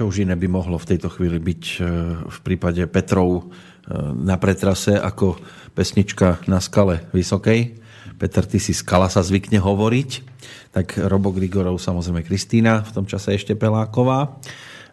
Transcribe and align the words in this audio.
čo 0.00 0.08
už 0.08 0.24
iné 0.24 0.32
by 0.32 0.48
mohlo 0.48 0.80
v 0.80 0.96
tejto 0.96 1.12
chvíli 1.12 1.36
byť 1.36 1.62
e, 1.76 1.80
v 2.24 2.38
prípade 2.40 2.80
Petrov 2.88 3.28
e, 3.36 3.42
na 4.16 4.40
pretrase 4.40 4.96
ako 4.96 5.36
pesnička 5.76 6.40
na 6.48 6.56
skale 6.56 7.04
Vysokej. 7.12 7.76
Peter, 8.16 8.48
ty 8.48 8.56
si 8.56 8.72
skala 8.72 9.12
sa 9.12 9.20
zvykne 9.20 9.60
hovoriť. 9.60 10.10
Tak 10.72 11.04
Robo 11.04 11.36
Grigorov, 11.36 11.76
samozrejme 11.76 12.24
Kristýna, 12.24 12.80
v 12.80 12.96
tom 12.96 13.04
čase 13.04 13.36
ešte 13.36 13.52
Peláková. 13.52 14.40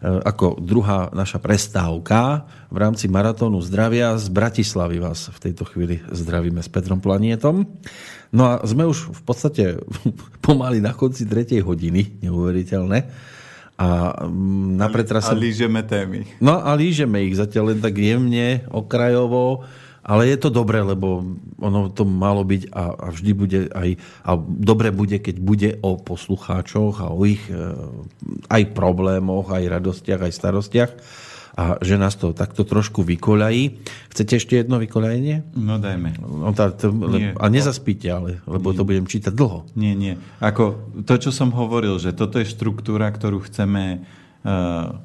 Ako 0.04 0.60
druhá 0.60 1.08
naša 1.16 1.40
prestávka 1.40 2.44
v 2.68 2.78
rámci 2.84 3.08
Maratónu 3.08 3.64
zdravia 3.64 4.12
z 4.20 4.28
Bratislavy 4.28 5.00
vás 5.00 5.32
v 5.32 5.40
tejto 5.40 5.64
chvíli 5.72 6.04
zdravíme 6.12 6.60
s 6.60 6.68
Petrom 6.68 7.00
Planietom. 7.00 7.64
No 8.36 8.44
a 8.44 8.60
sme 8.68 8.84
už 8.84 9.16
v 9.16 9.22
podstate 9.24 9.64
pomaly 10.46 10.84
na 10.84 10.92
konci 10.92 11.24
tretej 11.24 11.64
hodiny, 11.64 12.20
neuveriteľné. 12.27 12.99
A 13.78 14.26
mm, 14.26 14.78
na 14.78 14.90
pretrase... 14.90 15.32
A 15.32 15.38
lížeme 15.38 15.86
témy. 15.86 16.26
No 16.42 16.58
a 16.58 16.74
lížeme 16.74 17.22
ich 17.30 17.38
zatiaľ 17.38 17.74
len 17.74 17.80
tak 17.80 17.94
jemne, 18.02 18.66
okrajovo, 18.74 19.62
ale 20.02 20.34
je 20.34 20.38
to 20.40 20.50
dobré, 20.50 20.82
lebo 20.82 21.22
ono 21.62 21.94
to 21.94 22.08
malo 22.08 22.42
byť 22.42 22.74
a, 22.74 22.84
a 22.96 23.08
vždy 23.14 23.32
bude 23.38 23.60
aj... 23.70 23.90
A 24.26 24.40
dobre 24.40 24.90
bude, 24.90 25.22
keď 25.22 25.36
bude 25.38 25.70
o 25.86 26.00
poslucháčoch 26.00 27.05
a 27.05 27.14
o 27.14 27.22
ich 27.28 27.44
e, 27.52 27.54
aj 28.50 28.64
problémoch, 28.74 29.54
aj 29.54 29.68
radostiach, 29.68 30.26
aj 30.26 30.34
starostiach 30.34 30.92
a 31.58 31.82
že 31.82 31.98
nás 31.98 32.13
to 32.13 32.38
takto 32.38 32.62
trošku 32.62 33.02
vykoľají. 33.02 33.82
Chcete 34.13 34.34
ešte 34.38 34.54
jedno 34.62 34.77
vykoľajenie? 34.77 35.58
No 35.58 35.82
dajme. 35.82 36.14
No, 36.22 36.54
tá, 36.54 36.70
to, 36.70 36.94
nie. 36.94 37.34
A 37.34 37.46
nezaspíte, 37.49 38.05
ale, 38.14 38.38
lebo 38.46 38.70
nie. 38.70 38.77
to 38.77 38.84
budem 38.86 39.10
čítať 39.10 39.34
dlho. 39.34 39.66
Nie, 39.74 39.98
nie. 39.98 40.22
Ako 40.38 40.77
to, 41.02 41.18
čo 41.18 41.34
som 41.34 41.49
hovoril, 41.49 41.98
že 41.98 42.14
toto 42.14 42.38
je 42.38 42.46
štruktúra, 42.46 43.10
ktorú 43.10 43.41
chceme 43.49 44.05
uh, 44.46 45.02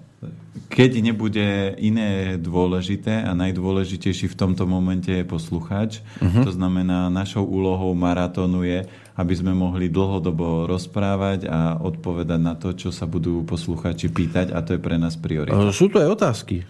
keď 0.72 1.04
nebude 1.04 1.76
iné 1.80 2.40
dôležité 2.40 3.24
a 3.24 3.36
najdôležitejší 3.36 4.32
v 4.32 4.38
tomto 4.38 4.64
momente 4.64 5.12
je 5.12 5.24
poslucháč, 5.24 6.00
uh-huh. 6.20 6.44
to 6.44 6.50
znamená 6.52 7.12
našou 7.12 7.44
úlohou 7.44 7.92
maratónu 7.92 8.64
je, 8.64 8.88
aby 9.12 9.34
sme 9.36 9.52
mohli 9.52 9.92
dlhodobo 9.92 10.64
rozprávať 10.64 11.44
a 11.48 11.76
odpovedať 11.76 12.40
na 12.40 12.56
to, 12.56 12.72
čo 12.72 12.88
sa 12.88 13.04
budú 13.04 13.44
poslucháči 13.44 14.08
pýtať 14.08 14.56
a 14.56 14.64
to 14.64 14.76
je 14.76 14.80
pre 14.80 14.96
nás 14.96 15.20
priorita. 15.20 15.56
Sú 15.72 15.92
to 15.92 16.00
aj 16.00 16.16
otázky. 16.16 16.64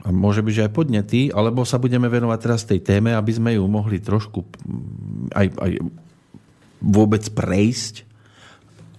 A 0.00 0.08
môže 0.08 0.40
byť, 0.40 0.54
že 0.56 0.64
aj 0.64 0.72
podnety, 0.72 1.20
alebo 1.28 1.64
sa 1.68 1.76
budeme 1.76 2.08
venovať 2.08 2.38
teraz 2.40 2.64
tej 2.64 2.80
téme, 2.80 3.12
aby 3.12 3.32
sme 3.36 3.56
ju 3.56 3.64
mohli 3.68 4.00
trošku 4.00 4.48
aj, 5.36 5.46
aj 5.60 5.72
vôbec 6.80 7.20
prejsť 7.28 8.08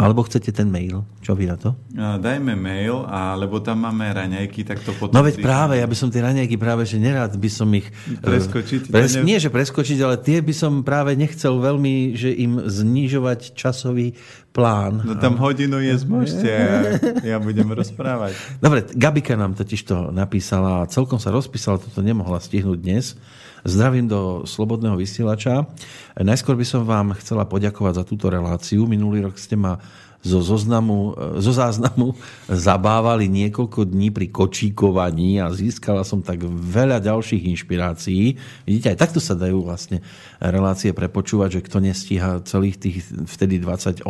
alebo 0.01 0.25
chcete 0.25 0.49
ten 0.49 0.65
mail? 0.65 1.05
Čo 1.21 1.37
vy 1.37 1.45
na 1.45 1.61
to? 1.61 1.77
Dajme 1.93 2.57
mail, 2.57 3.05
a, 3.05 3.37
lebo 3.37 3.61
tam 3.61 3.85
máme 3.85 4.09
raňajky, 4.09 4.65
tak 4.65 4.81
to 4.81 4.97
potom... 4.97 5.13
No 5.13 5.21
veď 5.21 5.37
práve, 5.37 5.77
ja 5.77 5.85
by 5.85 5.93
som 5.93 6.09
tie 6.09 6.25
raňajky 6.25 6.57
práve, 6.57 6.89
že 6.89 6.97
nerád 6.97 7.37
by 7.37 7.49
som 7.53 7.69
ich... 7.77 7.85
E, 8.09 8.17
preskočiť? 8.17 8.89
Pres, 8.89 9.21
nie, 9.21 9.37
že 9.37 9.53
preskočiť, 9.53 9.97
ale 10.01 10.17
tie 10.17 10.41
by 10.41 10.53
som 10.57 10.81
práve 10.81 11.13
nechcel 11.13 11.61
veľmi, 11.61 12.17
že 12.17 12.33
im 12.33 12.65
znižovať 12.65 13.53
časový 13.53 14.17
plán. 14.49 15.05
No 15.05 15.13
tam 15.21 15.37
hodinu 15.37 15.79
je 15.79 15.95
zmožte 16.01 16.51
ja 17.31 17.37
budem 17.39 17.69
rozprávať. 17.71 18.33
Dobre, 18.59 18.89
Gabika 18.91 19.37
nám 19.37 19.53
totiž 19.53 19.81
to 19.85 20.09
napísala 20.11 20.89
celkom 20.89 21.21
sa 21.21 21.29
rozpísala, 21.29 21.79
toto 21.79 22.01
nemohla 22.03 22.41
stihnúť 22.41 22.79
dnes. 22.81 23.15
Zdravím 23.61 24.09
do 24.09 24.41
Slobodného 24.49 24.97
vysielača. 24.97 25.69
Najskôr 26.17 26.57
by 26.57 26.65
som 26.65 26.81
vám 26.81 27.13
chcela 27.21 27.45
poďakovať 27.45 28.01
za 28.01 28.03
túto 28.05 28.25
reláciu. 28.33 28.89
Minulý 28.89 29.21
rok 29.29 29.37
ste 29.37 29.53
ma 29.53 29.77
zo, 30.21 30.41
zoznamu, 30.41 31.17
zo 31.41 31.53
záznamu 31.53 32.13
zabávali 32.49 33.25
niekoľko 33.25 33.89
dní 33.89 34.13
pri 34.13 34.29
kočíkovaní 34.29 35.41
a 35.41 35.49
získala 35.49 36.05
som 36.05 36.21
tak 36.21 36.45
veľa 36.45 37.01
ďalších 37.01 37.49
inšpirácií. 37.53 38.37
Vidíte, 38.65 38.93
aj 38.93 39.01
takto 39.01 39.19
sa 39.21 39.33
dajú 39.33 39.65
vlastne 39.65 40.05
relácie 40.37 40.93
prepočúvať, 40.93 41.61
že 41.61 41.65
kto 41.65 41.77
nestíha 41.81 42.41
celých 42.45 42.77
tých 42.77 42.97
vtedy 43.29 43.57
28, 43.57 44.05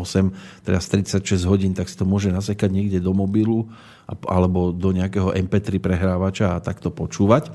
teraz 0.68 0.84
36 0.92 1.24
hodín, 1.48 1.72
tak 1.72 1.88
si 1.88 1.96
to 1.96 2.04
môže 2.04 2.32
nasekať 2.32 2.72
niekde 2.72 3.00
do 3.00 3.16
mobilu 3.16 3.72
alebo 4.28 4.76
do 4.76 4.92
nejakého 4.92 5.32
MP3 5.32 5.80
prehrávača 5.80 6.58
a 6.58 6.64
takto 6.64 6.92
počúvať. 6.92 7.52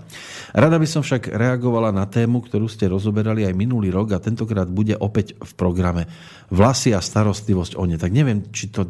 Rada 0.56 0.80
by 0.80 0.88
som 0.88 1.04
však 1.04 1.28
reagovala 1.32 1.92
na 1.92 2.08
tému, 2.08 2.40
ktorú 2.44 2.66
ste 2.66 2.88
rozoberali 2.88 3.44
aj 3.44 3.54
minulý 3.54 3.92
rok 3.92 4.16
a 4.16 4.22
tentokrát 4.22 4.66
bude 4.66 4.96
opäť 4.96 5.36
v 5.36 5.52
programe. 5.54 6.08
Vlasy 6.48 6.96
a 6.96 7.00
starostlivosť 7.04 7.76
o 7.76 7.84
ne. 7.84 8.00
Tak 8.00 8.10
neviem, 8.12 8.48
či 8.50 8.72
to. 8.72 8.88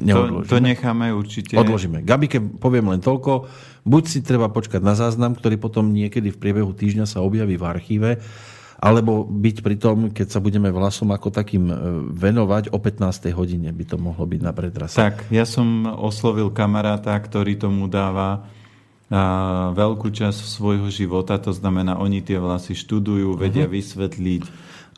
To, 0.00 0.40
to 0.48 0.56
necháme 0.64 1.12
určite. 1.12 1.60
Odložíme. 1.60 2.00
Gabike 2.00 2.40
poviem 2.40 2.88
len 2.88 3.04
toľko. 3.04 3.50
Buď 3.84 4.02
si 4.08 4.20
treba 4.20 4.52
počkať 4.52 4.80
na 4.80 4.92
záznam, 4.92 5.32
ktorý 5.32 5.56
potom 5.56 5.92
niekedy 5.92 6.32
v 6.32 6.40
priebehu 6.40 6.72
týždňa 6.72 7.08
sa 7.08 7.24
objaví 7.24 7.56
v 7.56 7.64
archíve, 7.64 8.10
alebo 8.80 9.28
byť 9.28 9.56
pri 9.60 9.76
tom, 9.76 10.08
keď 10.08 10.26
sa 10.32 10.40
budeme 10.40 10.72
vlasom 10.72 11.12
ako 11.12 11.28
takým 11.28 11.68
e, 11.68 11.76
venovať, 12.16 12.72
o 12.72 12.80
15. 12.80 13.28
hodine 13.36 13.68
by 13.76 13.84
to 13.84 14.00
mohlo 14.00 14.24
byť 14.24 14.40
na 14.40 14.56
predrase. 14.56 14.96
Tak, 14.96 15.28
ja 15.28 15.44
som 15.44 15.84
oslovil 15.84 16.48
kamaráta, 16.48 17.12
ktorý 17.12 17.60
tomu 17.60 17.92
dáva 17.92 18.48
a 19.10 19.74
veľkú 19.74 20.06
časť 20.14 20.38
svojho 20.38 20.86
života, 20.86 21.34
to 21.42 21.50
znamená, 21.50 21.98
oni 21.98 22.22
tie 22.22 22.38
vlasy 22.38 22.78
študujú, 22.78 23.34
vedia 23.34 23.66
uh-huh. 23.66 23.74
vysvetliť, 23.74 24.42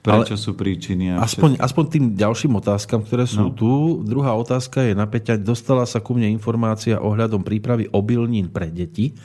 prečo 0.04 0.36
Ale 0.36 0.44
sú 0.44 0.52
príčiny. 0.52 1.16
A 1.16 1.24
aspoň, 1.24 1.56
aspoň 1.56 1.84
tým 1.88 2.04
ďalším 2.12 2.60
otázkam, 2.60 3.08
ktoré 3.08 3.24
sú 3.24 3.48
no. 3.48 3.56
tu. 3.56 4.04
Druhá 4.04 4.36
otázka 4.36 4.84
je 4.84 4.92
napäťať. 4.92 5.40
Dostala 5.40 5.88
sa 5.88 6.04
ku 6.04 6.12
mne 6.12 6.28
informácia 6.28 7.00
ohľadom 7.00 7.40
prípravy 7.40 7.88
obilnín 7.88 8.52
pre 8.52 8.68
deti. 8.68 9.16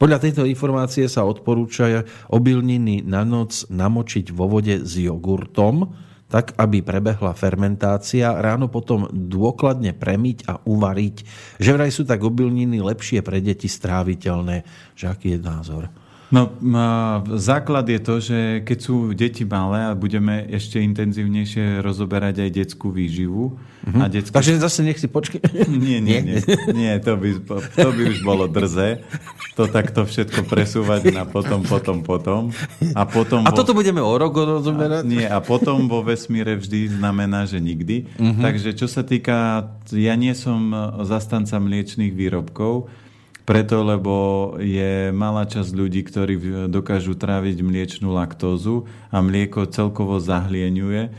Podľa 0.00 0.16
tejto 0.16 0.48
informácie 0.48 1.04
sa 1.12 1.28
odporúča 1.28 2.08
obilniny 2.32 3.04
na 3.04 3.20
noc 3.20 3.68
namočiť 3.68 4.32
vo 4.32 4.48
vode 4.48 4.80
s 4.80 4.96
jogurtom, 4.96 5.92
tak 6.30 6.56
aby 6.56 6.80
prebehla 6.80 7.36
fermentácia, 7.36 8.32
ráno 8.32 8.72
potom 8.72 9.12
dôkladne 9.12 9.92
premiť 9.92 10.48
a 10.48 10.56
uvariť. 10.64 11.16
Že 11.60 11.70
vraj 11.76 11.90
sú 11.92 12.08
tak 12.08 12.24
obilniny 12.24 12.80
lepšie 12.80 13.20
pre 13.20 13.44
deti 13.44 13.68
stráviteľné. 13.68 14.64
Že 14.96 15.04
aký 15.04 15.28
je 15.36 15.38
názor? 15.42 15.92
No, 16.30 16.46
základ 17.34 17.90
je 17.90 17.98
to, 17.98 18.14
že 18.22 18.38
keď 18.62 18.78
sú 18.78 19.10
deti 19.18 19.42
malé 19.42 19.90
a 19.90 19.98
budeme 19.98 20.46
ešte 20.46 20.78
intenzívnejšie 20.78 21.82
rozoberať 21.82 22.46
aj 22.46 22.50
detskú 22.54 22.94
výživu. 22.94 23.58
Uh-huh. 23.58 23.98
A 23.98 24.06
detskú... 24.06 24.38
Takže 24.38 24.62
zase 24.62 24.86
nech 24.86 25.02
si 25.02 25.10
počkej. 25.10 25.42
Nie, 25.90 25.98
nie, 25.98 26.22
nie. 26.22 26.38
Nie, 26.70 27.02
to 27.02 27.18
by, 27.18 27.34
to 27.74 27.88
by 27.90 28.02
už 28.14 28.22
bolo 28.22 28.46
drze. 28.46 29.02
To 29.58 29.66
takto 29.66 30.06
všetko 30.06 30.46
presúvať 30.46 31.10
na 31.10 31.26
potom, 31.26 31.66
potom, 31.66 32.06
potom. 32.06 32.54
A, 32.94 33.02
potom 33.10 33.42
a 33.42 33.50
toto 33.50 33.74
vo... 33.74 33.82
budeme 33.82 33.98
o 33.98 34.14
rok 34.14 34.38
rozoberať? 34.38 35.02
A, 35.02 35.10
nie, 35.10 35.26
a 35.26 35.42
potom 35.42 35.90
vo 35.90 36.06
vesmíre 36.06 36.54
vždy 36.54 36.94
znamená, 36.94 37.50
že 37.50 37.58
nikdy. 37.58 38.06
Uh-huh. 38.06 38.38
Takže 38.38 38.78
čo 38.78 38.86
sa 38.86 39.02
týka, 39.02 39.66
ja 39.90 40.14
nie 40.14 40.32
som 40.38 40.70
zastanca 41.02 41.58
mliečných 41.58 42.14
výrobkov, 42.14 42.86
preto, 43.50 43.82
lebo 43.82 44.14
je 44.62 45.10
malá 45.10 45.42
časť 45.42 45.74
ľudí, 45.74 46.06
ktorí 46.06 46.38
dokážu 46.70 47.18
tráviť 47.18 47.58
mliečnú 47.66 48.14
laktózu 48.14 48.86
a 49.10 49.18
mlieko 49.18 49.66
celkovo 49.66 50.22
zahlieňuje 50.22 51.10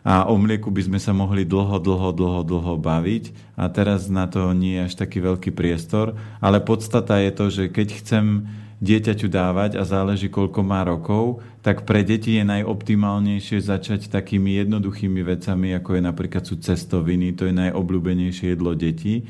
a 0.00 0.24
o 0.24 0.32
mlieku 0.40 0.72
by 0.72 0.80
sme 0.88 0.96
sa 0.96 1.12
mohli 1.12 1.44
dlho, 1.44 1.76
dlho, 1.76 2.16
dlho, 2.16 2.40
dlho 2.40 2.74
baviť. 2.80 3.56
A 3.60 3.68
teraz 3.68 4.08
na 4.08 4.24
to 4.24 4.56
nie 4.56 4.80
je 4.80 4.84
až 4.88 4.94
taký 4.96 5.20
veľký 5.20 5.52
priestor, 5.52 6.16
ale 6.40 6.64
podstata 6.64 7.20
je 7.20 7.32
to, 7.36 7.46
že 7.52 7.64
keď 7.68 7.88
chcem 8.00 8.24
dieťaťu 8.80 9.28
dávať 9.28 9.76
a 9.76 9.84
záleží, 9.84 10.32
koľko 10.32 10.64
má 10.64 10.88
rokov, 10.88 11.44
tak 11.60 11.84
pre 11.84 12.00
deti 12.00 12.40
je 12.40 12.48
najoptimálnejšie 12.48 13.60
začať 13.60 14.08
takými 14.08 14.56
jednoduchými 14.56 15.20
vecami, 15.20 15.76
ako 15.76 16.00
je 16.00 16.02
napríklad 16.04 16.44
sú 16.48 16.56
cestoviny, 16.60 17.36
to 17.36 17.44
je 17.48 17.52
najobľúbenejšie 17.52 18.56
jedlo 18.56 18.72
detí 18.72 19.28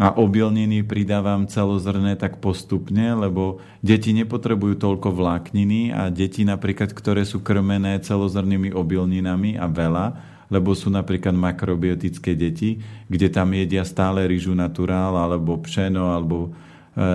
a 0.00 0.16
obilniny 0.16 0.80
pridávam 0.80 1.44
celozrné 1.44 2.16
tak 2.16 2.40
postupne, 2.40 3.12
lebo 3.12 3.60
deti 3.84 4.16
nepotrebujú 4.16 4.80
toľko 4.80 5.12
vlákniny 5.12 5.92
a 5.92 6.08
deti 6.08 6.40
napríklad, 6.48 6.96
ktoré 6.96 7.28
sú 7.28 7.44
krmené 7.44 8.00
celozrnými 8.00 8.72
obilninami 8.72 9.60
a 9.60 9.68
veľa, 9.68 10.06
lebo 10.48 10.72
sú 10.72 10.88
napríklad 10.88 11.36
makrobiotické 11.36 12.32
deti, 12.32 12.80
kde 13.12 13.28
tam 13.28 13.52
jedia 13.52 13.84
stále 13.84 14.24
rýžu 14.24 14.56
naturál 14.56 15.20
alebo 15.20 15.60
pšeno 15.60 16.16
alebo 16.16 16.56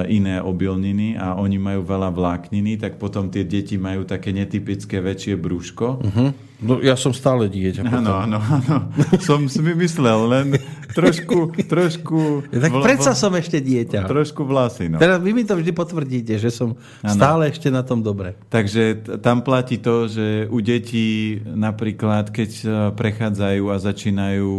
iné 0.10 0.42
obilniny 0.42 1.14
a 1.14 1.38
oni 1.38 1.62
majú 1.62 1.86
veľa 1.86 2.10
vlákniny, 2.10 2.82
tak 2.82 2.98
potom 2.98 3.30
tie 3.30 3.46
deti 3.46 3.78
majú 3.78 4.02
také 4.02 4.34
netypické 4.34 4.98
väčšie 4.98 5.38
brúško. 5.38 5.88
Uh-huh 6.02 6.30
No 6.64 6.80
ja 6.80 6.96
som 6.96 7.12
stále 7.12 7.52
dieťa. 7.52 7.84
Áno, 7.84 8.16
áno, 8.16 8.40
áno. 8.40 8.78
Som 9.20 9.52
si 9.52 9.60
myslel, 9.60 10.20
len 10.32 10.48
trošku... 10.96 11.52
trošku 11.68 12.48
tak 12.48 12.72
vl- 12.72 12.80
predsa 12.80 13.12
som 13.12 13.36
ešte 13.36 13.60
dieťa. 13.60 14.08
Trošku 14.08 14.48
vlasy, 14.48 14.88
no. 14.88 14.96
Teraz 14.96 15.20
vy 15.20 15.36
mi 15.36 15.44
to 15.44 15.60
vždy 15.60 15.72
potvrdíte, 15.76 16.40
že 16.40 16.48
som 16.48 16.80
ano. 17.04 17.12
stále 17.12 17.52
ešte 17.52 17.68
na 17.68 17.84
tom 17.84 18.00
dobre. 18.00 18.40
Takže 18.48 18.84
t- 19.04 19.20
tam 19.20 19.44
platí 19.44 19.84
to, 19.84 20.08
že 20.08 20.48
u 20.48 20.60
detí 20.64 21.44
napríklad, 21.44 22.32
keď 22.32 22.52
prechádzajú 22.96 23.64
a 23.68 23.76
začínajú 23.76 24.52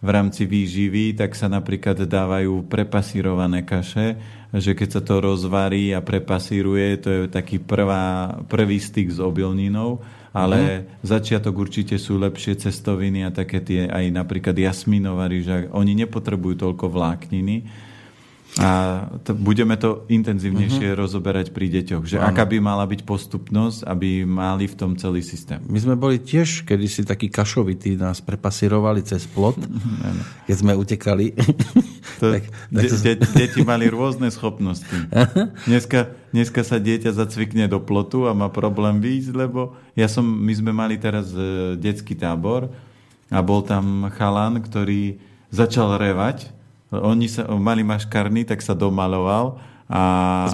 v 0.00 0.08
rámci 0.08 0.48
výživy, 0.48 1.12
tak 1.12 1.36
sa 1.36 1.52
napríklad 1.52 2.08
dávajú 2.08 2.64
prepasírované 2.72 3.68
kaše, 3.68 4.16
že 4.56 4.72
keď 4.72 4.88
sa 4.98 5.02
to 5.04 5.20
rozvarí 5.20 5.92
a 5.92 6.00
prepasíruje, 6.00 6.88
to 6.98 7.08
je 7.08 7.20
taký 7.28 7.60
prvá, 7.60 8.40
prvý 8.48 8.80
styk 8.80 9.12
s 9.12 9.20
obilninou, 9.20 10.00
ale 10.32 10.58
mm. 10.58 11.04
začiatok 11.04 11.52
určite 11.52 12.00
sú 12.00 12.16
lepšie 12.16 12.56
cestoviny 12.56 13.28
a 13.28 13.34
také 13.34 13.60
tie 13.60 13.92
aj 13.92 14.08
napríklad 14.08 14.56
jasminová 14.56 15.28
ryža. 15.28 15.68
Oni 15.76 15.92
nepotrebujú 15.92 16.64
toľko 16.64 16.86
vlákniny, 16.88 17.68
a 18.58 19.06
to, 19.22 19.30
budeme 19.30 19.78
to 19.78 20.02
intenzívnejšie 20.10 20.90
uh-huh. 20.90 20.98
rozoberať 20.98 21.54
pri 21.54 21.70
deťoch. 21.70 22.02
Že 22.02 22.16
aká 22.18 22.42
by 22.42 22.58
mala 22.58 22.82
byť 22.82 23.06
postupnosť, 23.06 23.86
aby 23.86 24.26
mali 24.26 24.66
v 24.66 24.74
tom 24.74 24.98
celý 24.98 25.22
systém. 25.22 25.62
My 25.70 25.78
sme 25.78 25.94
boli 25.94 26.18
tiež 26.18 26.66
kedysi 26.66 27.06
takí 27.06 27.30
kašovití, 27.30 27.94
nás 27.94 28.18
prepasírovali 28.18 29.06
cez 29.06 29.22
plot, 29.30 29.54
keď 30.50 30.56
sme 30.58 30.74
utekali. 30.74 31.38
To, 32.18 32.26
tak, 32.34 32.50
tak 32.50 32.84
to... 32.90 32.96
de- 32.98 33.22
deti 33.38 33.62
mali 33.62 33.86
rôzne 33.86 34.26
schopnosti. 34.34 34.90
Dneska, 35.70 36.10
dneska 36.34 36.66
sa 36.66 36.82
dieťa 36.82 37.14
zacvikne 37.14 37.70
do 37.70 37.78
plotu 37.78 38.26
a 38.26 38.34
má 38.34 38.50
problém 38.50 38.98
výjsť, 38.98 39.30
lebo 39.34 39.78
ja 39.94 40.10
som, 40.10 40.26
my 40.26 40.50
sme 40.50 40.72
mali 40.74 40.98
teraz 40.98 41.30
e, 41.30 41.78
detský 41.78 42.18
tábor 42.18 42.70
a 43.30 43.38
bol 43.44 43.62
tam 43.62 44.10
chalan, 44.14 44.58
ktorý 44.58 45.22
začal 45.54 45.98
revať 45.98 46.59
oni 46.90 47.30
sa, 47.30 47.46
mali 47.54 47.86
maškarný, 47.86 48.42
tak 48.46 48.60
sa 48.60 48.74
domaloval 48.74 49.62
a... 49.90 50.02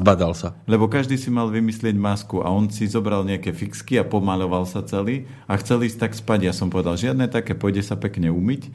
Zbadal 0.00 0.32
sa. 0.32 0.56
Lebo 0.64 0.88
každý 0.88 1.20
si 1.20 1.28
mal 1.28 1.52
vymyslieť 1.52 1.92
masku 1.92 2.40
a 2.40 2.48
on 2.48 2.72
si 2.72 2.88
zobral 2.88 3.20
nejaké 3.20 3.52
fixky 3.52 4.00
a 4.00 4.04
pomaloval 4.04 4.64
sa 4.64 4.80
celý 4.80 5.28
a 5.44 5.60
chcel 5.60 5.84
ísť 5.84 5.98
tak 6.00 6.12
spať. 6.16 6.48
Ja 6.48 6.52
som 6.56 6.72
povedal, 6.72 6.96
žiadne 6.96 7.28
také, 7.28 7.52
pôjde 7.52 7.84
sa 7.84 8.00
pekne 8.00 8.32
umyť 8.32 8.72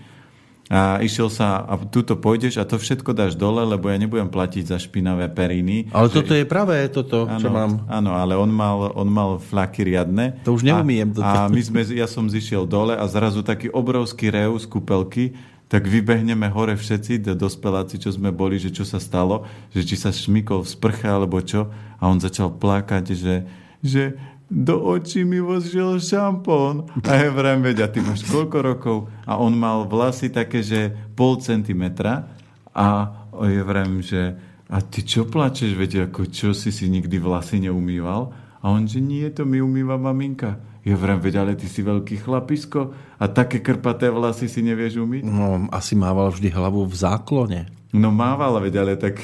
a 0.71 1.03
išiel 1.03 1.27
sa 1.27 1.67
a 1.67 1.75
tuto 1.81 2.15
pôjdeš 2.15 2.55
a 2.55 2.63
to 2.63 2.79
všetko 2.79 3.11
dáš 3.11 3.35
dole, 3.35 3.59
lebo 3.65 3.91
ja 3.91 3.99
nebudem 3.99 4.31
platiť 4.31 4.71
za 4.71 4.77
špinavé 4.79 5.27
periny. 5.27 5.91
Ale 5.91 6.07
že... 6.07 6.23
toto 6.23 6.31
je 6.31 6.45
práve 6.47 6.77
toto, 6.87 7.27
ano, 7.27 7.41
čo 7.43 7.51
mám. 7.51 7.83
Áno, 7.91 8.15
ale 8.15 8.39
on 8.39 8.47
mal, 8.47 8.93
on 8.95 9.09
mal 9.11 9.35
flaky 9.35 9.83
riadne. 9.83 10.39
To 10.47 10.55
už 10.55 10.63
neumiem. 10.63 11.11
A, 11.19 11.49
a 11.49 11.51
my 11.51 11.59
sme, 11.59 11.83
ja 11.91 12.07
som 12.07 12.29
zišiel 12.29 12.63
dole 12.63 12.95
a 12.95 13.03
zrazu 13.11 13.43
taký 13.43 13.67
obrovský 13.67 14.31
rev 14.31 14.55
z 14.61 14.69
kúpelky 14.69 15.35
tak 15.71 15.87
vybehneme 15.87 16.51
hore 16.51 16.75
všetci, 16.75 17.23
dospeláci, 17.31 17.95
čo 17.95 18.11
sme 18.11 18.35
boli, 18.35 18.59
že 18.59 18.75
čo 18.75 18.83
sa 18.83 18.99
stalo, 18.99 19.47
že 19.71 19.87
či 19.87 19.95
sa 19.95 20.11
šmykol 20.11 20.67
v 20.67 20.71
sprche 20.75 21.07
alebo 21.07 21.39
čo. 21.39 21.71
A 21.95 22.11
on 22.11 22.19
začal 22.19 22.51
plakať, 22.51 23.15
že, 23.15 23.47
že 23.79 24.19
do 24.51 24.83
očí 24.83 25.23
mi 25.23 25.39
vošiel 25.39 25.95
šampón. 25.95 26.91
A 27.07 27.11
ja 27.15 27.31
vrem, 27.31 27.63
veď, 27.63 27.77
a 27.77 27.87
ty 27.87 28.03
máš 28.03 28.27
koľko 28.27 28.57
rokov? 28.59 28.97
A 29.23 29.39
on 29.39 29.55
mal 29.55 29.87
vlasy 29.87 30.27
také, 30.27 30.59
že 30.59 30.91
pol 31.15 31.39
centimetra. 31.39 32.27
A 32.75 33.15
je 33.47 33.63
vrem, 33.63 34.03
že 34.03 34.35
a 34.67 34.83
ty 34.83 35.07
čo 35.07 35.23
plačeš, 35.23 35.71
veď, 35.79 36.11
ako 36.11 36.27
čo 36.27 36.51
si 36.51 36.75
si 36.75 36.91
nikdy 36.91 37.15
vlasy 37.15 37.63
neumýval? 37.63 38.35
A 38.59 38.75
on, 38.75 38.91
že 38.91 38.99
nie, 38.99 39.23
to 39.31 39.47
mi 39.47 39.63
umýva 39.63 39.95
maminka. 39.95 40.59
Ja 40.81 40.97
vrem, 40.97 41.21
veď, 41.21 41.45
ale 41.45 41.53
ty 41.53 41.69
si 41.69 41.85
veľký 41.85 42.25
chlapisko 42.25 42.97
a 43.21 43.25
také 43.29 43.61
krpaté 43.61 44.09
vlasy 44.09 44.49
si 44.49 44.65
nevieš 44.65 44.97
umyť? 44.97 45.21
No, 45.29 45.69
asi 45.69 45.93
mával 45.93 46.33
vždy 46.33 46.49
hlavu 46.49 46.89
v 46.89 46.95
záklone. 46.97 47.69
No 47.93 48.09
mával, 48.09 48.57
veď, 48.57 48.81
ale 48.81 48.93
tak 48.97 49.21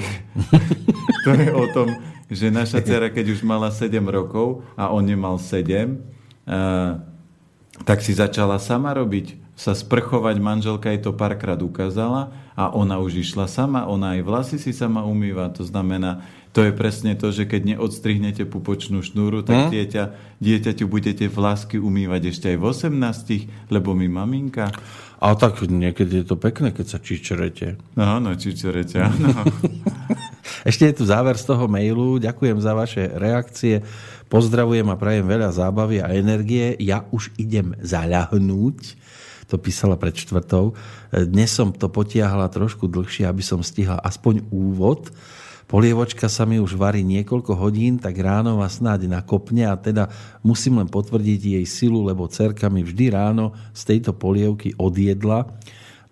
to 1.25 1.31
je 1.33 1.49
o 1.49 1.65
tom, 1.73 1.97
že 2.29 2.53
naša 2.53 2.85
dcera, 2.85 3.09
keď 3.09 3.33
už 3.33 3.41
mala 3.41 3.73
7 3.73 3.89
rokov 4.05 4.61
a 4.77 4.93
on 4.93 5.01
nemal 5.01 5.41
7, 5.41 5.97
a, 6.45 7.01
tak 7.89 8.05
si 8.05 8.13
začala 8.13 8.61
sama 8.61 8.93
robiť, 8.93 9.57
sa 9.57 9.73
sprchovať, 9.73 10.37
manželka 10.37 10.93
jej 10.93 11.01
to 11.01 11.09
párkrát 11.17 11.57
ukázala 11.57 12.29
a 12.53 12.69
ona 12.69 13.01
už 13.01 13.25
išla 13.25 13.49
sama, 13.49 13.89
ona 13.89 14.13
aj 14.13 14.21
vlasy 14.21 14.57
si 14.61 14.69
sama 14.69 15.01
umýva, 15.01 15.49
to 15.49 15.65
znamená, 15.65 16.21
to 16.57 16.65
je 16.65 16.73
presne 16.73 17.13
to, 17.13 17.29
že 17.29 17.45
keď 17.45 17.77
neodstrihnete 17.77 18.49
pupočnú 18.49 19.05
šnúru, 19.05 19.45
tak 19.45 19.69
hm? 19.69 19.77
dieťa, 19.77 20.03
dieťaťu 20.41 20.89
budete 20.89 21.29
vlásky 21.29 21.77
umývať 21.77 22.33
ešte 22.33 22.49
aj 22.49 22.57
v 22.57 22.65
18, 22.97 23.69
lebo 23.69 23.93
mi 23.93 24.09
maminka. 24.09 24.73
A 25.21 25.37
tak 25.37 25.61
niekedy 25.69 26.25
je 26.25 26.25
to 26.25 26.33
pekné, 26.33 26.73
keď 26.73 26.85
sa 26.89 26.97
čičerete. 26.97 27.77
No, 27.93 28.17
no, 28.17 28.33
čičerete, 28.33 29.05
áno. 29.05 29.45
ešte 30.69 30.89
je 30.89 30.97
tu 30.97 31.05
záver 31.05 31.37
z 31.37 31.45
toho 31.45 31.69
mailu. 31.69 32.17
Ďakujem 32.17 32.57
za 32.57 32.73
vaše 32.73 33.05
reakcie. 33.05 33.85
Pozdravujem 34.25 34.89
a 34.89 34.97
prajem 34.97 35.29
veľa 35.29 35.53
zábavy 35.53 36.01
a 36.01 36.09
energie. 36.09 36.73
Ja 36.81 37.05
už 37.13 37.37
idem 37.37 37.77
zaľahnúť 37.85 38.97
to 39.47 39.55
písala 39.55 39.95
pred 39.95 40.11
čtvrtou. 40.11 40.75
Dnes 41.07 41.47
som 41.55 41.71
to 41.71 41.87
potiahla 41.87 42.51
trošku 42.51 42.91
dlhšie, 42.91 43.23
aby 43.23 43.39
som 43.39 43.63
stihla 43.63 43.95
aspoň 44.03 44.43
úvod 44.51 45.07
Polievočka 45.67 46.31
sa 46.31 46.47
mi 46.47 46.63
už 46.63 46.79
varí 46.79 47.03
niekoľko 47.03 47.59
hodín, 47.59 47.99
tak 47.99 48.15
ráno 48.23 48.55
ma 48.55 48.71
snáď 48.71 49.11
nakopne 49.11 49.67
a 49.67 49.75
teda 49.75 50.07
musím 50.39 50.79
len 50.79 50.87
potvrdiť 50.87 51.59
jej 51.59 51.65
silu, 51.67 52.07
lebo 52.07 52.23
cerka 52.31 52.71
mi 52.71 52.87
vždy 52.87 53.11
ráno 53.11 53.51
z 53.75 53.81
tejto 53.83 54.15
polievky 54.15 54.71
odjedla 54.79 55.43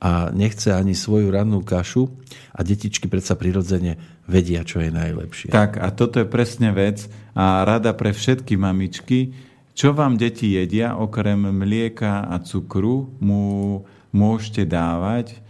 a 0.03 0.27
nechce 0.35 0.75
ani 0.75 0.91
svoju 0.91 1.31
rannú 1.31 1.63
kašu 1.63 2.11
a 2.51 2.67
detičky 2.67 3.07
predsa 3.07 3.39
prirodzene 3.39 3.95
vedia, 4.27 4.67
čo 4.67 4.83
je 4.83 4.91
najlepšie. 4.91 5.55
Tak 5.55 5.79
a 5.79 5.87
toto 5.95 6.19
je 6.19 6.27
presne 6.27 6.75
vec 6.75 7.07
a 7.31 7.63
rada 7.63 7.95
pre 7.95 8.11
všetky 8.11 8.59
mamičky, 8.59 9.31
čo 9.71 9.95
vám 9.95 10.19
deti 10.19 10.51
jedia, 10.51 10.99
okrem 10.99 11.39
mlieka 11.51 12.27
a 12.27 12.43
cukru, 12.43 13.07
mu 13.23 13.83
môžete 14.11 14.67
dávať 14.67 15.44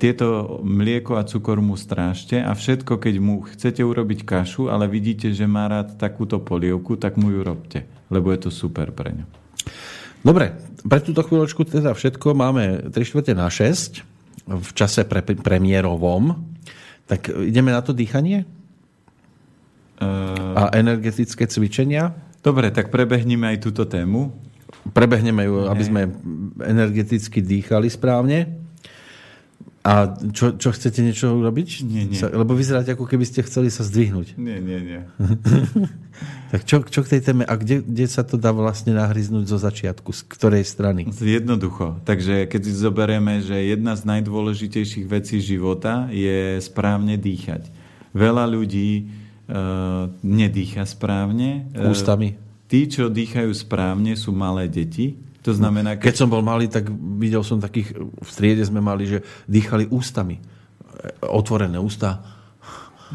tieto 0.00 0.58
mlieko 0.64 1.20
a 1.20 1.28
cukor 1.28 1.60
mu 1.60 1.76
strážte 1.76 2.40
a 2.40 2.56
všetko, 2.56 2.96
keď 2.96 3.14
mu 3.20 3.44
chcete 3.44 3.84
urobiť 3.84 4.24
kašu, 4.24 4.72
ale 4.72 4.88
vidíte, 4.88 5.28
že 5.36 5.44
má 5.44 5.68
rád 5.68 6.00
takúto 6.00 6.40
polievku, 6.40 6.96
tak 6.96 7.20
mu 7.20 7.28
ju 7.28 7.44
robte, 7.44 7.84
lebo 8.08 8.32
je 8.32 8.48
to 8.48 8.50
super 8.50 8.88
pre 8.96 9.12
ňu. 9.12 9.24
Dobre, 10.24 10.56
pre 10.88 10.98
túto 11.04 11.20
chvíľočku 11.20 11.68
teda 11.68 11.92
všetko. 11.92 12.32
Máme 12.32 12.90
3 12.90 12.96
čtvrte 12.96 13.32
na 13.36 13.52
6 13.52 14.02
v 14.48 14.70
čase 14.72 15.04
pre, 15.04 15.20
premiérovom. 15.22 16.40
Tak 17.04 17.28
ideme 17.28 17.68
na 17.70 17.84
to 17.84 17.92
dýchanie? 17.92 18.48
Uh... 20.00 20.56
A 20.56 20.72
energetické 20.74 21.44
cvičenia? 21.44 22.16
Dobre, 22.40 22.72
tak 22.72 22.88
prebehneme 22.88 23.52
aj 23.52 23.58
túto 23.68 23.84
tému. 23.84 24.32
Prebehneme 24.96 25.44
ju, 25.44 25.68
aby 25.68 25.82
sme 25.84 26.02
energeticky 26.64 27.44
dýchali 27.44 27.92
správne. 27.92 28.67
A 29.88 30.04
čo, 30.36 30.52
čo 30.60 30.68
chcete 30.68 31.00
niečo 31.00 31.32
urobiť? 31.32 31.80
Nie, 31.88 32.04
nie. 32.04 32.20
Sa, 32.20 32.28
lebo 32.28 32.52
vyzeráte, 32.52 32.92
ako 32.92 33.08
keby 33.08 33.24
ste 33.24 33.40
chceli 33.40 33.72
sa 33.72 33.80
zdvihnúť. 33.88 34.36
Nie, 34.36 34.60
nie, 34.60 34.84
nie. 34.84 35.00
tak 36.52 36.68
čo, 36.68 36.84
čo 36.84 37.00
k 37.00 37.16
tej 37.16 37.20
téme? 37.24 37.48
A 37.48 37.56
kde, 37.56 37.80
kde 37.80 38.04
sa 38.04 38.20
to 38.20 38.36
dá 38.36 38.52
vlastne 38.52 38.92
nahryznúť 38.92 39.48
zo 39.48 39.56
začiatku? 39.56 40.12
Z 40.12 40.28
ktorej 40.28 40.68
strany? 40.68 41.08
Jednoducho. 41.08 42.04
Takže 42.04 42.44
keď 42.52 42.60
si 42.68 42.72
zoberieme, 42.76 43.40
že 43.40 43.56
jedna 43.64 43.96
z 43.96 44.04
najdôležitejších 44.04 45.08
vecí 45.08 45.40
života 45.40 46.12
je 46.12 46.60
správne 46.60 47.16
dýchať. 47.16 47.72
Veľa 48.12 48.44
ľudí 48.44 49.08
uh, 49.08 50.12
nedýcha 50.20 50.84
správne. 50.84 51.64
Ústami. 51.72 52.36
Uh, 52.36 52.68
tí, 52.68 52.92
čo 52.92 53.08
dýchajú 53.08 53.56
správne, 53.56 54.20
sú 54.20 54.36
malé 54.36 54.68
deti 54.68 55.27
to 55.48 55.56
znamená, 55.56 55.96
keď... 55.96 56.12
keď 56.12 56.16
som 56.20 56.28
bol 56.28 56.44
malý, 56.44 56.68
tak 56.68 56.92
videl 56.92 57.40
som 57.40 57.56
takých, 57.56 57.96
v 57.96 58.28
striede 58.28 58.60
sme 58.68 58.84
mali, 58.84 59.08
že 59.08 59.24
dýchali 59.48 59.88
ústami. 59.88 60.36
Otvorené 61.24 61.80
ústa. 61.80 62.20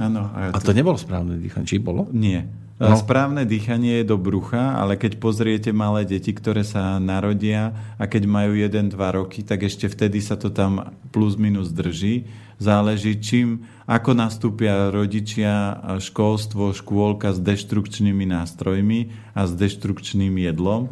Áno. 0.02 0.34
A, 0.34 0.50
to... 0.50 0.58
a 0.58 0.60
to 0.66 0.72
nebolo 0.74 0.98
správne 0.98 1.38
dýchanie, 1.38 1.70
či 1.70 1.78
bolo? 1.78 2.10
Nie. 2.10 2.50
No. 2.82 2.98
Správne 2.98 3.46
dýchanie 3.46 4.02
je 4.02 4.10
do 4.10 4.18
brucha, 4.18 4.74
ale 4.82 4.98
keď 4.98 5.22
pozriete 5.22 5.70
malé 5.70 6.10
deti, 6.10 6.34
ktoré 6.34 6.66
sa 6.66 6.98
narodia 6.98 7.70
a 8.02 8.10
keď 8.10 8.26
majú 8.26 8.58
1-2 8.58 8.98
roky, 8.98 9.46
tak 9.46 9.70
ešte 9.70 9.86
vtedy 9.86 10.18
sa 10.18 10.34
to 10.34 10.50
tam 10.50 10.98
plus 11.14 11.38
minus 11.38 11.70
drží. 11.70 12.26
Záleží 12.58 13.22
čím, 13.22 13.70
ako 13.86 14.18
nastúpia 14.18 14.90
rodičia, 14.90 15.78
školstvo, 16.02 16.74
škôlka 16.74 17.30
s 17.30 17.40
deštrukčnými 17.46 18.26
nástrojmi 18.26 19.14
a 19.38 19.46
s 19.46 19.54
deštrukčným 19.54 20.34
jedlom 20.42 20.90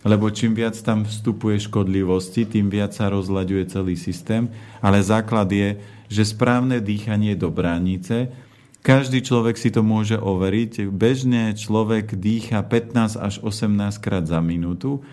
lebo 0.00 0.32
čím 0.32 0.56
viac 0.56 0.76
tam 0.80 1.04
vstupuje 1.04 1.60
škodlivosti, 1.60 2.48
tým 2.48 2.72
viac 2.72 2.96
sa 2.96 3.12
rozlaďuje 3.12 3.64
celý 3.68 3.94
systém. 4.00 4.48
Ale 4.80 5.04
základ 5.04 5.52
je, 5.52 5.76
že 6.08 6.32
správne 6.32 6.80
dýchanie 6.80 7.36
do 7.36 7.52
bránice, 7.52 8.32
každý 8.80 9.20
človek 9.20 9.60
si 9.60 9.68
to 9.68 9.84
môže 9.84 10.16
overiť. 10.16 10.88
Bežne 10.88 11.52
človek 11.52 12.16
dýcha 12.16 12.64
15 12.64 13.20
až 13.20 13.34
18 13.44 13.76
krát 14.00 14.24
za 14.24 14.40
minútu 14.40 15.04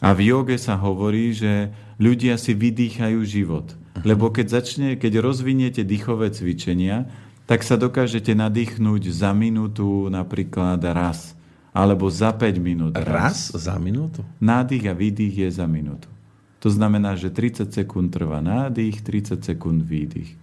a 0.00 0.16
v 0.16 0.32
joge 0.32 0.56
sa 0.56 0.80
hovorí, 0.80 1.36
že 1.36 1.76
ľudia 2.00 2.40
si 2.40 2.56
vydýchajú 2.56 3.20
život. 3.28 3.68
Lebo 4.00 4.32
keď, 4.32 4.64
začne, 4.64 4.88
keď 4.96 5.20
rozviniete 5.20 5.84
dýchové 5.84 6.32
cvičenia, 6.32 7.12
tak 7.44 7.60
sa 7.60 7.76
dokážete 7.76 8.32
nadýchnúť 8.32 9.12
za 9.12 9.36
minútu 9.36 10.08
napríklad 10.08 10.80
raz 10.80 11.36
alebo 11.72 12.12
za 12.12 12.36
5 12.36 12.60
minút. 12.60 12.92
Raz, 12.92 13.48
raz 13.50 13.64
za 13.64 13.80
minútu? 13.80 14.20
Nádych 14.38 14.84
a 14.86 14.94
výdych 14.94 15.48
je 15.48 15.48
za 15.48 15.64
minútu. 15.64 16.06
To 16.60 16.68
znamená, 16.70 17.16
že 17.16 17.32
30 17.32 17.72
sekúnd 17.72 18.12
trvá 18.12 18.44
nádych, 18.44 19.00
30 19.00 19.40
sekúnd 19.42 19.82
výdych. 19.82 20.36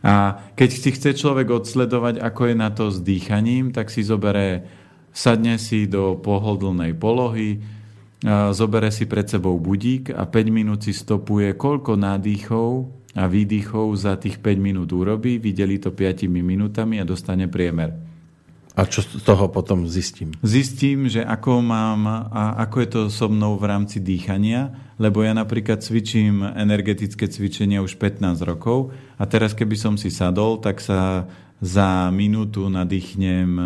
A 0.00 0.40
keď 0.56 0.68
si 0.72 0.90
chce 0.92 1.14
človek 1.14 1.50
odsledovať, 1.52 2.18
ako 2.24 2.42
je 2.48 2.54
na 2.56 2.70
to 2.72 2.90
s 2.90 2.98
dýchaním, 3.04 3.76
tak 3.76 3.92
si 3.92 4.00
zobere, 4.06 4.66
sadne 5.12 5.60
si 5.60 5.84
do 5.84 6.16
pohodlnej 6.16 6.94
polohy, 6.94 7.60
zobere 8.54 8.88
si 8.94 9.04
pred 9.04 9.28
sebou 9.28 9.60
budík 9.60 10.14
a 10.14 10.24
5 10.24 10.48
minút 10.48 10.86
si 10.86 10.94
stopuje, 10.94 11.54
koľko 11.58 11.98
nádychov 11.98 12.88
a 13.18 13.26
výdychov 13.28 13.92
za 13.98 14.14
tých 14.16 14.38
5 14.38 14.58
minút 14.62 14.94
urobí, 14.94 15.42
videli 15.42 15.76
to 15.82 15.90
5 15.90 16.24
minútami 16.30 17.02
a 17.02 17.04
dostane 17.08 17.50
priemer. 17.50 18.05
A 18.76 18.84
čo 18.84 19.00
z 19.00 19.24
toho 19.24 19.48
potom 19.48 19.88
zistím? 19.88 20.36
Zistím, 20.44 21.08
že 21.08 21.24
ako 21.24 21.64
mám 21.64 22.28
a 22.28 22.60
ako 22.60 22.76
je 22.84 22.88
to 22.92 23.00
so 23.08 23.24
mnou 23.32 23.56
v 23.56 23.72
rámci 23.72 24.04
dýchania, 24.04 24.68
lebo 25.00 25.24
ja 25.24 25.32
napríklad 25.32 25.80
cvičím 25.80 26.44
energetické 26.44 27.24
cvičenia 27.24 27.80
už 27.80 27.96
15 27.96 28.36
rokov 28.44 28.92
a 29.16 29.24
teraz 29.24 29.56
keby 29.56 29.80
som 29.80 29.96
si 29.96 30.12
sadol, 30.12 30.60
tak 30.60 30.84
sa 30.84 31.24
za 31.64 32.12
minútu 32.12 32.68
nadýchnem 32.68 33.48
e, 33.56 33.64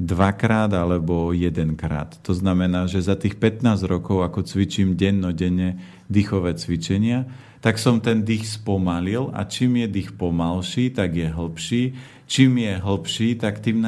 dvakrát 0.00 0.72
alebo 0.72 1.36
jedenkrát. 1.36 2.16
To 2.24 2.32
znamená, 2.32 2.88
že 2.88 3.04
za 3.04 3.20
tých 3.20 3.36
15 3.36 3.84
rokov, 3.84 4.24
ako 4.24 4.48
cvičím 4.48 4.96
dennodenne 4.96 5.76
dýchové 6.08 6.56
cvičenia, 6.56 7.28
tak 7.60 7.76
som 7.78 8.02
ten 8.02 8.24
dých 8.26 8.58
spomalil 8.58 9.30
a 9.36 9.44
čím 9.44 9.84
je 9.84 9.88
dých 9.92 10.16
pomalší, 10.16 10.90
tak 10.90 11.14
je 11.14 11.28
hĺbší 11.30 11.82
čím 12.32 12.64
je 12.64 12.80
hlbší, 12.80 13.36
tak 13.36 13.60
tým 13.60 13.84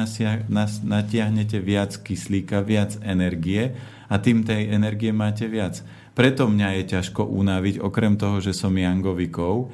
natiahnete 0.85 1.57
viac 1.57 1.97
kyslíka, 1.97 2.61
viac 2.61 2.93
energie 3.01 3.73
a 4.05 4.21
tým 4.21 4.45
tej 4.45 4.69
energie 4.69 5.09
máte 5.09 5.49
viac. 5.49 5.81
Preto 6.13 6.45
mňa 6.45 6.77
je 6.77 6.83
ťažko 6.93 7.25
unaviť, 7.25 7.81
okrem 7.81 8.13
toho, 8.21 8.37
že 8.37 8.53
som 8.53 8.77
jangovikov 8.77 9.73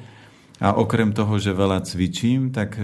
a 0.56 0.72
okrem 0.72 1.12
toho, 1.12 1.36
že 1.36 1.52
veľa 1.52 1.84
cvičím, 1.84 2.48
tak 2.48 2.80
e, 2.80 2.82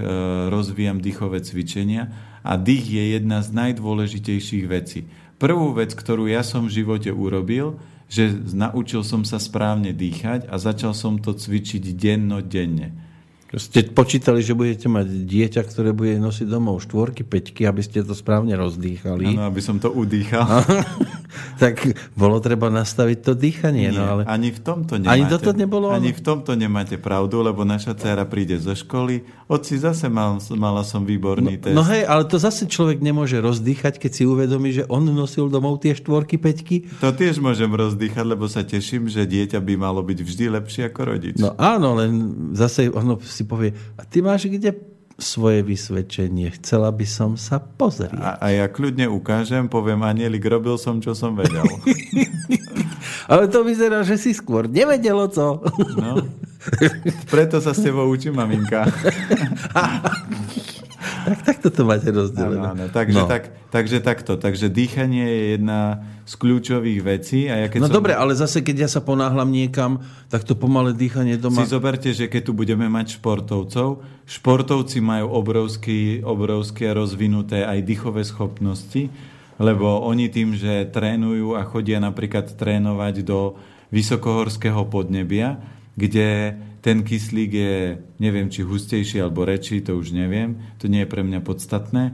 rozvíjam 0.52 1.00
dýchové 1.00 1.40
cvičenia 1.40 2.12
a 2.44 2.60
dých 2.60 2.84
je 2.84 3.04
jedna 3.16 3.40
z 3.40 3.48
najdôležitejších 3.56 4.66
vecí. 4.68 5.08
Prvú 5.40 5.72
vec, 5.72 5.96
ktorú 5.96 6.28
ja 6.28 6.44
som 6.44 6.68
v 6.68 6.84
živote 6.84 7.08
urobil, 7.08 7.80
že 8.12 8.28
naučil 8.52 9.00
som 9.00 9.24
sa 9.24 9.40
správne 9.40 9.96
dýchať 9.96 10.52
a 10.52 10.60
začal 10.60 10.92
som 10.92 11.16
to 11.16 11.32
cvičiť 11.32 11.96
denno-denne. 11.96 13.07
Ste 13.56 13.88
počítali, 13.88 14.44
že 14.44 14.52
budete 14.52 14.92
mať 14.92 15.08
dieťa, 15.24 15.64
ktoré 15.64 15.96
bude 15.96 16.20
nosiť 16.20 16.44
domov 16.44 16.84
štvorky, 16.84 17.24
peťky, 17.24 17.64
aby 17.64 17.80
ste 17.80 18.04
to 18.04 18.12
správne 18.12 18.52
rozdýchali. 18.52 19.32
Áno, 19.32 19.48
aby 19.48 19.64
som 19.64 19.80
to 19.80 19.88
udýchal. 19.88 20.44
tak 21.62 21.80
bolo 22.12 22.44
treba 22.44 22.68
nastaviť 22.68 23.18
to 23.24 23.32
dýchanie. 23.32 23.88
Nie, 23.88 23.96
no 23.96 24.04
ale... 24.04 24.22
Ani 24.28 24.52
v 24.52 24.60
tomto 24.60 25.00
nemáte, 25.00 25.16
ani 25.16 25.24
toto 25.32 25.50
nebolo 25.56 25.86
ani 25.88 26.12
v 26.12 26.20
tomto 26.20 26.52
nemáte 26.60 27.00
pravdu, 27.00 27.40
lebo 27.40 27.64
naša 27.64 27.96
dcera 27.96 28.28
príde 28.28 28.60
zo 28.60 28.76
školy. 28.76 29.24
Oci 29.48 29.80
zase 29.80 30.12
mal, 30.12 30.36
mala 30.52 30.84
som 30.84 31.08
výborný 31.08 31.56
no, 31.56 31.62
test. 31.64 31.76
No 31.76 31.82
hej, 31.88 32.04
ale 32.04 32.28
to 32.28 32.36
zase 32.36 32.68
človek 32.68 33.00
nemôže 33.00 33.40
rozdýchať, 33.40 33.96
keď 33.96 34.10
si 34.12 34.22
uvedomí, 34.28 34.76
že 34.76 34.84
on 34.92 35.08
nosil 35.08 35.48
domov 35.48 35.80
tie 35.80 35.96
štvorky, 35.96 36.36
peťky. 36.36 37.00
To 37.00 37.16
tiež 37.16 37.40
môžem 37.40 37.72
rozdýchať, 37.72 38.24
lebo 38.28 38.44
sa 38.44 38.60
teším, 38.60 39.08
že 39.08 39.24
dieťa 39.24 39.56
by 39.64 39.74
malo 39.80 40.04
byť 40.04 40.18
vždy 40.20 40.44
lepšie 40.52 40.82
ako 40.92 41.00
rodič. 41.00 41.34
No 41.40 41.56
áno, 41.56 41.96
len 41.96 42.12
zase 42.52 42.92
ono 42.92 43.16
si 43.38 43.46
povie, 43.46 43.70
a 43.94 44.02
ty 44.02 44.18
máš 44.18 44.50
kde 44.50 44.74
svoje 45.18 45.66
vysvedčenie. 45.66 46.54
Chcela 46.62 46.94
by 46.94 47.06
som 47.06 47.34
sa 47.34 47.58
pozrieť. 47.58 48.14
A, 48.22 48.38
a 48.38 48.46
ja 48.54 48.66
kľudne 48.70 49.10
ukážem, 49.10 49.66
poviem, 49.66 50.06
Anielik, 50.06 50.46
robil 50.46 50.78
som, 50.78 51.02
čo 51.02 51.14
som 51.14 51.34
vedel. 51.34 51.64
Ale 53.30 53.50
to 53.50 53.66
vyzerá, 53.66 54.06
že 54.06 54.14
si 54.14 54.30
skôr 54.30 54.70
nevedelo, 54.70 55.26
co? 55.26 55.58
no, 55.98 56.22
preto 57.28 57.58
sa 57.58 57.74
s 57.74 57.82
tebou 57.82 58.06
učím, 58.06 58.38
maminka. 58.38 58.86
tak 61.28 61.38
takto 61.44 61.68
to 61.72 61.82
máte 61.84 62.08
rozdelené. 62.08 62.60
Áno, 62.60 62.74
áno. 62.74 62.84
Takže, 62.92 63.20
no. 63.22 63.28
tak, 63.28 63.54
takže 63.72 63.98
takto. 64.00 64.36
Takže 64.36 64.68
dýchanie 64.68 65.24
je 65.24 65.42
jedna 65.58 66.06
z 66.28 66.32
kľúčových 66.36 67.00
vecí. 67.00 67.48
A 67.48 67.64
ja 67.64 67.66
keď 67.72 67.80
no 67.84 67.88
som... 67.88 67.96
dobre, 67.98 68.12
ale 68.12 68.36
zase 68.36 68.60
keď 68.60 68.86
ja 68.86 68.88
sa 68.88 69.00
ponáhľam 69.00 69.48
niekam, 69.48 70.04
tak 70.28 70.44
to 70.44 70.52
pomalé 70.52 70.92
dýchanie 70.92 71.40
doma... 71.40 71.64
Si 71.64 71.72
zoberte, 71.72 72.12
že 72.12 72.28
keď 72.28 72.48
tu 72.48 72.52
budeme 72.52 72.86
mať 72.86 73.16
športovcov, 73.16 74.04
športovci 74.28 74.98
majú 75.00 75.32
obrovský, 75.32 76.20
obrovské 76.20 76.92
rozvinuté 76.92 77.64
aj 77.64 77.80
dýchové 77.84 78.22
schopnosti, 78.28 79.08
lebo 79.58 80.04
oni 80.06 80.30
tým, 80.30 80.54
že 80.54 80.86
trénujú 80.92 81.58
a 81.58 81.66
chodia 81.66 81.98
napríklad 81.98 82.54
trénovať 82.54 83.26
do 83.26 83.58
vysokohorského 83.90 84.84
podnebia, 84.86 85.58
kde 85.98 86.54
ten 86.80 87.02
kyslík 87.02 87.50
je, 87.52 87.76
neviem, 88.22 88.46
či 88.48 88.62
hustejší 88.62 89.18
alebo 89.22 89.44
rečí, 89.44 89.82
to 89.82 89.98
už 89.98 90.14
neviem, 90.14 90.58
to 90.78 90.86
nie 90.86 91.02
je 91.04 91.10
pre 91.10 91.22
mňa 91.26 91.40
podstatné. 91.42 92.04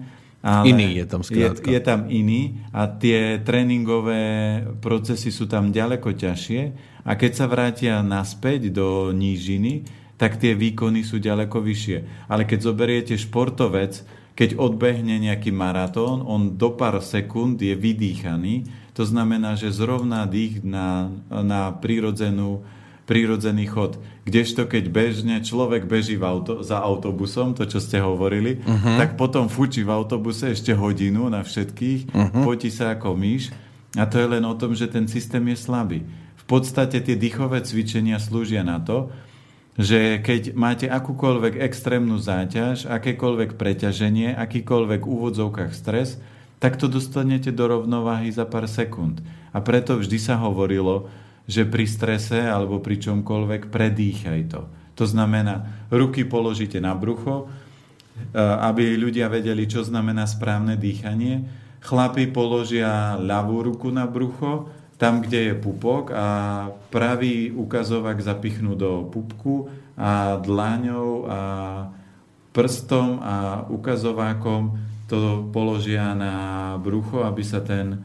Ale 0.45 0.69
iný 0.69 1.01
je 1.01 1.07
tam 1.09 1.25
skrátka. 1.25 1.65
Je, 1.65 1.73
je 1.73 1.81
tam 1.81 2.01
iný 2.13 2.61
a 2.69 2.85
tie 2.85 3.41
tréningové 3.41 4.61
procesy 4.85 5.33
sú 5.33 5.49
tam 5.49 5.73
ďaleko 5.73 6.13
ťažšie 6.13 6.63
a 7.05 7.11
keď 7.17 7.33
sa 7.33 7.47
vrátia 7.49 8.05
naspäť 8.05 8.69
do 8.69 9.09
nížiny, 9.17 9.89
tak 10.21 10.37
tie 10.37 10.53
výkony 10.53 11.01
sú 11.01 11.17
ďaleko 11.17 11.65
vyššie. 11.65 12.29
Ale 12.29 12.45
keď 12.45 12.59
zoberiete 12.61 13.15
športovec, 13.17 14.05
keď 14.37 14.61
odbehne 14.61 15.17
nejaký 15.17 15.49
maratón, 15.49 16.21
on 16.21 16.61
do 16.61 16.77
pár 16.77 17.01
sekúnd 17.01 17.57
je 17.65 17.73
vydýchaný, 17.73 18.69
to 18.93 19.03
znamená, 19.09 19.57
že 19.57 19.75
zrovna 19.75 20.29
dých 20.29 20.61
na, 20.61 21.09
na 21.33 21.73
prírodzenú 21.73 22.63
prírodzený 23.05 23.69
chod. 23.69 24.01
Kdežto 24.25 24.65
keď 24.65 24.89
bežne 24.89 25.37
človek 25.45 25.85
beží 25.85 26.17
v 26.17 26.25
auto, 26.25 26.65
za 26.65 26.81
autobusom, 26.81 27.53
to 27.53 27.69
čo 27.69 27.77
ste 27.77 28.01
hovorili, 28.01 28.57
uh-huh. 28.65 28.97
tak 28.97 29.21
potom 29.21 29.53
fučí 29.53 29.85
v 29.85 29.93
autobuse 29.93 30.57
ešte 30.57 30.73
hodinu 30.73 31.29
na 31.29 31.45
všetkých, 31.45 32.09
uh-huh. 32.09 32.41
potí 32.41 32.73
sa 32.73 32.97
ako 32.97 33.13
myš 33.13 33.53
a 34.01 34.09
to 34.09 34.17
je 34.17 34.27
len 34.27 34.45
o 34.49 34.57
tom, 34.57 34.73
že 34.73 34.89
ten 34.89 35.05
systém 35.05 35.45
je 35.53 35.61
slabý. 35.61 36.01
V 36.41 36.45
podstate 36.49 37.05
tie 37.05 37.17
dýchové 37.17 37.61
cvičenia 37.69 38.17
slúžia 38.17 38.65
na 38.65 38.81
to, 38.81 39.13
že 39.75 40.23
keď 40.23 40.55
máte 40.55 40.87
akúkoľvek 40.87 41.59
extrémnu 41.61 42.17
záťaž, 42.17 42.87
akékoľvek 42.89 43.59
preťaženie, 43.59 44.33
akýkoľvek 44.39 45.01
v 45.03 45.11
úvodzovkách 45.11 45.73
stres, 45.75 46.17
tak 46.63 46.79
to 46.81 46.89
dostanete 46.89 47.51
do 47.53 47.65
rovnováhy 47.69 48.31
za 48.31 48.47
pár 48.49 48.71
sekúnd. 48.71 49.21
A 49.51 49.61
preto 49.61 49.99
vždy 49.99 50.17
sa 50.17 50.39
hovorilo, 50.39 51.11
že 51.45 51.69
pri 51.69 51.85
strese 51.85 52.41
alebo 52.41 52.81
pri 52.81 52.97
čomkoľvek 53.01 53.69
predýchaj 53.69 54.41
to. 54.49 54.63
To 54.95 55.05
znamená, 55.05 55.87
ruky 55.91 56.23
položíte 56.25 56.79
na 56.79 56.95
brucho, 56.95 57.45
e, 57.45 58.39
aby 58.39 58.95
ľudia 58.95 59.27
vedeli, 59.27 59.67
čo 59.67 59.83
znamená 59.83 60.25
správne 60.25 60.79
dýchanie. 60.79 61.45
Chlapi 61.85 62.31
položia 62.31 63.19
ľavú 63.21 63.61
ruku 63.61 63.93
na 63.93 64.07
brucho, 64.09 64.71
tam, 64.95 65.21
kde 65.21 65.53
je 65.53 65.55
pupok 65.59 66.15
a 66.15 66.27
pravý 66.89 67.51
ukazovák 67.51 68.15
zapichnú 68.23 68.79
do 68.79 69.11
pupku 69.11 69.67
a 69.99 70.39
dláňou 70.39 71.27
a 71.27 71.41
prstom 72.55 73.19
a 73.19 73.67
ukazovákom 73.67 74.79
to 75.11 75.51
položia 75.51 76.15
na 76.15 76.35
brucho, 76.79 77.27
aby 77.27 77.43
sa 77.43 77.61
ten 77.61 78.01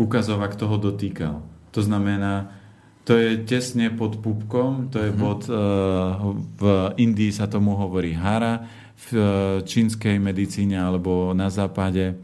ukazovák 0.00 0.56
toho 0.56 0.80
dotýkal. 0.80 1.44
To 1.76 1.80
znamená, 1.84 2.61
to 3.02 3.18
je 3.18 3.42
tesne 3.42 3.90
pod 3.98 4.22
pupkom, 4.22 4.90
to 4.94 5.02
je 5.02 5.10
mm-hmm. 5.10 5.22
pod, 5.22 5.40
uh, 5.50 6.32
v 6.58 6.62
Indii 7.02 7.34
sa 7.34 7.50
tomu 7.50 7.74
hovorí 7.74 8.14
hara, 8.14 8.62
v 8.94 9.06
uh, 9.18 9.24
čínskej 9.66 10.22
medicíne 10.22 10.78
alebo 10.78 11.34
na 11.34 11.50
západe 11.50 12.14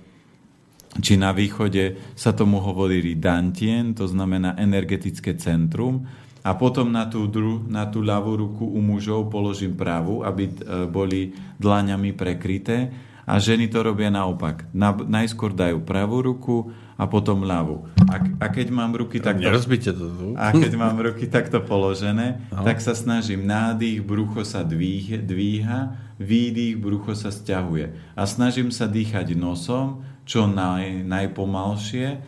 či 0.99 1.21
na 1.21 1.37
východe 1.37 2.01
sa 2.17 2.33
tomu 2.33 2.59
hovorí 2.65 3.15
dantien, 3.15 3.93
to 3.93 4.09
znamená 4.09 4.57
energetické 4.59 5.37
centrum. 5.37 6.09
A 6.47 6.57
potom 6.57 6.89
na 6.89 7.05
tú, 7.05 7.29
dru, 7.29 7.61
na 7.67 7.85
tú 7.91 8.01
ľavú 8.01 8.41
ruku 8.41 8.65
u 8.65 8.81
mužov 8.81 9.29
položím 9.29 9.77
pravú, 9.77 10.25
aby 10.25 10.49
uh, 10.49 10.89
boli 10.89 11.35
dlaňami 11.61 12.15
prekryté. 12.15 12.89
A 13.29 13.37
ženy 13.37 13.69
to 13.69 13.85
robia 13.85 14.09
naopak. 14.09 14.65
Na, 14.73 14.97
najskôr 14.97 15.53
dajú 15.53 15.85
pravú 15.85 16.25
ruku, 16.25 16.73
a 16.99 17.07
potom 17.07 17.47
ľavú. 17.47 17.87
A, 18.11 18.19
a 18.43 18.47
keď 18.51 18.75
mám 18.75 18.91
ruky 18.91 19.23
takto... 19.23 19.47
Nerozbite 19.47 19.95
to. 19.95 20.35
A 20.35 20.51
keď 20.51 20.75
mám 20.75 20.99
ruky 20.99 21.31
takto 21.31 21.63
položené, 21.63 22.43
no. 22.51 22.67
tak 22.67 22.83
sa 22.83 22.99
snažím 22.99 23.47
nádych, 23.47 24.03
brucho 24.03 24.43
sa 24.43 24.67
dvíha, 24.67 25.23
dvíha, 25.23 25.95
výdych, 26.19 26.75
brucho 26.75 27.15
sa 27.15 27.31
stiahuje. 27.31 27.95
A 28.19 28.27
snažím 28.27 28.75
sa 28.75 28.91
dýchať 28.91 29.39
nosom, 29.39 30.03
čo 30.27 30.51
naj, 30.51 31.07
najpomalšie, 31.07 32.19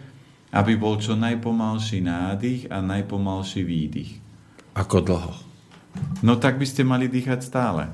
aby 0.54 0.72
bol 0.78 1.02
čo 1.02 1.18
najpomalší 1.18 2.06
nádych 2.06 2.70
a 2.70 2.78
najpomalší 2.78 3.66
výdych. 3.66 4.22
Ako 4.78 5.02
dlho? 5.02 5.34
No 6.22 6.38
tak 6.38 6.62
by 6.62 6.66
ste 6.70 6.86
mali 6.86 7.10
dýchať 7.10 7.42
stále. 7.42 7.90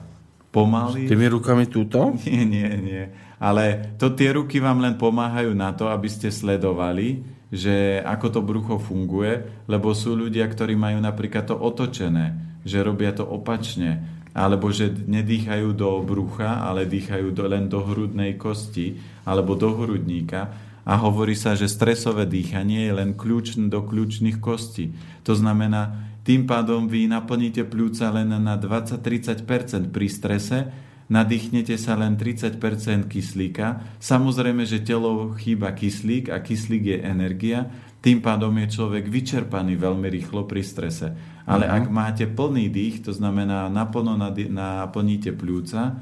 Pomaly. 0.53 1.09
S 1.09 1.13
tými 1.13 1.29
rukami 1.33 1.65
túto? 1.65 2.13
Nie, 2.29 2.45
nie, 2.45 2.69
nie 2.85 3.05
ale 3.37 3.97
to 4.01 4.13
tie 4.13 4.33
ruky 4.33 4.61
vám 4.61 4.81
len 4.81 4.97
pomáhajú 4.97 5.53
na 5.53 5.73
to, 5.77 5.93
aby 5.93 6.09
ste 6.09 6.33
sledovali, 6.33 7.21
že 7.53 8.01
ako 8.03 8.27
to 8.33 8.41
brucho 8.43 8.77
funguje, 8.81 9.65
lebo 9.71 9.93
sú 9.93 10.17
ľudia, 10.19 10.49
ktorí 10.49 10.75
majú 10.75 10.99
napríklad 10.99 11.47
to 11.47 11.57
otočené, 11.57 12.59
že 12.67 12.83
robia 12.83 13.15
to 13.15 13.23
opačne, 13.23 14.03
alebo 14.37 14.69
že 14.69 14.93
nedýchajú 14.93 15.73
do 15.73 16.01
brucha, 16.05 16.61
ale 16.65 16.85
dýchajú 16.85 17.33
do, 17.33 17.45
len 17.49 17.73
do 17.73 17.81
hrudnej 17.81 18.37
kosti 18.37 19.01
alebo 19.25 19.57
do 19.57 19.73
hrudníka 19.73 20.53
a 20.87 20.93
hovorí 21.03 21.35
sa, 21.35 21.59
že 21.59 21.67
stresové 21.67 22.31
dýchanie 22.31 22.87
je 22.87 22.95
len 22.95 23.11
kľúč 23.19 23.59
do 23.67 23.83
kľúčných 23.83 24.39
kostí. 24.39 24.95
To 25.27 25.35
znamená, 25.35 26.15
tým 26.23 26.47
pádom 26.47 26.87
vy 26.87 27.11
naplníte 27.11 27.67
pľúca 27.67 28.07
len 28.15 28.31
na 28.31 28.55
20-30% 28.55 29.91
pri 29.91 30.07
strese, 30.07 30.71
nadýchnete 31.07 31.79
sa 31.79 31.95
len 31.95 32.19
30% 32.19 32.59
kyslíka. 33.07 33.99
Samozrejme, 34.03 34.67
že 34.67 34.83
telo 34.83 35.35
chýba 35.39 35.71
kyslík 35.71 36.31
a 36.31 36.43
kyslík 36.43 36.85
je 36.85 36.99
energia, 37.03 37.71
tým 38.03 38.23
pádom 38.23 38.55
je 38.63 38.79
človek 38.79 39.11
vyčerpaný 39.11 39.75
veľmi 39.75 40.07
rýchlo 40.07 40.47
pri 40.47 40.63
strese. 40.63 41.11
Ale 41.43 41.67
uh-huh. 41.67 41.77
ak 41.83 41.85
máte 41.91 42.25
plný 42.31 42.71
dých, 42.71 43.03
to 43.03 43.11
znamená 43.11 43.67
naplno 43.67 44.15
naplníte 44.15 45.35
pľúca, 45.35 45.99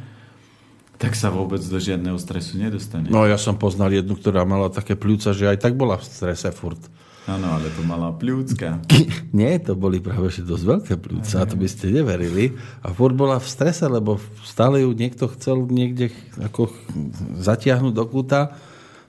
tak 1.00 1.12
sa 1.16 1.32
vôbec 1.32 1.60
do 1.64 1.78
žiadneho 1.80 2.16
stresu 2.20 2.60
nedostane. 2.60 3.08
No 3.08 3.24
ja 3.24 3.40
som 3.40 3.56
poznal 3.56 3.92
jednu, 3.92 4.14
ktorá 4.16 4.44
mala 4.44 4.68
také 4.70 4.94
pľúca, 4.94 5.32
že 5.32 5.48
aj 5.48 5.58
tak 5.64 5.74
bola 5.74 5.96
v 5.96 6.04
strese 6.06 6.48
furt. 6.54 6.80
Áno, 7.24 7.56
ale 7.56 7.72
to 7.72 7.80
mala 7.80 8.12
pľúcka. 8.12 8.84
Nie, 9.36 9.56
to 9.56 9.72
boli 9.72 9.96
práve 9.96 10.28
že 10.28 10.44
dosť 10.44 10.64
veľké 10.64 10.94
pľúca, 11.00 11.34
a 11.40 11.48
to 11.48 11.56
by 11.56 11.64
ste 11.64 11.88
neverili. 11.88 12.52
A 12.84 12.92
furt 12.92 13.16
bola 13.16 13.40
v 13.40 13.48
strese, 13.48 13.88
lebo 13.88 14.20
stále 14.44 14.84
ju 14.84 14.92
niekto 14.92 15.32
chcel 15.32 15.64
niekde 15.64 16.12
ako 16.36 16.68
zatiahnuť 17.40 17.92
do 17.96 18.04
kúta 18.04 18.40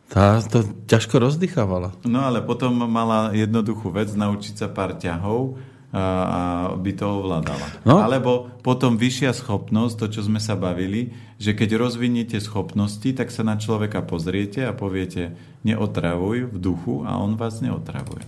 tá 0.06 0.38
to 0.38 0.62
ťažko 0.86 1.18
rozdychávala. 1.18 1.98
No 2.06 2.22
ale 2.30 2.46
potom 2.46 2.78
mala 2.86 3.34
jednoduchú 3.34 3.90
vec, 3.90 4.14
naučiť 4.14 4.54
sa 4.54 4.68
pár 4.70 5.02
ťahov 5.02 5.58
a 5.96 6.42
by 6.76 6.92
to 6.92 7.06
ovládala. 7.08 7.68
No. 7.88 8.04
Alebo 8.04 8.52
potom 8.60 9.00
vyššia 9.00 9.32
schopnosť, 9.32 9.96
to 9.96 10.06
čo 10.20 10.22
sme 10.28 10.44
sa 10.44 10.60
bavili, 10.60 11.16
že 11.40 11.56
keď 11.56 11.80
rozviniete 11.80 12.36
schopnosti, 12.44 13.08
tak 13.16 13.32
sa 13.32 13.48
na 13.48 13.56
človeka 13.56 14.04
pozriete 14.04 14.68
a 14.68 14.76
poviete, 14.76 15.40
neotravuj 15.64 16.52
v 16.52 16.58
duchu 16.60 17.08
a 17.08 17.16
on 17.16 17.40
vás 17.40 17.64
neotravuje. 17.64 18.28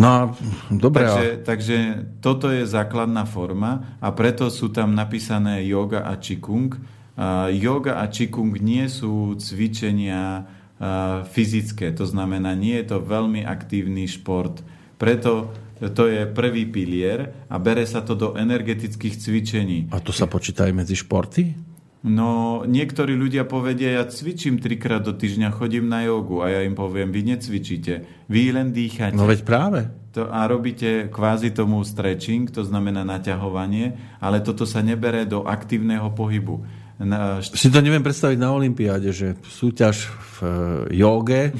No, 0.00 0.32
dobre. 0.72 1.04
Takže, 1.04 1.26
takže 1.44 1.76
toto 2.24 2.48
je 2.48 2.64
základná 2.64 3.28
forma 3.28 3.96
a 4.00 4.08
preto 4.16 4.48
sú 4.48 4.72
tam 4.72 4.96
napísané 4.96 5.60
yoga 5.68 6.08
a 6.08 6.16
qigong. 6.16 6.72
Uh, 7.20 7.52
yoga 7.52 8.00
a 8.00 8.08
qigong 8.08 8.56
nie 8.64 8.88
sú 8.88 9.36
cvičenia 9.36 10.48
uh, 10.48 11.20
fyzické, 11.28 11.92
to 11.92 12.08
znamená, 12.08 12.56
nie 12.56 12.80
je 12.80 12.96
to 12.96 13.04
veľmi 13.04 13.44
aktívny 13.44 14.08
šport. 14.08 14.64
Preto 14.96 15.52
to 15.88 16.12
je 16.12 16.28
prvý 16.28 16.68
pilier 16.68 17.48
a 17.48 17.56
bere 17.56 17.88
sa 17.88 18.04
to 18.04 18.12
do 18.12 18.28
energetických 18.36 19.16
cvičení. 19.16 19.78
A 19.88 20.04
to 20.04 20.12
sa 20.12 20.28
počíta 20.28 20.68
aj 20.68 20.74
medzi 20.76 20.92
športy? 20.92 21.70
No, 22.00 22.64
niektorí 22.64 23.12
ľudia 23.12 23.44
povedia, 23.44 24.00
ja 24.00 24.04
cvičím 24.08 24.56
trikrát 24.56 25.04
do 25.04 25.12
týždňa, 25.12 25.52
chodím 25.52 25.84
na 25.84 26.00
jogu 26.08 26.40
a 26.40 26.48
ja 26.48 26.60
im 26.64 26.72
poviem, 26.72 27.12
vy 27.12 27.36
necvičíte, 27.36 28.24
vy 28.24 28.56
len 28.56 28.72
dýchate. 28.72 29.12
No 29.12 29.28
veď 29.28 29.44
práve. 29.44 29.80
To, 30.16 30.24
a 30.26 30.48
robíte 30.48 31.12
kvázi 31.12 31.52
tomu 31.52 31.84
stretching, 31.84 32.48
to 32.48 32.64
znamená 32.64 33.04
naťahovanie, 33.04 34.16
ale 34.16 34.40
toto 34.40 34.64
sa 34.64 34.80
nebere 34.80 35.28
do 35.28 35.44
aktívneho 35.44 36.08
pohybu. 36.16 36.64
Na... 37.00 37.40
Si 37.40 37.72
to 37.72 37.80
neviem 37.80 38.04
predstaviť 38.04 38.36
na 38.36 38.52
Olympiáde, 38.52 39.08
že 39.08 39.32
súťaž 39.40 40.04
v 40.04 40.36
uh, 40.44 40.50
joge. 40.92 41.56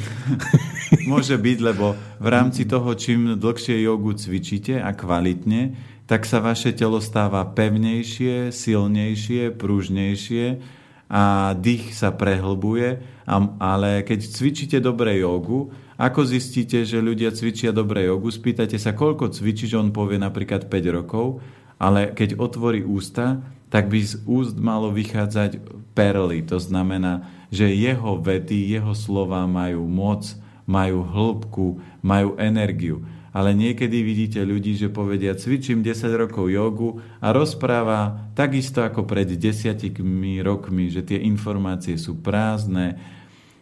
Môže 1.10 1.40
byť, 1.40 1.58
lebo 1.64 1.96
v 2.20 2.28
rámci 2.28 2.68
toho, 2.68 2.92
čím 2.92 3.40
dlhšie 3.40 3.80
jogu 3.80 4.12
cvičíte 4.12 4.76
a 4.76 4.92
kvalitne, 4.92 5.72
tak 6.04 6.28
sa 6.28 6.44
vaše 6.44 6.76
telo 6.76 7.00
stáva 7.00 7.46
pevnejšie, 7.56 8.52
silnejšie, 8.52 9.56
pružnejšie 9.56 10.44
a 11.10 11.54
dých 11.56 11.94
sa 11.96 12.12
prehlbuje, 12.12 13.00
ale 13.58 14.02
keď 14.04 14.20
cvičíte 14.30 14.78
dobre 14.82 15.18
jogu, 15.22 15.70
ako 15.96 16.20
zistíte, 16.26 16.84
že 16.84 17.00
ľudia 17.00 17.32
cvičia 17.32 17.70
dobre 17.70 18.10
jogu, 18.10 18.28
spýtate 18.28 18.76
sa, 18.76 18.92
koľko 18.92 19.30
cvičíš, 19.30 19.78
on 19.78 19.94
povie 19.94 20.18
napríklad 20.18 20.68
5 20.68 20.96
rokov, 20.96 21.40
ale 21.80 22.12
keď 22.12 22.36
otvorí 22.36 22.82
ústa, 22.84 23.40
tak 23.70 23.86
by 23.86 24.02
z 24.02 24.18
úst 24.26 24.58
malo 24.58 24.90
vychádzať 24.90 25.62
perly. 25.94 26.42
To 26.50 26.58
znamená, 26.58 27.30
že 27.54 27.70
jeho 27.70 28.18
vety, 28.18 28.66
jeho 28.66 28.92
slova 28.98 29.46
majú 29.46 29.86
moc, 29.86 30.26
majú 30.66 31.06
hĺbku, 31.06 31.78
majú 32.02 32.34
energiu. 32.36 33.06
Ale 33.30 33.54
niekedy 33.54 34.02
vidíte 34.02 34.42
ľudí, 34.42 34.74
že 34.74 34.90
povedia, 34.90 35.38
cvičím 35.38 35.86
10 35.86 36.02
rokov 36.18 36.50
jogu 36.50 36.98
a 37.22 37.30
rozpráva 37.30 38.26
takisto 38.34 38.82
ako 38.82 39.06
pred 39.06 39.30
desiatimi 39.38 40.42
rokmi, 40.42 40.90
že 40.90 41.06
tie 41.06 41.22
informácie 41.22 41.94
sú 41.94 42.18
prázdne, 42.18 42.98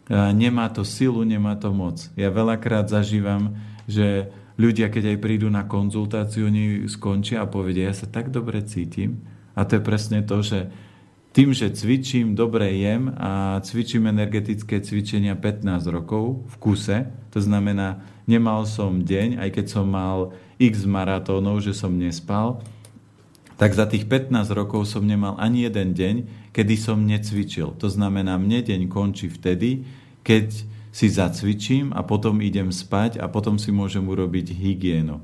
nemá 0.09 0.73
to 0.73 0.89
silu, 0.89 1.21
nemá 1.21 1.53
to 1.61 1.69
moc. 1.77 2.01
Ja 2.17 2.33
veľakrát 2.33 2.89
zažívam, 2.89 3.61
že 3.85 4.33
ľudia, 4.57 4.89
keď 4.89 5.13
aj 5.13 5.19
prídu 5.21 5.53
na 5.53 5.69
konzultáciu, 5.69 6.49
oni 6.49 6.89
skončia 6.89 7.45
a 7.45 7.51
povedia, 7.51 7.93
ja 7.93 7.95
sa 7.97 8.09
tak 8.09 8.33
dobre 8.33 8.65
cítim, 8.65 9.21
a 9.59 9.67
to 9.67 9.79
je 9.79 9.83
presne 9.83 10.23
to, 10.23 10.39
že 10.39 10.71
tým, 11.35 11.51
že 11.51 11.75
cvičím, 11.75 12.39
dobre 12.39 12.71
jem 12.79 13.11
a 13.19 13.59
cvičím 13.59 14.07
energetické 14.07 14.79
cvičenia 14.79 15.35
15 15.35 15.83
rokov 15.91 16.47
v 16.47 16.55
kuse, 16.63 17.11
to 17.35 17.43
znamená, 17.43 18.07
nemal 18.31 18.71
som 18.71 19.03
deň, 19.03 19.43
aj 19.43 19.51
keď 19.51 19.67
som 19.67 19.87
mal 19.91 20.31
x 20.63 20.87
maratónov, 20.87 21.59
že 21.59 21.75
som 21.75 21.91
nespal, 21.91 22.63
tak 23.59 23.75
za 23.75 23.91
tých 23.91 24.07
15 24.07 24.47
rokov 24.55 24.87
som 24.87 25.03
nemal 25.03 25.35
ani 25.43 25.67
jeden 25.67 25.91
deň, 25.91 26.17
kedy 26.55 26.75
som 26.79 27.03
necvičil. 27.03 27.75
To 27.83 27.91
znamená, 27.91 28.39
mne 28.39 28.63
deň 28.63 28.87
končí 28.87 29.27
vtedy, 29.27 29.83
keď 30.23 30.55
si 30.95 31.07
zacvičím 31.11 31.91
a 31.91 32.07
potom 32.07 32.39
idem 32.39 32.71
spať 32.71 33.19
a 33.19 33.27
potom 33.27 33.59
si 33.59 33.75
môžem 33.75 34.03
urobiť 34.07 34.55
hygienu. 34.55 35.23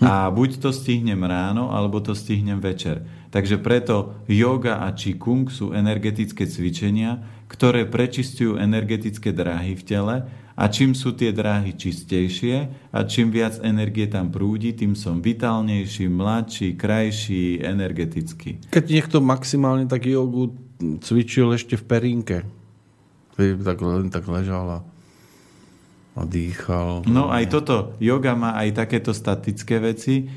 A 0.00 0.32
buď 0.32 0.64
to 0.64 0.70
stihnem 0.72 1.20
ráno, 1.22 1.70
alebo 1.70 2.00
to 2.00 2.16
stihnem 2.16 2.58
večer. 2.58 3.04
Takže 3.30 3.62
preto 3.62 4.18
yoga 4.26 4.82
a 4.82 4.90
qigong 4.90 5.46
sú 5.54 5.70
energetické 5.70 6.50
cvičenia, 6.50 7.22
ktoré 7.46 7.86
prečistujú 7.86 8.58
energetické 8.58 9.30
dráhy 9.30 9.78
v 9.78 9.82
tele 9.86 10.16
a 10.58 10.64
čím 10.66 10.98
sú 10.98 11.14
tie 11.14 11.30
dráhy 11.30 11.78
čistejšie 11.78 12.56
a 12.90 12.98
čím 13.06 13.30
viac 13.30 13.62
energie 13.62 14.10
tam 14.10 14.34
prúdi, 14.34 14.74
tým 14.74 14.98
som 14.98 15.22
vitálnejší, 15.22 16.10
mladší, 16.10 16.74
krajší, 16.74 17.62
energetický. 17.62 18.66
Keď 18.74 18.84
niekto 18.90 19.22
maximálne 19.22 19.86
tak 19.86 20.10
jogu 20.10 20.52
cvičil 21.00 21.54
ešte 21.54 21.78
v 21.78 21.84
perínke, 21.86 22.36
tak 23.38 23.78
len 23.80 24.10
tak 24.12 24.26
ležala 24.26 24.84
a 26.18 26.26
dýchal. 26.26 27.06
No 27.06 27.30
aj 27.30 27.44
toto, 27.48 27.94
yoga 28.02 28.34
má 28.34 28.58
aj 28.58 28.84
takéto 28.84 29.14
statické 29.14 29.78
veci, 29.78 30.28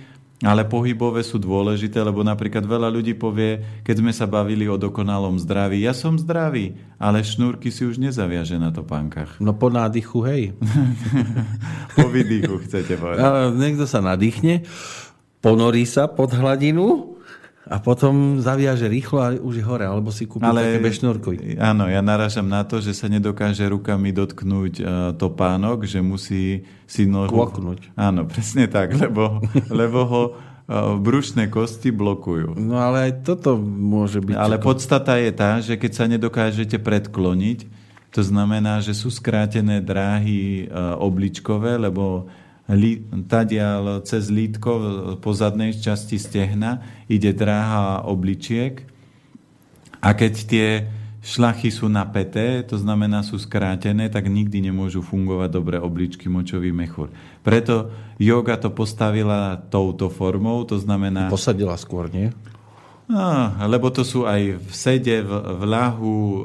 ale 0.42 0.68
pohybové 0.68 1.22
sú 1.22 1.40
dôležité, 1.40 2.02
lebo 2.02 2.26
napríklad 2.26 2.66
veľa 2.66 2.90
ľudí 2.90 3.16
povie, 3.16 3.64
keď 3.86 3.96
sme 4.02 4.12
sa 4.12 4.26
bavili 4.28 4.68
o 4.68 4.76
dokonalom 4.76 5.40
zdraví, 5.40 5.86
ja 5.86 5.96
som 5.96 6.20
zdravý, 6.20 6.76
ale 7.00 7.24
šnúrky 7.24 7.70
si 7.70 7.86
už 7.86 8.02
nezaviaže 8.02 8.60
na 8.60 8.74
topánkach. 8.74 9.38
No 9.40 9.56
po 9.56 9.72
nádychu, 9.72 10.20
hej. 10.26 10.44
po 11.98 12.10
výdychu 12.12 12.60
chcete 12.66 13.00
povedať. 13.00 13.24
A 13.24 13.54
niekto 13.54 13.88
sa 13.88 14.04
nadýchne, 14.04 14.68
ponorí 15.40 15.88
sa 15.88 16.12
pod 16.12 16.36
hladinu 16.36 17.13
a 17.64 17.80
potom 17.80 18.44
zaviaže 18.44 18.92
rýchlo 18.92 19.18
a 19.24 19.28
už 19.40 19.64
je 19.64 19.64
hore, 19.64 19.88
alebo 19.88 20.12
si 20.12 20.28
kúpi 20.28 20.44
Ale, 20.44 20.68
také 20.68 20.80
bešnúrky. 20.84 21.56
Áno, 21.56 21.88
ja 21.88 22.04
narážam 22.04 22.44
na 22.44 22.68
to, 22.68 22.84
že 22.84 22.92
sa 22.92 23.08
nedokáže 23.08 23.64
rukami 23.72 24.12
dotknúť 24.12 24.74
uh, 24.84 24.86
topánok, 25.16 25.88
že 25.88 26.04
musí 26.04 26.68
si 26.84 27.08
nohu... 27.08 27.32
Kvoknúť. 27.32 27.96
Áno, 27.96 28.28
presne 28.28 28.68
tak, 28.68 28.92
lebo, 29.04 29.40
lebo 29.72 30.00
ho 30.04 30.24
uh, 30.36 31.00
brušné 31.00 31.48
kosti 31.48 31.96
blokujú. 31.96 32.60
No 32.60 32.84
ale 32.84 33.08
aj 33.08 33.32
toto 33.32 33.56
môže 33.64 34.20
byť... 34.20 34.36
Ale 34.36 34.60
ako... 34.60 34.66
podstata 34.68 35.16
je 35.16 35.32
tá, 35.32 35.64
že 35.64 35.80
keď 35.80 35.92
sa 35.96 36.06
nedokážete 36.12 36.76
predkloniť, 36.84 37.60
to 38.12 38.22
znamená, 38.22 38.84
že 38.84 38.92
sú 38.92 39.08
skrátené 39.08 39.80
dráhy 39.80 40.68
uh, 40.68 41.00
obličkové, 41.00 41.80
lebo 41.80 42.28
tadiaľ 43.28 44.08
cez 44.08 44.32
lítko 44.32 44.72
po 45.20 45.32
zadnej 45.36 45.76
časti 45.76 46.16
stehna 46.16 46.80
ide 47.12 47.36
dráha 47.36 48.08
obličiek 48.08 48.88
a 50.00 50.16
keď 50.16 50.34
tie 50.48 50.68
šlachy 51.24 51.72
sú 51.72 51.88
napäté, 51.88 52.68
to 52.68 52.76
znamená 52.76 53.24
sú 53.24 53.40
skrátené, 53.40 54.12
tak 54.12 54.28
nikdy 54.28 54.60
nemôžu 54.60 55.00
fungovať 55.00 55.50
dobre 55.56 55.78
obličky, 55.80 56.28
močový 56.28 56.76
mechúr. 56.76 57.08
Preto 57.40 57.92
yoga 58.20 58.60
to 58.60 58.72
postavila 58.76 59.56
touto 59.72 60.12
formou, 60.12 60.68
to 60.68 60.76
znamená... 60.76 61.32
Posadila 61.32 61.80
skôr, 61.80 62.12
nie? 62.12 62.36
Lebo 63.68 63.92
to 63.92 64.08
sú 64.08 64.24
aj 64.24 64.64
v 64.64 64.72
sede, 64.72 65.20
v, 65.20 65.32
v 65.60 65.64
ľahu, 65.68 66.16
e, 66.16 66.40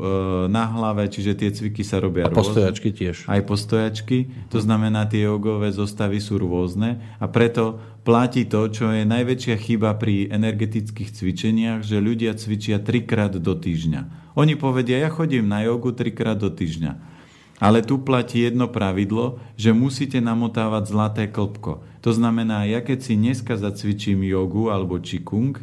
na 0.51 0.66
hlave, 0.66 1.07
čiže 1.07 1.38
tie 1.38 1.51
cviky 1.55 1.87
sa 1.87 2.03
robia 2.03 2.27
a 2.27 2.35
postojačky 2.35 2.90
tiež. 2.90 3.31
Aj 3.31 3.38
postojačky. 3.47 4.51
To 4.51 4.59
znamená, 4.59 5.07
tie 5.07 5.23
jogové 5.31 5.71
zostavy 5.71 6.18
sú 6.18 6.42
rôzne 6.42 6.99
a 7.23 7.31
preto 7.31 7.79
platí 8.03 8.42
to, 8.42 8.66
čo 8.75 8.90
je 8.90 9.07
najväčšia 9.07 9.55
chyba 9.55 9.94
pri 10.03 10.35
energetických 10.35 11.14
cvičeniach, 11.14 11.81
že 11.87 12.03
ľudia 12.03 12.35
cvičia 12.35 12.83
trikrát 12.83 13.38
do 13.38 13.55
týždňa. 13.55 14.35
Oni 14.35 14.59
povedia, 14.59 14.99
ja 14.99 15.11
chodím 15.14 15.47
na 15.47 15.62
jogu 15.62 15.94
trikrát 15.94 16.38
do 16.38 16.51
týždňa. 16.51 17.18
Ale 17.59 17.83
tu 17.83 17.99
platí 17.99 18.47
jedno 18.47 18.71
pravidlo, 18.71 19.42
že 19.59 19.75
musíte 19.75 20.23
namotávať 20.23 20.85
zlaté 20.94 21.25
klpko. 21.27 21.83
To 22.07 22.11
znamená, 22.14 22.62
ja 22.71 22.79
keď 22.79 22.99
si 23.03 23.18
dneska 23.18 23.59
zacvičím 23.59 24.23
jogu 24.23 24.71
alebo 24.71 25.03
čikung, 25.03 25.59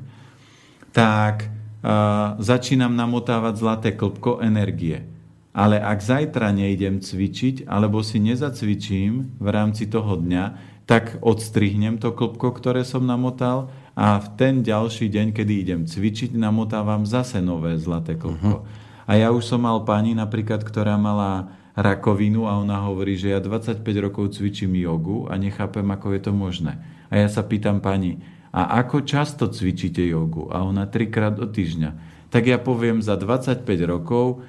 tak 0.95 1.51
uh, 1.51 2.39
začínam 2.39 2.95
namotávať 2.95 3.53
zlaté 3.59 3.89
klpko 3.91 4.39
energie. 4.39 5.03
Ale 5.51 5.79
ak 5.79 5.99
zajtra 5.99 6.55
nejdem 6.55 7.03
cvičiť, 7.03 7.67
alebo 7.67 7.99
si 7.99 8.19
nezacvičím 8.23 9.39
v 9.39 9.47
rámci 9.51 9.87
toho 9.91 10.15
dňa, 10.15 10.75
tak 10.87 11.19
odstrihnem 11.19 11.99
to 11.99 12.15
klpko, 12.15 12.55
ktoré 12.55 12.87
som 12.87 13.03
namotal 13.03 13.71
a 13.95 14.19
v 14.19 14.27
ten 14.39 14.53
ďalší 14.63 15.11
deň, 15.11 15.27
kedy 15.35 15.53
idem 15.67 15.81
cvičiť, 15.87 16.35
namotávam 16.35 17.03
zase 17.03 17.39
nové 17.39 17.75
zlaté 17.79 18.15
klpko. 18.15 18.63
Uh-huh. 18.63 19.07
A 19.07 19.11
ja 19.15 19.31
už 19.31 19.47
som 19.47 19.63
mal 19.63 19.81
pani 19.87 20.11
napríklad, 20.15 20.63
ktorá 20.63 20.99
mala 20.99 21.55
rakovinu 21.75 22.47
a 22.47 22.55
ona 22.59 22.79
hovorí, 22.87 23.19
že 23.19 23.35
ja 23.35 23.43
25 23.43 23.83
rokov 23.99 24.39
cvičím 24.39 24.79
jogu 24.79 25.27
a 25.27 25.35
nechápem, 25.35 25.83
ako 25.87 26.15
je 26.15 26.21
to 26.23 26.31
možné. 26.31 26.79
A 27.11 27.19
ja 27.19 27.27
sa 27.27 27.43
pýtam 27.43 27.83
pani, 27.83 28.19
a 28.55 28.79
ako 28.79 29.03
často 29.03 29.51
cvičíte 29.51 29.99
jogu? 29.99 30.47
A 30.47 30.63
ona 30.63 30.87
trikrát 30.87 31.35
do 31.35 31.43
týždňa. 31.43 31.91
Tak 32.31 32.47
ja 32.47 32.55
poviem 32.55 33.03
za 33.03 33.19
25 33.19 33.67
rokov, 33.83 34.47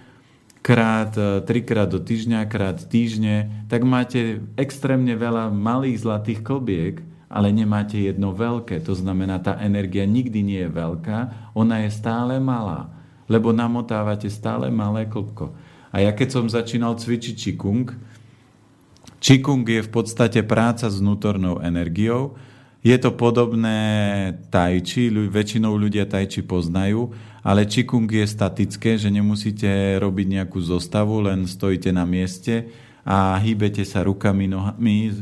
krát, 0.62 1.11
e, 1.19 1.42
trikrát 1.42 1.90
do 1.90 1.99
týždňa, 1.99 2.47
krát 2.47 2.79
týždne, 2.87 3.66
tak 3.66 3.83
máte 3.83 4.47
extrémne 4.55 5.19
veľa 5.19 5.51
malých 5.51 6.07
zlatých 6.07 6.47
klbiek, 6.47 7.03
ale 7.27 7.51
nemáte 7.51 7.99
jedno 7.99 8.31
veľké. 8.31 8.79
To 8.87 8.95
znamená, 8.95 9.42
tá 9.42 9.59
energia 9.59 10.07
nikdy 10.07 10.38
nie 10.42 10.61
je 10.62 10.71
veľká, 10.71 11.51
ona 11.59 11.83
je 11.83 11.90
stále 11.90 12.38
malá, 12.38 12.87
lebo 13.27 13.51
namotávate 13.51 14.31
stále 14.31 14.71
malé 14.71 15.11
klbko. 15.11 15.51
A 15.90 16.03
ja 16.03 16.14
keď 16.14 16.29
som 16.31 16.47
začínal 16.47 16.95
cvičiť 16.95 17.35
čikung, 17.35 17.90
čikung 19.19 19.66
je 19.66 19.83
v 19.83 19.90
podstate 19.90 20.47
práca 20.47 20.87
s 20.87 21.03
vnútornou 21.03 21.59
energiou, 21.59 22.38
je 22.87 22.96
to 23.03 23.11
podobné 23.18 23.79
tai 24.46 24.79
chi, 24.79 25.11
väčšinou 25.11 25.75
ľudia 25.75 26.07
tai 26.07 26.31
chi 26.31 26.46
poznajú, 26.46 27.11
ale 27.42 27.66
Qigong 27.66 28.07
je 28.07 28.27
statické, 28.27 28.94
že 28.94 29.11
nemusíte 29.11 29.99
robiť 29.99 30.27
nejakú 30.38 30.62
zostavu, 30.62 31.27
len 31.27 31.51
stojíte 31.51 31.90
na 31.90 32.07
mieste 32.07 32.70
a 33.03 33.38
hýbete 33.42 33.83
sa 33.83 34.07
rukami, 34.07 34.46
nohami, 34.46 35.11
e, 35.11 35.12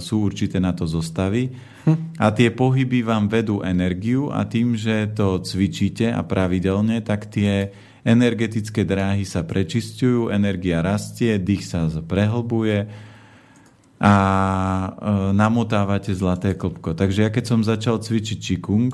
sú 0.00 0.28
určité 0.28 0.60
na 0.60 0.72
to 0.72 0.88
zostavy. 0.88 1.52
Hm. 1.84 2.20
A 2.20 2.32
tie 2.32 2.48
pohyby 2.48 3.04
vám 3.04 3.28
vedú 3.28 3.60
energiu 3.60 4.32
a 4.32 4.48
tým, 4.48 4.72
že 4.72 5.12
to 5.12 5.44
cvičíte 5.44 6.08
a 6.08 6.24
pravidelne, 6.24 7.04
tak 7.04 7.28
tie 7.28 7.72
energetické 8.04 8.84
dráhy 8.84 9.24
sa 9.24 9.44
prečistujú, 9.44 10.32
energia 10.32 10.84
rastie, 10.84 11.36
dých 11.40 11.64
sa 11.68 11.88
prehlbuje, 11.88 13.12
a 14.02 14.14
e, 14.14 14.88
namotávate 15.34 16.14
zlaté 16.14 16.54
klopko. 16.58 16.94
Takže 16.94 17.26
ja 17.26 17.30
keď 17.30 17.44
som 17.46 17.60
začal 17.62 18.02
cvičiť 18.02 18.38
čikung, 18.38 18.90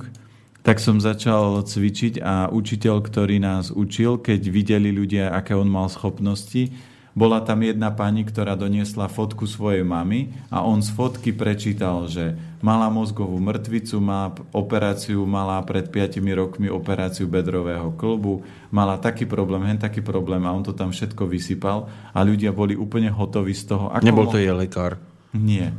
tak 0.60 0.76
som 0.76 1.00
začal 1.00 1.64
cvičiť 1.64 2.20
a 2.20 2.52
učiteľ, 2.52 3.00
ktorý 3.00 3.40
nás 3.40 3.72
učil, 3.72 4.20
keď 4.20 4.40
videli 4.52 4.92
ľudia, 4.92 5.32
aké 5.32 5.56
on 5.56 5.72
mal 5.72 5.88
schopnosti, 5.88 6.68
bola 7.10 7.42
tam 7.42 7.66
jedna 7.66 7.90
pani, 7.90 8.22
ktorá 8.22 8.54
doniesla 8.54 9.10
fotku 9.10 9.44
svojej 9.50 9.82
mamy 9.82 10.30
a 10.46 10.62
on 10.62 10.78
z 10.78 10.94
fotky 10.94 11.34
prečítal, 11.34 12.06
že 12.06 12.38
mala 12.62 12.86
mozgovú 12.86 13.34
mŕtvicu, 13.42 13.98
má 13.98 14.30
operáciu, 14.54 15.26
mala 15.26 15.58
pred 15.66 15.90
5 15.90 16.22
rokmi 16.22 16.70
operáciu 16.70 17.26
bedrového 17.26 17.90
klbu, 17.98 18.46
mala 18.70 19.00
taký 19.00 19.26
problém, 19.26 19.66
hen 19.66 19.80
taký 19.80 20.04
problém 20.04 20.46
a 20.46 20.54
on 20.54 20.62
to 20.62 20.70
tam 20.70 20.94
všetko 20.94 21.26
vysypal 21.26 21.90
a 22.14 22.18
ľudia 22.22 22.54
boli 22.54 22.78
úplne 22.78 23.10
hotoví 23.10 23.56
z 23.56 23.74
toho. 23.74 23.90
Ako 23.90 24.06
Nebol 24.06 24.30
to 24.30 24.38
je 24.38 24.52
lekár. 24.54 25.02
Nie. 25.30 25.70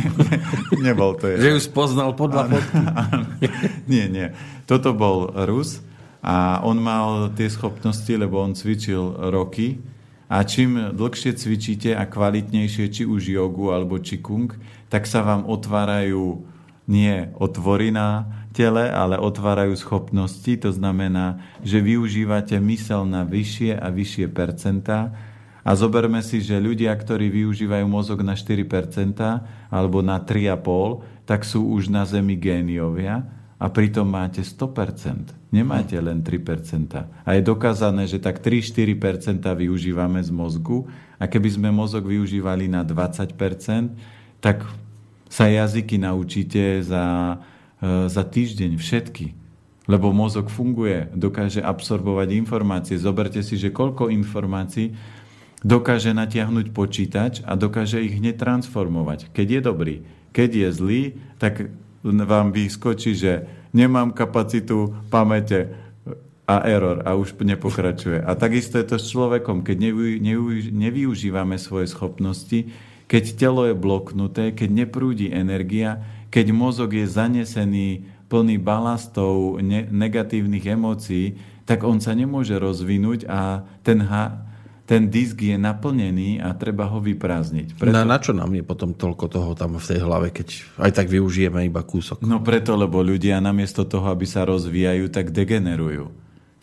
Nebol 0.84 1.16
to 1.20 1.28
je. 1.28 1.36
Že 1.40 1.50
už 1.60 1.66
poznal 1.76 2.16
podľa 2.16 2.56
fotky. 2.56 2.76
nie, 3.92 4.04
nie. 4.08 4.32
Toto 4.64 4.92
bol 4.96 5.32
Rus 5.48 5.80
a 6.24 6.60
on 6.64 6.80
mal 6.80 7.32
tie 7.32 7.48
schopnosti, 7.48 8.10
lebo 8.12 8.40
on 8.40 8.52
cvičil 8.56 9.32
roky 9.32 9.80
a 10.28 10.44
čím 10.44 10.92
dlhšie 10.92 11.32
cvičíte 11.40 11.96
a 11.96 12.04
kvalitnejšie, 12.04 12.92
či 12.92 13.02
už 13.08 13.32
jogu 13.32 13.72
alebo 13.72 13.96
čikung, 13.96 14.52
tak 14.92 15.08
sa 15.08 15.24
vám 15.24 15.48
otvárajú 15.48 16.44
nie 16.84 17.32
otvory 17.36 17.88
na 17.88 18.28
tele, 18.52 18.92
ale 18.92 19.16
otvárajú 19.16 19.72
schopnosti. 19.76 20.52
To 20.60 20.68
znamená, 20.72 21.40
že 21.64 21.80
využívate 21.80 22.60
mysel 22.60 23.08
na 23.08 23.24
vyššie 23.24 23.76
a 23.76 23.88
vyššie 23.88 24.26
percentá. 24.28 25.16
A 25.64 25.76
zoberme 25.76 26.24
si, 26.24 26.40
že 26.40 26.56
ľudia, 26.56 26.92
ktorí 26.96 27.28
využívajú 27.28 27.84
mozog 27.88 28.24
na 28.24 28.36
4% 28.36 28.64
alebo 29.68 30.00
na 30.00 30.16
3,5%, 30.20 31.24
tak 31.28 31.44
sú 31.44 31.68
už 31.72 31.92
na 31.92 32.08
Zemi 32.08 32.40
géniovia 32.40 33.37
a 33.58 33.66
pritom 33.66 34.06
máte 34.06 34.46
100%. 34.46 35.34
Nemáte 35.50 35.98
len 35.98 36.22
3%. 36.22 36.94
A 37.26 37.28
je 37.34 37.42
dokázané, 37.42 38.06
že 38.06 38.22
tak 38.22 38.38
3-4% 38.38 39.42
využívame 39.42 40.22
z 40.22 40.30
mozgu 40.30 40.86
a 41.18 41.26
keby 41.26 41.58
sme 41.58 41.68
mozog 41.74 42.06
využívali 42.06 42.70
na 42.70 42.86
20%, 42.86 43.34
tak 44.38 44.62
sa 45.26 45.50
jazyky 45.50 45.98
naučíte 45.98 46.86
za, 46.86 47.36
e, 47.82 48.06
za 48.06 48.22
týždeň 48.22 48.78
všetky. 48.78 49.34
Lebo 49.90 50.14
mozog 50.14 50.52
funguje, 50.52 51.10
dokáže 51.16 51.58
absorbovať 51.58 52.38
informácie. 52.38 52.94
Zoberte 52.94 53.42
si, 53.42 53.58
že 53.58 53.74
koľko 53.74 54.12
informácií 54.12 54.94
dokáže 55.66 56.14
natiahnuť 56.14 56.70
počítač 56.70 57.42
a 57.42 57.58
dokáže 57.58 57.98
ich 57.98 58.14
hneď 58.14 58.38
transformovať. 58.38 59.32
Keď 59.34 59.48
je 59.48 59.60
dobrý. 59.60 59.96
Keď 60.30 60.50
je 60.54 60.68
zlý, 60.70 61.02
tak 61.40 61.72
vám 62.12 62.52
vyskočí, 62.54 63.12
že 63.12 63.44
nemám 63.76 64.16
kapacitu 64.16 64.96
pamäte 65.12 65.74
a 66.48 66.64
error 66.64 67.04
a 67.04 67.12
už 67.12 67.36
nepokračuje. 67.36 68.24
A 68.24 68.32
takisto 68.32 68.80
je 68.80 68.88
to 68.88 68.96
s 68.96 69.12
človekom, 69.12 69.60
keď 69.60 69.92
nevyužívame 70.72 71.60
svoje 71.60 71.92
schopnosti, 71.92 72.72
keď 73.04 73.24
telo 73.36 73.68
je 73.68 73.76
bloknuté, 73.76 74.56
keď 74.56 74.88
neprúdi 74.88 75.28
energia, 75.28 76.00
keď 76.32 76.52
mozog 76.56 76.96
je 76.96 77.04
zanesený 77.04 78.04
plný 78.28 78.60
balastov, 78.60 79.60
negatívnych 79.92 80.64
emócií, 80.68 81.36
tak 81.68 81.84
on 81.84 82.00
sa 82.00 82.16
nemôže 82.16 82.56
rozvinúť 82.56 83.28
a 83.28 83.64
ten, 83.84 84.00
ha, 84.08 84.47
ten 84.88 85.12
disk 85.12 85.44
je 85.44 85.52
naplnený 85.60 86.40
a 86.40 86.56
treba 86.56 86.88
ho 86.88 86.96
vyprázdniť. 86.96 87.76
Preto... 87.76 87.92
Na, 87.92 88.08
na 88.08 88.16
čo 88.16 88.32
nám 88.32 88.48
je 88.56 88.64
potom 88.64 88.96
toľko 88.96 89.26
toho 89.28 89.50
tam 89.52 89.76
v 89.76 89.84
tej 89.84 90.00
hlave, 90.00 90.32
keď 90.32 90.48
aj 90.80 90.92
tak 90.96 91.12
využijeme 91.12 91.60
iba 91.68 91.84
kúsok? 91.84 92.24
No 92.24 92.40
preto, 92.40 92.72
lebo 92.72 93.04
ľudia 93.04 93.36
namiesto 93.36 93.84
toho, 93.84 94.08
aby 94.08 94.24
sa 94.24 94.48
rozvíjajú, 94.48 95.12
tak 95.12 95.28
degenerujú. 95.28 96.08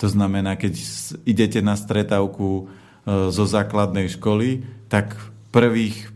To 0.01 0.07
znamená, 0.09 0.57
keď 0.57 0.73
idete 1.21 1.61
na 1.61 1.77
stretávku 1.77 2.49
e, 2.49 2.63
zo 3.29 3.45
základnej 3.45 4.09
školy, 4.17 4.65
tak 4.89 5.13
prvých 5.53 6.09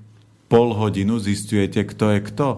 pol 0.49 0.73
hodinu 0.73 1.21
zistujete, 1.21 1.85
kto 1.85 2.17
je 2.17 2.19
kto. 2.25 2.49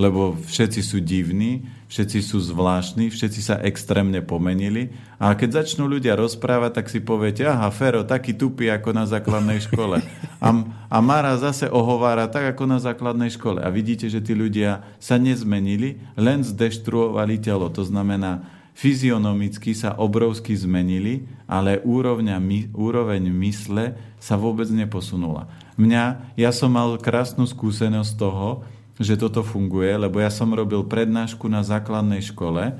Lebo 0.00 0.32
všetci 0.48 0.80
sú 0.80 1.04
divní, 1.04 1.68
všetci 1.92 2.24
sú 2.24 2.40
zvláštni, 2.40 3.12
všetci 3.12 3.40
sa 3.44 3.60
extrémne 3.60 4.24
pomenili. 4.24 4.96
A 5.20 5.36
keď 5.36 5.60
začnú 5.60 5.84
ľudia 5.84 6.16
rozprávať, 6.16 6.80
tak 6.80 6.86
si 6.88 7.04
poviete, 7.04 7.44
aha, 7.44 7.68
Fero, 7.68 8.00
taký 8.08 8.32
tupý 8.32 8.72
ako 8.72 8.96
na 8.96 9.04
základnej 9.04 9.60
škole. 9.60 10.00
A, 10.40 10.48
a 10.88 10.98
Mara 11.04 11.36
zase 11.36 11.68
ohovára 11.68 12.32
tak 12.32 12.56
ako 12.56 12.64
na 12.64 12.80
základnej 12.80 13.28
škole. 13.28 13.60
A 13.60 13.68
vidíte, 13.68 14.08
že 14.08 14.24
tí 14.24 14.32
ľudia 14.32 14.88
sa 14.96 15.20
nezmenili, 15.20 16.00
len 16.16 16.40
zdeštruovali 16.40 17.36
telo. 17.36 17.68
To 17.68 17.84
znamená, 17.84 18.48
fyzionomicky 18.72 19.76
sa 19.76 19.92
obrovsky 20.00 20.56
zmenili, 20.56 21.28
ale 21.44 21.84
úrovňa, 21.84 22.40
my, 22.40 22.72
úroveň 22.72 23.28
mysle 23.28 24.00
sa 24.16 24.40
vôbec 24.40 24.72
neposunula. 24.72 25.52
Mňa, 25.76 26.32
ja 26.40 26.50
som 26.56 26.72
mal 26.72 26.96
krásnu 26.96 27.44
skúsenosť 27.44 28.12
toho, 28.16 28.64
že 29.00 29.16
toto 29.16 29.40
funguje, 29.40 29.96
lebo 29.96 30.20
ja 30.20 30.28
som 30.28 30.52
robil 30.52 30.84
prednášku 30.84 31.48
na 31.48 31.64
základnej 31.64 32.20
škole 32.20 32.76
uh, 32.76 32.78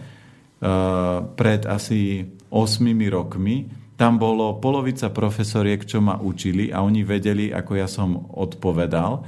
pred 1.32 1.64
asi 1.64 2.28
8 2.52 2.84
rokmi. 3.08 3.72
Tam 3.96 4.20
bolo 4.20 4.60
polovica 4.60 5.08
profesoriek, 5.08 5.80
čo 5.88 6.04
ma 6.04 6.20
učili 6.20 6.68
a 6.68 6.84
oni 6.84 7.00
vedeli, 7.04 7.48
ako 7.48 7.72
ja 7.72 7.88
som 7.88 8.28
odpovedal. 8.36 9.24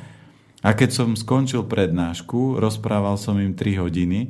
A 0.63 0.69
keď 0.77 0.91
som 0.93 1.09
skončil 1.17 1.65
prednášku, 1.65 2.61
rozprával 2.61 3.17
som 3.17 3.41
im 3.41 3.57
3 3.57 3.83
hodiny, 3.83 4.21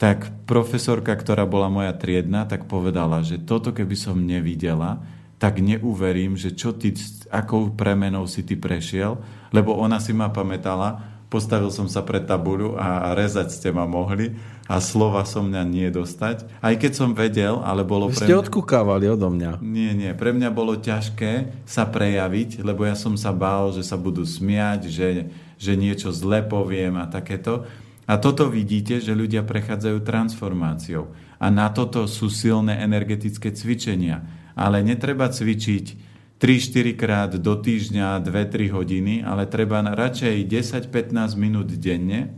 tak 0.00 0.32
profesorka, 0.48 1.12
ktorá 1.14 1.44
bola 1.46 1.70
moja 1.70 1.92
triedna, 1.92 2.48
tak 2.48 2.66
povedala, 2.66 3.20
že 3.20 3.38
toto 3.38 3.70
keby 3.70 3.96
som 3.96 4.16
nevidela, 4.16 5.00
tak 5.40 5.60
neuverím, 5.60 6.36
že 6.36 6.52
čo 6.52 6.76
ty, 6.76 6.92
akou 7.32 7.72
premenou 7.72 8.28
si 8.28 8.44
ty 8.44 8.60
prešiel, 8.60 9.20
lebo 9.52 9.72
ona 9.72 9.96
si 9.96 10.12
ma 10.12 10.28
pamätala, 10.28 11.09
postavil 11.30 11.70
som 11.70 11.86
sa 11.86 12.02
pred 12.02 12.26
tabuľu 12.26 12.74
a 12.74 13.14
rezať 13.14 13.54
ste 13.54 13.70
ma 13.70 13.86
mohli 13.86 14.34
a 14.66 14.82
slova 14.82 15.22
som 15.22 15.46
mňa 15.46 15.62
nie 15.62 15.88
dostať. 15.88 16.46
Aj 16.58 16.74
keď 16.74 16.92
som 16.92 17.10
vedel, 17.14 17.62
ale 17.62 17.86
bolo 17.86 18.10
Vy 18.10 18.18
ste 18.18 18.26
pre 18.26 18.34
mňa... 18.34 18.42
odkúkávali 18.42 19.06
odo 19.06 19.30
mňa. 19.30 19.62
Nie, 19.62 19.94
nie. 19.94 20.10
Pre 20.10 20.34
mňa 20.34 20.50
bolo 20.50 20.74
ťažké 20.74 21.62
sa 21.66 21.86
prejaviť, 21.86 22.66
lebo 22.66 22.82
ja 22.82 22.98
som 22.98 23.14
sa 23.14 23.30
bál, 23.30 23.70
že 23.70 23.86
sa 23.86 23.94
budú 23.94 24.26
smiať, 24.26 24.90
že, 24.90 25.30
že 25.54 25.72
niečo 25.78 26.10
zle 26.10 26.42
poviem 26.42 26.98
a 26.98 27.06
takéto. 27.06 27.66
A 28.10 28.18
toto 28.18 28.50
vidíte, 28.50 28.98
že 28.98 29.14
ľudia 29.14 29.46
prechádzajú 29.46 30.02
transformáciou. 30.02 31.14
A 31.38 31.46
na 31.46 31.70
toto 31.70 32.10
sú 32.10 32.26
silné 32.26 32.82
energetické 32.82 33.54
cvičenia. 33.54 34.26
Ale 34.58 34.82
netreba 34.82 35.30
cvičiť 35.30 36.09
3-4 36.40 36.96
krát 36.96 37.30
do 37.36 37.52
týždňa 37.52 38.24
2-3 38.24 38.72
hodiny, 38.72 39.14
ale 39.20 39.44
treba 39.44 39.84
radšej 39.84 40.48
10-15 40.88 41.36
minút 41.36 41.68
denne 41.76 42.32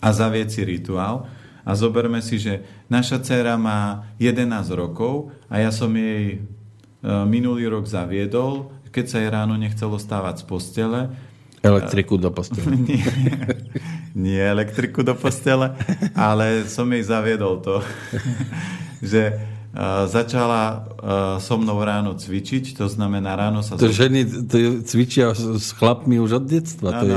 a 0.00 0.08
zavieť 0.16 0.48
si 0.48 0.60
rituál. 0.64 1.28
A 1.62 1.76
zoberme 1.76 2.24
si, 2.24 2.40
že 2.40 2.64
naša 2.90 3.22
dcera 3.22 3.54
má 3.60 4.10
11 4.18 4.48
rokov 4.74 5.30
a 5.46 5.60
ja 5.62 5.70
som 5.70 5.92
jej 5.94 6.40
e, 6.40 7.08
minulý 7.28 7.70
rok 7.70 7.86
zaviedol, 7.86 8.72
keď 8.90 9.04
sa 9.06 9.16
jej 9.22 9.30
ráno 9.30 9.54
nechcelo 9.60 10.00
stávať 10.00 10.42
z 10.42 10.44
postele, 10.48 11.00
Elektriku 11.62 12.18
do 12.18 12.34
postele. 12.34 12.74
nie, 12.90 13.06
nie 14.18 14.42
elektriku 14.42 15.06
do 15.06 15.14
postele, 15.14 15.78
ale 16.10 16.66
som 16.66 16.90
jej 16.90 17.06
zaviedol 17.06 17.62
to, 17.62 17.78
že 19.14 19.38
začala 20.04 20.84
uh, 20.84 21.40
so 21.40 21.56
mnou 21.56 21.80
ráno 21.80 22.12
cvičiť, 22.12 22.76
to 22.76 22.92
znamená 22.92 23.32
ráno 23.32 23.64
sa... 23.64 23.80
To 23.80 23.88
ženy 23.88 24.44
to 24.44 24.84
cvičia 24.84 25.32
s 25.32 25.72
chlapmi 25.72 26.20
už 26.20 26.40
od 26.40 26.44
detstva. 26.44 27.00
To, 27.00 27.04
je... 27.08 27.16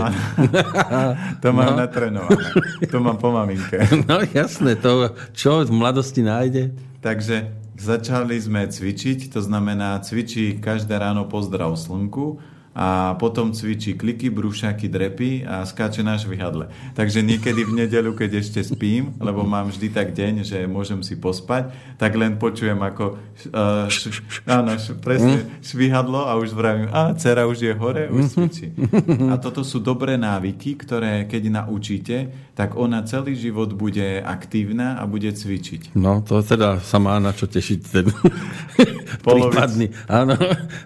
to 1.43 1.47
mám 1.51 1.75
no. 1.75 1.83
natrenované. 1.83 2.47
To 2.87 2.97
mám 3.03 3.19
po 3.19 3.35
maminke. 3.35 3.83
No 4.07 4.23
jasné, 4.23 4.79
to 4.79 5.11
čo 5.35 5.67
v 5.67 5.71
mladosti 5.75 6.23
nájde? 6.23 6.71
Takže 7.03 7.51
začali 7.75 8.39
sme 8.39 8.71
cvičiť, 8.71 9.35
to 9.35 9.43
znamená 9.43 9.99
cvičí 9.99 10.55
každé 10.55 10.95
ráno 10.95 11.27
pozdrav 11.27 11.75
slnku, 11.75 12.39
a 12.75 13.15
potom 13.15 13.55
cvičí 13.55 13.95
kliky, 13.95 14.27
brúšaky, 14.27 14.91
drepy 14.91 15.47
a 15.47 15.63
skáče 15.63 16.03
na 16.03 16.19
švihadle. 16.19 16.67
Takže 16.91 17.23
niekedy 17.23 17.63
v 17.63 17.87
nedelu, 17.87 18.11
keď 18.11 18.43
ešte 18.43 18.59
spím, 18.67 19.15
lebo 19.23 19.47
mám 19.47 19.71
vždy 19.71 19.95
tak 19.95 20.11
deň, 20.11 20.43
že 20.43 20.67
môžem 20.67 20.99
si 20.99 21.15
pospať, 21.15 21.71
tak 21.95 22.19
len 22.19 22.35
počujem 22.35 22.75
ako 22.75 23.15
uh, 23.55 23.87
š, 23.87 24.19
áno, 24.43 24.75
š, 24.75 24.91
presne 24.99 25.47
mm. 25.47 25.63
švihadlo 25.63 26.27
a 26.27 26.35
už 26.35 26.51
vravím, 26.51 26.91
a 26.91 27.15
dcera 27.15 27.47
už 27.47 27.63
je 27.63 27.71
hore, 27.71 28.11
už 28.11 28.27
mm-hmm. 28.27 28.33
cvičí. 28.35 28.67
A 29.31 29.39
toto 29.39 29.63
sú 29.63 29.79
dobré 29.79 30.19
návyky, 30.19 30.75
ktoré 30.75 31.23
keď 31.31 31.63
naučíte, 31.63 32.27
tak 32.59 32.75
ona 32.75 33.07
celý 33.07 33.39
život 33.39 33.71
bude 33.71 34.19
aktívna 34.19 34.99
a 34.99 35.07
bude 35.07 35.31
cvičiť. 35.31 35.95
No, 35.95 36.19
to 36.19 36.43
teda 36.43 36.83
sa 36.83 36.99
má 36.99 37.15
na 37.23 37.31
čo 37.31 37.47
tešiť 37.47 37.79
ten 37.87 38.11
prípadný. 39.23 39.91
Áno. 40.11 40.35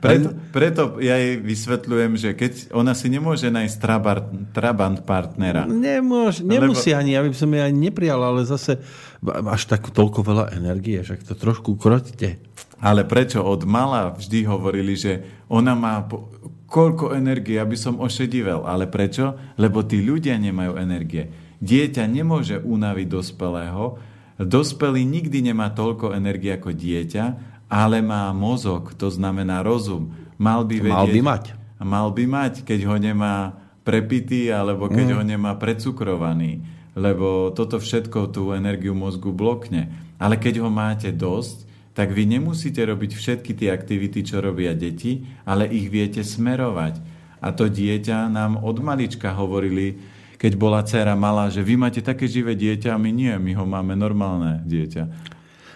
Preto, 0.02 0.30
preto 0.54 0.82
ja 1.02 1.18
jej 1.18 1.38
vysvetlím, 1.38 1.79
vysvetľujem, 1.80 2.14
že 2.20 2.30
keď 2.36 2.54
ona 2.76 2.92
si 2.92 3.08
nemôže 3.08 3.48
nájsť 3.48 3.76
trabant, 3.80 4.28
trabant 4.52 5.00
partnera. 5.08 5.64
Nemôž, 5.64 6.44
nemusí 6.44 6.92
lebo... 6.92 7.00
ani, 7.00 7.12
aby 7.16 7.32
som 7.32 7.48
jej 7.48 7.64
ani 7.64 7.80
neprijal, 7.88 8.20
ale 8.20 8.44
zase 8.44 8.84
až 9.24 9.62
tak 9.64 9.88
toľko 9.96 10.20
veľa 10.28 10.46
energie, 10.60 11.00
že 11.00 11.16
to 11.24 11.40
trošku 11.40 11.80
kroťte. 11.80 12.44
Ale 12.84 13.08
prečo? 13.08 13.40
Od 13.44 13.64
mala 13.64 14.12
vždy 14.12 14.44
hovorili, 14.44 15.00
že 15.00 15.24
ona 15.48 15.72
má 15.76 16.04
po... 16.04 16.28
koľko 16.68 17.16
energie, 17.16 17.56
aby 17.56 17.80
som 17.80 18.00
ošedivel. 18.00 18.68
Ale 18.68 18.92
prečo? 18.92 19.36
Lebo 19.56 19.84
tí 19.84 20.04
ľudia 20.04 20.36
nemajú 20.36 20.76
energie. 20.80 21.56
Dieťa 21.60 22.04
nemôže 22.08 22.60
unaviť 22.60 23.08
dospelého. 23.08 24.00
Dospelý 24.40 25.04
nikdy 25.04 25.52
nemá 25.52 25.76
toľko 25.76 26.16
energie 26.16 26.56
ako 26.56 26.72
dieťa, 26.72 27.24
ale 27.68 28.00
má 28.00 28.32
mozog, 28.32 28.96
to 28.96 29.12
znamená 29.12 29.60
rozum. 29.60 30.16
Mal 30.40 30.64
by 30.64 30.76
vedieť... 30.80 30.96
Mal 30.96 31.12
by 31.12 31.22
mať 31.22 31.59
mal 31.80 32.12
by 32.12 32.26
mať, 32.28 32.54
keď 32.68 32.80
ho 32.88 32.96
nemá 33.00 33.56
prepitý 33.88 34.52
alebo 34.52 34.92
keď 34.92 35.08
mm. 35.12 35.16
ho 35.16 35.24
nemá 35.24 35.52
precukrovaný. 35.56 36.62
Lebo 37.00 37.56
toto 37.56 37.80
všetko 37.80 38.30
tú 38.36 38.52
energiu 38.52 38.92
mozgu 38.94 39.32
blokne. 39.32 39.90
Ale 40.20 40.36
keď 40.36 40.62
ho 40.62 40.70
máte 40.70 41.16
dosť, 41.16 41.70
tak 41.96 42.12
vy 42.16 42.28
nemusíte 42.28 42.80
robiť 42.80 43.12
všetky 43.16 43.52
tie 43.56 43.72
aktivity, 43.72 44.24
čo 44.24 44.40
robia 44.40 44.76
deti, 44.76 45.28
ale 45.44 45.68
ich 45.68 45.92
viete 45.92 46.24
smerovať. 46.24 47.00
A 47.40 47.56
to 47.56 47.72
dieťa 47.72 48.28
nám 48.28 48.60
od 48.60 48.78
malička 48.84 49.32
hovorili, 49.32 49.96
keď 50.40 50.56
bola 50.56 50.80
dcera 50.84 51.20
malá, 51.20 51.52
že 51.52 51.60
vy 51.60 51.76
máte 51.76 52.00
také 52.00 52.28
živé 52.28 52.56
dieťa 52.56 52.96
a 52.96 53.02
my 53.02 53.12
nie, 53.12 53.36
my 53.36 53.52
ho 53.60 53.68
máme 53.68 53.96
normálne 53.96 54.64
dieťa. 54.64 55.04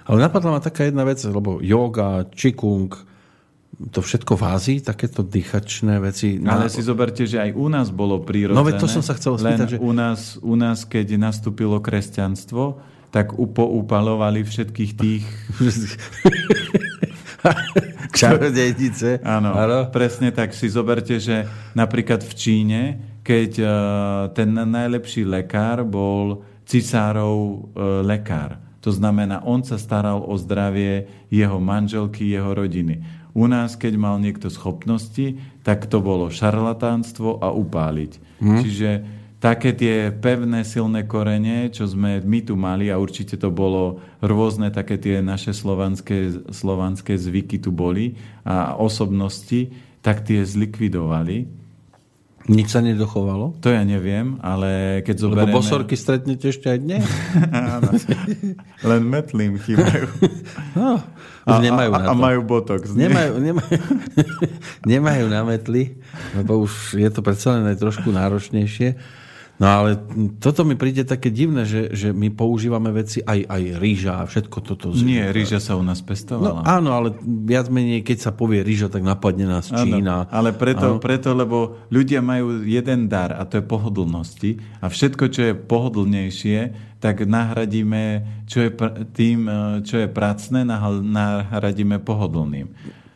Ale 0.07 0.17
napadla 0.19 0.55
ma 0.55 0.61
taká 0.63 0.87
jedna 0.87 1.07
vec, 1.07 1.19
lebo 1.23 1.63
yoga, 1.63 2.27
čikung, 2.31 2.91
to 3.91 3.99
všetko 3.99 4.39
v 4.39 4.43
Ázii, 4.47 4.77
takéto 4.79 5.25
dýchačné 5.25 5.99
veci. 5.99 6.39
Ale 6.39 6.71
si 6.71 6.79
zoberte, 6.79 7.27
že 7.27 7.41
aj 7.41 7.51
u 7.51 7.67
nás 7.67 7.91
bolo 7.91 8.21
prírodzené. 8.23 8.55
No 8.55 8.63
veď 8.63 8.79
to 8.79 8.87
som 8.87 9.03
sa 9.03 9.17
chcel 9.17 9.35
spýtať. 9.35 9.69
Len 9.75 9.75
že... 9.75 9.77
u, 9.81 9.91
nás, 9.91 10.19
u 10.39 10.55
nás, 10.55 10.87
keď 10.87 11.19
nastúpilo 11.19 11.81
kresťanstvo, 11.83 12.79
tak 13.11 13.35
upoupalovali 13.35 14.45
všetkých 14.45 14.91
tých... 14.95 15.25
Čarodejnice. 18.13 19.19
Áno, 19.25 19.51
presne 19.91 20.31
tak. 20.31 20.55
Si 20.55 20.71
zoberte, 20.71 21.19
že 21.19 21.43
napríklad 21.75 22.23
v 22.23 22.33
Číne, 22.37 22.81
keď 23.19 23.51
uh, 23.59 23.69
ten 24.31 24.53
najlepší 24.55 25.27
lekár 25.27 25.83
bol 25.83 26.45
cisárov 26.63 27.35
uh, 27.35 27.59
lekár. 28.05 28.63
To 28.83 28.91
znamená, 28.91 29.43
on 29.43 29.63
sa 29.63 29.75
staral 29.79 30.23
o 30.23 30.35
zdravie 30.39 31.07
jeho 31.31 31.59
manželky, 31.59 32.31
jeho 32.31 32.51
rodiny 32.51 33.22
u 33.33 33.45
nás, 33.49 33.73
keď 33.73 33.93
mal 33.97 34.15
niekto 34.21 34.49
schopnosti, 34.53 35.41
tak 35.65 35.89
to 35.89 35.99
bolo 35.99 36.29
šarlatánstvo 36.29 37.41
a 37.41 37.49
upáliť. 37.49 38.11
Hmm. 38.37 38.61
Čiže 38.61 38.89
také 39.41 39.75
tie 39.75 40.13
pevné, 40.13 40.63
silné 40.63 41.03
korene, 41.03 41.67
čo 41.73 41.89
sme 41.89 42.21
my 42.23 42.39
tu 42.45 42.53
mali, 42.55 42.87
a 42.93 43.01
určite 43.01 43.35
to 43.35 43.51
bolo 43.51 43.99
rôzne 44.23 44.69
také 44.69 44.95
tie 45.01 45.19
naše 45.19 45.51
slovanské, 45.51 46.47
slovanské 46.53 47.17
zvyky 47.19 47.59
tu 47.59 47.73
boli 47.73 48.15
a 48.47 48.77
osobnosti, 48.77 49.73
tak 49.99 50.23
tie 50.23 50.45
zlikvidovali. 50.45 51.62
Nič 52.43 52.75
sa 52.75 52.83
nedochovalo? 52.83 53.55
To 53.63 53.71
ja 53.71 53.87
neviem, 53.87 54.35
ale 54.43 54.99
keď 55.07 55.15
zoberieme... 55.15 55.55
Lebo 55.55 55.63
bosorky 55.63 55.95
stretnete 55.95 56.51
ešte 56.51 56.75
aj 56.75 56.79
dnes. 56.83 57.07
Áno. 57.55 57.95
Len 58.83 59.01
metlím 59.07 59.55
chýbajú. 59.63 60.11
No, 60.75 60.99
už 61.47 61.55
a, 61.55 61.63
nemajú 61.63 61.89
a, 61.91 61.95
na 61.95 62.03
to. 62.03 62.11
A 62.11 62.13
majú 62.19 62.39
botox. 62.43 62.91
Nemajú, 62.91 63.39
nemajú, 63.39 63.79
nemajú 64.91 65.25
na 65.31 65.41
metli, 65.47 65.95
lebo 66.35 66.67
už 66.67 66.99
je 66.99 67.07
to 67.07 67.23
predsa 67.23 67.55
len 67.55 67.71
aj 67.71 67.79
trošku 67.79 68.11
náročnejšie. 68.11 69.22
No 69.63 69.67
ale 69.71 69.95
toto 70.43 70.67
mi 70.67 70.75
príde 70.75 71.07
také 71.07 71.31
divné, 71.31 71.63
že, 71.63 71.95
že 71.95 72.11
my 72.11 72.35
používame 72.35 72.91
veci 72.91 73.23
aj, 73.23 73.47
aj 73.47 73.63
rýža 73.79 74.13
a 74.19 74.27
všetko 74.27 74.57
toto. 74.59 74.91
Nie, 74.91 75.31
rýža 75.31 75.63
sa 75.63 75.79
u 75.79 75.83
nás 75.87 76.03
pestovala. 76.03 76.59
No, 76.59 76.67
áno, 76.67 76.89
ale 76.91 77.15
viac 77.23 77.71
menej, 77.71 78.03
keď 78.03 78.27
sa 78.27 78.31
povie 78.35 78.59
rýža, 78.59 78.91
tak 78.91 79.07
napadne 79.07 79.47
nás 79.47 79.71
Čína. 79.71 80.27
Áno, 80.27 80.35
ale 80.35 80.51
preto, 80.51 80.99
preto, 80.99 81.31
lebo 81.31 81.79
ľudia 81.87 82.19
majú 82.19 82.67
jeden 82.67 83.07
dar 83.07 83.31
a 83.39 83.47
to 83.47 83.63
je 83.63 83.63
pohodlnosti 83.63 84.59
a 84.83 84.91
všetko, 84.91 85.23
čo 85.31 85.41
je 85.47 85.53
pohodlnejšie, 85.55 86.59
tak 86.99 87.23
nahradíme, 87.23 88.03
čo 88.43 88.67
je 88.67 88.69
tým, 89.15 89.47
čo 89.87 89.95
je 90.03 90.07
pracné, 90.11 90.67
nahradíme 90.67 92.03
pohodlným. 92.03 92.67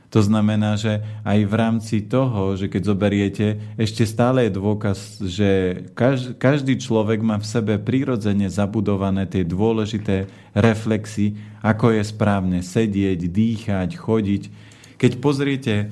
To 0.07 0.23
znamená, 0.23 0.79
že 0.79 1.03
aj 1.27 1.39
v 1.43 1.53
rámci 1.53 1.97
toho, 2.07 2.55
že 2.55 2.71
keď 2.71 2.81
zoberiete, 2.87 3.47
ešte 3.75 4.07
stále 4.07 4.47
je 4.47 4.55
dôkaz, 4.55 5.19
že 5.19 5.83
každý 6.39 6.79
človek 6.79 7.19
má 7.19 7.35
v 7.35 7.49
sebe 7.49 7.75
prirodzene 7.75 8.47
zabudované 8.47 9.27
tie 9.27 9.43
dôležité 9.43 10.31
reflexy, 10.55 11.35
ako 11.59 11.91
je 11.91 12.03
správne 12.07 12.59
sedieť, 12.63 13.19
dýchať, 13.27 13.89
chodiť. 13.99 14.43
Keď 14.95 15.11
pozriete 15.19 15.91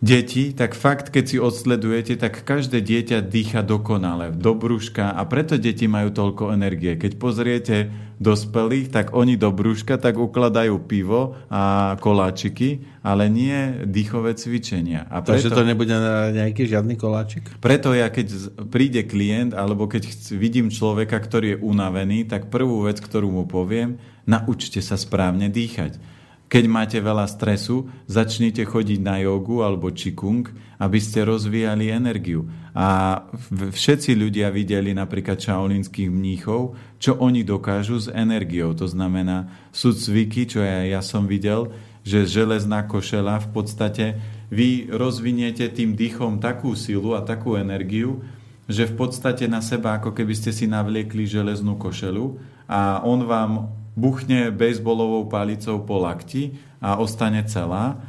deti, 0.00 0.56
tak 0.56 0.72
fakt, 0.72 1.12
keď 1.12 1.24
si 1.28 1.36
odsledujete, 1.36 2.16
tak 2.16 2.40
každé 2.40 2.80
dieťa 2.80 3.20
dýcha 3.20 3.60
dokonale, 3.60 4.32
do 4.32 4.56
brúška 4.56 5.12
a 5.12 5.22
preto 5.28 5.60
deti 5.60 5.84
majú 5.84 6.08
toľko 6.08 6.56
energie. 6.56 6.96
Keď 6.96 7.12
pozriete 7.20 7.92
dospelých, 8.16 8.92
tak 8.92 9.06
oni 9.12 9.36
do 9.36 9.52
brúška 9.52 10.00
tak 10.00 10.16
ukladajú 10.16 10.76
pivo 10.88 11.36
a 11.52 11.96
koláčiky, 12.00 12.84
ale 13.04 13.28
nie 13.28 13.84
dýchové 13.84 14.36
cvičenia. 14.36 15.04
A 15.08 15.20
preto, 15.20 15.48
Takže 15.48 15.56
to 15.56 15.68
nebude 15.68 15.92
nejaký 16.32 16.68
žiadny 16.68 16.96
koláčik? 17.00 17.48
Preto 17.60 17.92
ja, 17.92 18.08
keď 18.08 18.56
príde 18.72 19.04
klient, 19.04 19.52
alebo 19.52 19.84
keď 19.84 20.08
vidím 20.36 20.72
človeka, 20.72 21.16
ktorý 21.16 21.56
je 21.56 21.62
unavený, 21.64 22.28
tak 22.28 22.48
prvú 22.52 22.88
vec, 22.88 23.00
ktorú 23.00 23.32
mu 23.32 23.44
poviem, 23.44 24.00
naučte 24.24 24.80
sa 24.84 25.00
správne 25.00 25.48
dýchať. 25.48 26.19
Keď 26.50 26.64
máte 26.66 26.98
veľa 26.98 27.30
stresu, 27.30 27.86
začnite 28.10 28.66
chodiť 28.66 28.98
na 28.98 29.22
jogu 29.22 29.62
alebo 29.62 29.94
čikung, 29.94 30.50
aby 30.82 30.98
ste 30.98 31.22
rozvíjali 31.22 31.94
energiu. 31.94 32.50
A 32.74 33.22
všetci 33.54 34.18
ľudia 34.18 34.50
videli 34.50 34.90
napríklad 34.90 35.38
čaolínskych 35.38 36.10
mníchov, 36.10 36.74
čo 36.98 37.14
oni 37.22 37.46
dokážu 37.46 38.02
s 38.02 38.10
energiou. 38.10 38.74
To 38.74 38.90
znamená, 38.90 39.46
sú 39.70 39.94
cviky, 39.94 40.50
čo 40.50 40.58
ja, 40.58 40.82
ja 40.90 41.00
som 41.06 41.30
videl, 41.30 41.70
že 42.02 42.26
železná 42.26 42.82
košela 42.82 43.38
v 43.46 43.48
podstate 43.54 44.04
vy 44.50 44.90
rozviniete 44.90 45.70
tým 45.70 45.94
dýchom 45.94 46.42
takú 46.42 46.74
silu 46.74 47.14
a 47.14 47.22
takú 47.22 47.54
energiu, 47.54 48.26
že 48.66 48.90
v 48.90 49.06
podstate 49.06 49.46
na 49.46 49.62
seba 49.62 50.02
ako 50.02 50.10
keby 50.18 50.34
ste 50.34 50.50
si 50.50 50.66
navliekli 50.66 51.30
železnú 51.30 51.78
košelu 51.78 52.42
a 52.66 53.06
on 53.06 53.22
vám 53.22 53.79
buchne 54.00 54.48
bejsbolovou 54.48 55.28
palicou 55.28 55.84
po 55.84 56.00
lakti 56.00 56.56
a 56.80 56.96
ostane 56.96 57.44
celá, 57.44 58.00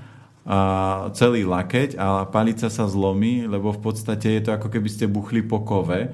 a 0.41 1.11
celý 1.13 1.45
lakeť 1.45 1.99
a 2.01 2.25
palica 2.25 2.71
sa 2.71 2.89
zlomí, 2.89 3.45
lebo 3.45 3.69
v 3.75 3.91
podstate 3.91 4.39
je 4.39 4.41
to 4.41 4.57
ako 4.57 4.73
keby 4.73 4.89
ste 4.89 5.05
buchli 5.05 5.45
po 5.45 5.61
kove. 5.61 6.09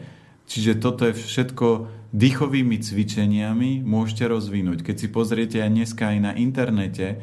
Čiže 0.49 0.83
toto 0.83 1.07
je 1.07 1.15
všetko 1.15 1.67
dýchovými 2.11 2.79
cvičeniami 2.79 3.83
môžete 3.83 4.27
rozvinúť. 4.27 4.83
Keď 4.83 4.95
si 4.95 5.07
pozriete 5.07 5.57
aj 5.63 5.71
dneska 5.71 6.11
aj 6.11 6.19
na 6.19 6.31
internete, 6.35 7.19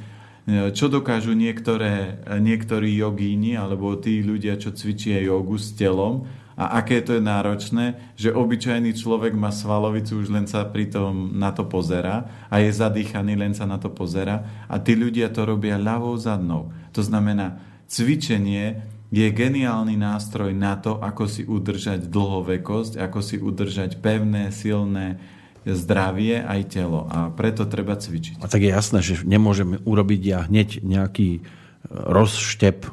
čo 0.77 0.93
dokážu 0.93 1.33
niektoré, 1.33 2.21
niektorí 2.29 2.93
jogíni 3.01 3.57
alebo 3.57 3.97
tí 3.97 4.21
ľudia, 4.21 4.61
čo 4.61 4.77
cvičia 4.77 5.25
jogu 5.25 5.57
s 5.57 5.73
telom, 5.73 6.29
a 6.55 6.79
aké 6.79 7.03
to 7.03 7.19
je 7.19 7.23
náročné, 7.23 8.15
že 8.15 8.31
obyčajný 8.31 8.95
človek 8.95 9.35
má 9.35 9.51
svalovicu, 9.51 10.23
už 10.23 10.31
len 10.31 10.47
sa 10.47 10.63
pritom 10.63 11.35
na 11.35 11.51
to 11.51 11.67
pozera 11.67 12.31
a 12.47 12.63
je 12.63 12.71
zadýchaný, 12.71 13.35
len 13.35 13.53
sa 13.59 13.67
na 13.67 13.79
to 13.83 13.91
pozera 13.91 14.67
a 14.71 14.79
tí 14.79 14.95
ľudia 14.95 15.35
to 15.35 15.43
robia 15.43 15.75
ľavou 15.75 16.15
zadnou. 16.15 16.71
To 16.95 17.03
znamená, 17.03 17.59
cvičenie 17.91 18.87
je 19.15 19.27
geniálny 19.31 19.99
nástroj 19.99 20.55
na 20.55 20.79
to, 20.79 20.99
ako 20.99 21.27
si 21.27 21.43
udržať 21.47 22.07
dlhovekosť, 22.07 22.99
ako 22.99 23.19
si 23.23 23.37
udržať 23.39 23.99
pevné, 23.99 24.51
silné 24.55 25.19
zdravie 25.67 26.45
aj 26.45 26.61
telo. 26.71 27.09
A 27.09 27.33
preto 27.33 27.65
treba 27.65 27.97
cvičiť. 27.97 28.43
A 28.43 28.51
tak 28.51 28.63
je 28.63 28.71
jasné, 28.71 29.01
že 29.01 29.23
nemôžeme 29.25 29.81
urobiť 29.83 30.21
ja 30.23 30.45
hneď 30.45 30.83
nejaký 30.83 31.47
rozštep. 31.89 32.91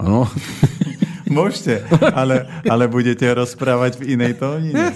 Ano? 0.00 0.26
Môžete, 1.26 1.82
ale, 2.14 2.46
ale 2.70 2.86
budete 2.86 3.26
rozprávať 3.26 3.98
v 3.98 4.14
inej 4.14 4.38
tónine. 4.38 4.94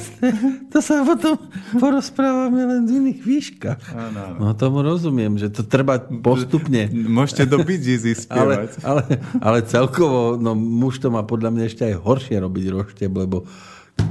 To 0.71 0.79
sa 0.79 1.03
potom 1.03 1.35
porozprávame 1.75 2.63
len 2.63 2.83
v 2.87 2.91
iných 3.03 3.21
výškach. 3.27 3.81
Áno, 3.91 4.19
áno. 4.19 4.39
No 4.39 4.55
tomu 4.55 4.87
rozumiem, 4.87 5.35
že 5.35 5.51
to 5.51 5.67
treba 5.67 5.99
postupne. 5.99 6.87
Môžete 6.91 7.51
do 7.51 7.67
Bee 7.67 7.83
ale, 8.31 8.71
ale, 8.87 9.03
ale 9.43 9.59
celkovo, 9.67 10.39
no 10.39 10.55
muž 10.55 11.03
to 11.03 11.11
má 11.11 11.27
podľa 11.27 11.51
mňa 11.51 11.65
ešte 11.67 11.83
aj 11.91 11.95
horšie 11.99 12.37
robiť 12.39 12.65
rošteb, 12.71 13.11
lebo 13.11 13.43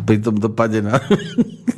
pri 0.03 0.19
tom 0.19 0.36
dopade 0.36 0.84
na... 0.84 0.99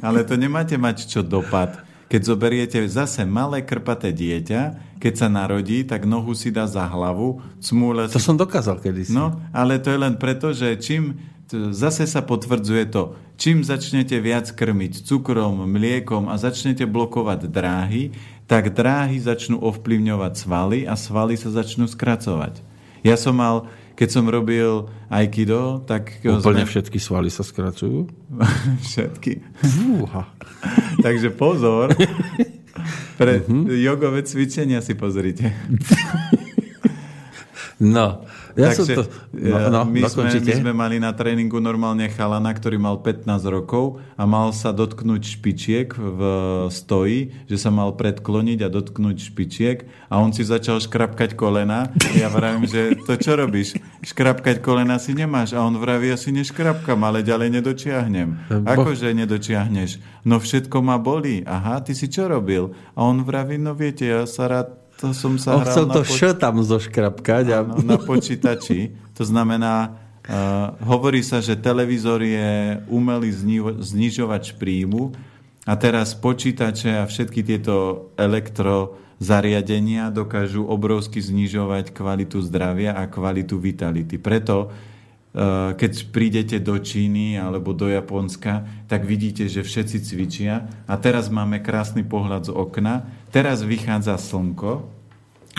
Ale 0.01 0.25
to 0.25 0.33
nemáte 0.33 0.73
mať 0.75 1.05
čo 1.05 1.21
dopad 1.21 1.90
keď 2.11 2.21
zoberiete 2.27 2.79
zase 2.91 3.23
malé 3.23 3.63
krpaté 3.63 4.11
dieťa, 4.11 4.91
keď 4.99 5.13
sa 5.15 5.27
narodí, 5.31 5.87
tak 5.87 6.03
nohu 6.03 6.35
si 6.35 6.51
dá 6.51 6.67
za 6.67 6.83
hlavu, 6.83 7.39
cmúle 7.63 8.11
To 8.11 8.19
som 8.19 8.35
dokázal 8.35 8.83
kedysi. 8.83 9.15
No, 9.15 9.39
ale 9.55 9.79
to 9.79 9.87
je 9.87 9.99
len 10.03 10.19
preto, 10.19 10.51
že 10.51 10.75
čím 10.75 11.15
zase 11.71 12.03
sa 12.03 12.19
potvrdzuje 12.19 12.91
to, 12.91 13.15
čím 13.39 13.63
začnete 13.63 14.19
viac 14.19 14.51
krmiť 14.51 15.07
cukrom, 15.07 15.63
mliekom 15.67 16.27
a 16.27 16.35
začnete 16.35 16.83
blokovať 16.83 17.47
dráhy, 17.47 18.11
tak 18.43 18.75
dráhy 18.75 19.19
začnú 19.23 19.63
ovplyvňovať 19.63 20.33
svaly 20.35 20.79
a 20.83 20.99
svaly 20.99 21.39
sa 21.39 21.47
začnú 21.47 21.87
skracovať. 21.87 22.59
Ja 23.07 23.15
som 23.15 23.39
mal 23.39 23.71
keď 24.01 24.09
som 24.09 24.25
robil 24.25 24.89
Aikido, 25.13 25.85
tak... 25.85 26.25
Úplne 26.25 26.65
sme... 26.65 26.71
všetky 26.73 26.97
svaly 26.97 27.29
sa 27.29 27.45
skracujú? 27.45 28.09
všetky. 28.89 29.45
Takže 31.05 31.29
pozor. 31.37 31.93
Pre 33.21 33.33
uh-huh. 33.45 33.69
jogové 33.77 34.25
cvičenia 34.25 34.81
si 34.81 34.97
pozrite. 34.97 35.53
No, 37.81 38.21
ja 38.55 38.71
Takže, 38.71 38.83
som 38.83 38.85
to... 39.01 39.03
No, 39.33 39.57
no, 39.71 39.81
my, 39.87 40.01
sme, 40.05 40.29
my 40.37 40.53
sme 40.53 40.71
mali 40.75 40.97
na 40.99 41.15
tréningu 41.15 41.57
normálne 41.63 42.05
chalana, 42.11 42.51
ktorý 42.51 42.77
mal 42.77 42.99
15 42.99 43.25
rokov 43.47 44.03
a 44.19 44.23
mal 44.27 44.51
sa 44.51 44.75
dotknúť 44.75 45.39
špičiek 45.39 45.89
v 45.95 46.21
stoji, 46.67 47.33
že 47.47 47.57
sa 47.57 47.71
mal 47.71 47.95
predkloniť 47.95 48.59
a 48.63 48.67
dotknúť 48.69 49.17
špičiek 49.31 49.87
a 50.11 50.19
on 50.19 50.35
si 50.35 50.43
začal 50.43 50.83
škrapkať 50.83 51.33
kolena. 51.39 51.89
Ja 52.11 52.27
vravím, 52.27 52.67
že 52.67 52.99
to 53.07 53.15
čo 53.15 53.39
robíš? 53.39 53.79
Škrapkať 54.03 54.59
kolena 54.59 54.99
si 54.99 55.15
nemáš. 55.15 55.55
A 55.55 55.63
on 55.63 55.79
vraví, 55.79 56.11
ja 56.11 56.17
si 56.19 56.35
neškrapkam, 56.35 56.99
ale 57.07 57.23
ďalej 57.23 57.61
nedočiahnem. 57.61 58.51
Akože 58.67 59.15
nedočiahneš? 59.15 60.03
No 60.27 60.37
všetko 60.37 60.83
ma 60.83 60.99
bolí. 60.99 61.41
Aha, 61.47 61.79
ty 61.81 61.95
si 61.95 62.11
čo 62.11 62.27
robil? 62.27 62.75
A 62.93 63.07
on 63.07 63.23
vraví, 63.23 63.55
no 63.57 63.73
viete, 63.73 64.05
ja 64.05 64.27
sa 64.27 64.51
rád 64.51 64.80
to 65.01 65.17
som 65.17 65.41
sa 65.41 65.57
On 65.57 65.65
chcel 65.65 65.89
to 65.89 66.05
poč- 66.05 66.37
tam 66.37 66.61
zoškrapkať. 66.61 67.45
A... 67.49 67.65
Áno, 67.65 67.81
na 67.81 67.97
počítači. 67.97 68.93
To 69.17 69.25
znamená, 69.25 69.97
uh, 70.29 70.77
hovorí 70.85 71.25
sa, 71.25 71.41
že 71.41 71.57
televízor 71.57 72.21
je 72.21 72.77
umelý 72.85 73.33
zni- 73.33 73.81
znižovač 73.81 74.53
príjmu 74.61 75.09
a 75.65 75.73
teraz 75.73 76.13
počítače 76.13 77.01
a 77.01 77.09
všetky 77.09 77.41
tieto 77.41 78.07
elektro 78.13 79.01
zariadenia 79.17 80.13
dokážu 80.13 80.65
obrovsky 80.65 81.21
znižovať 81.21 81.93
kvalitu 81.93 82.41
zdravia 82.41 82.93
a 82.97 83.09
kvalitu 83.09 83.57
vitality. 83.57 84.17
Preto 84.17 84.73
keď 85.79 86.11
prídete 86.11 86.59
do 86.59 86.75
Číny 86.75 87.39
alebo 87.39 87.71
do 87.71 87.87
Japonska, 87.87 88.67
tak 88.91 89.07
vidíte, 89.07 89.47
že 89.47 89.63
všetci 89.63 89.97
cvičia. 90.03 90.67
A 90.91 90.99
teraz 90.99 91.31
máme 91.31 91.63
krásny 91.63 92.03
pohľad 92.03 92.51
z 92.51 92.51
okna. 92.51 93.07
Teraz 93.31 93.63
vychádza 93.63 94.19
slnko. 94.19 94.83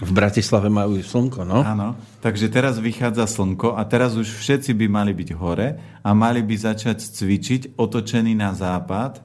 V 0.04 0.10
Bratislave 0.12 0.68
majú 0.68 1.00
slnko, 1.00 1.44
no? 1.44 1.64
Áno. 1.64 1.96
Takže 2.20 2.52
teraz 2.52 2.76
vychádza 2.76 3.24
slnko 3.24 3.76
a 3.76 3.82
teraz 3.88 4.16
už 4.16 4.28
všetci 4.28 4.76
by 4.76 4.86
mali 4.88 5.12
byť 5.16 5.30
hore 5.36 5.80
a 6.00 6.10
mali 6.12 6.44
by 6.44 6.56
začať 6.56 7.00
cvičiť 7.00 7.76
otočený 7.80 8.36
na 8.36 8.52
západ, 8.52 9.24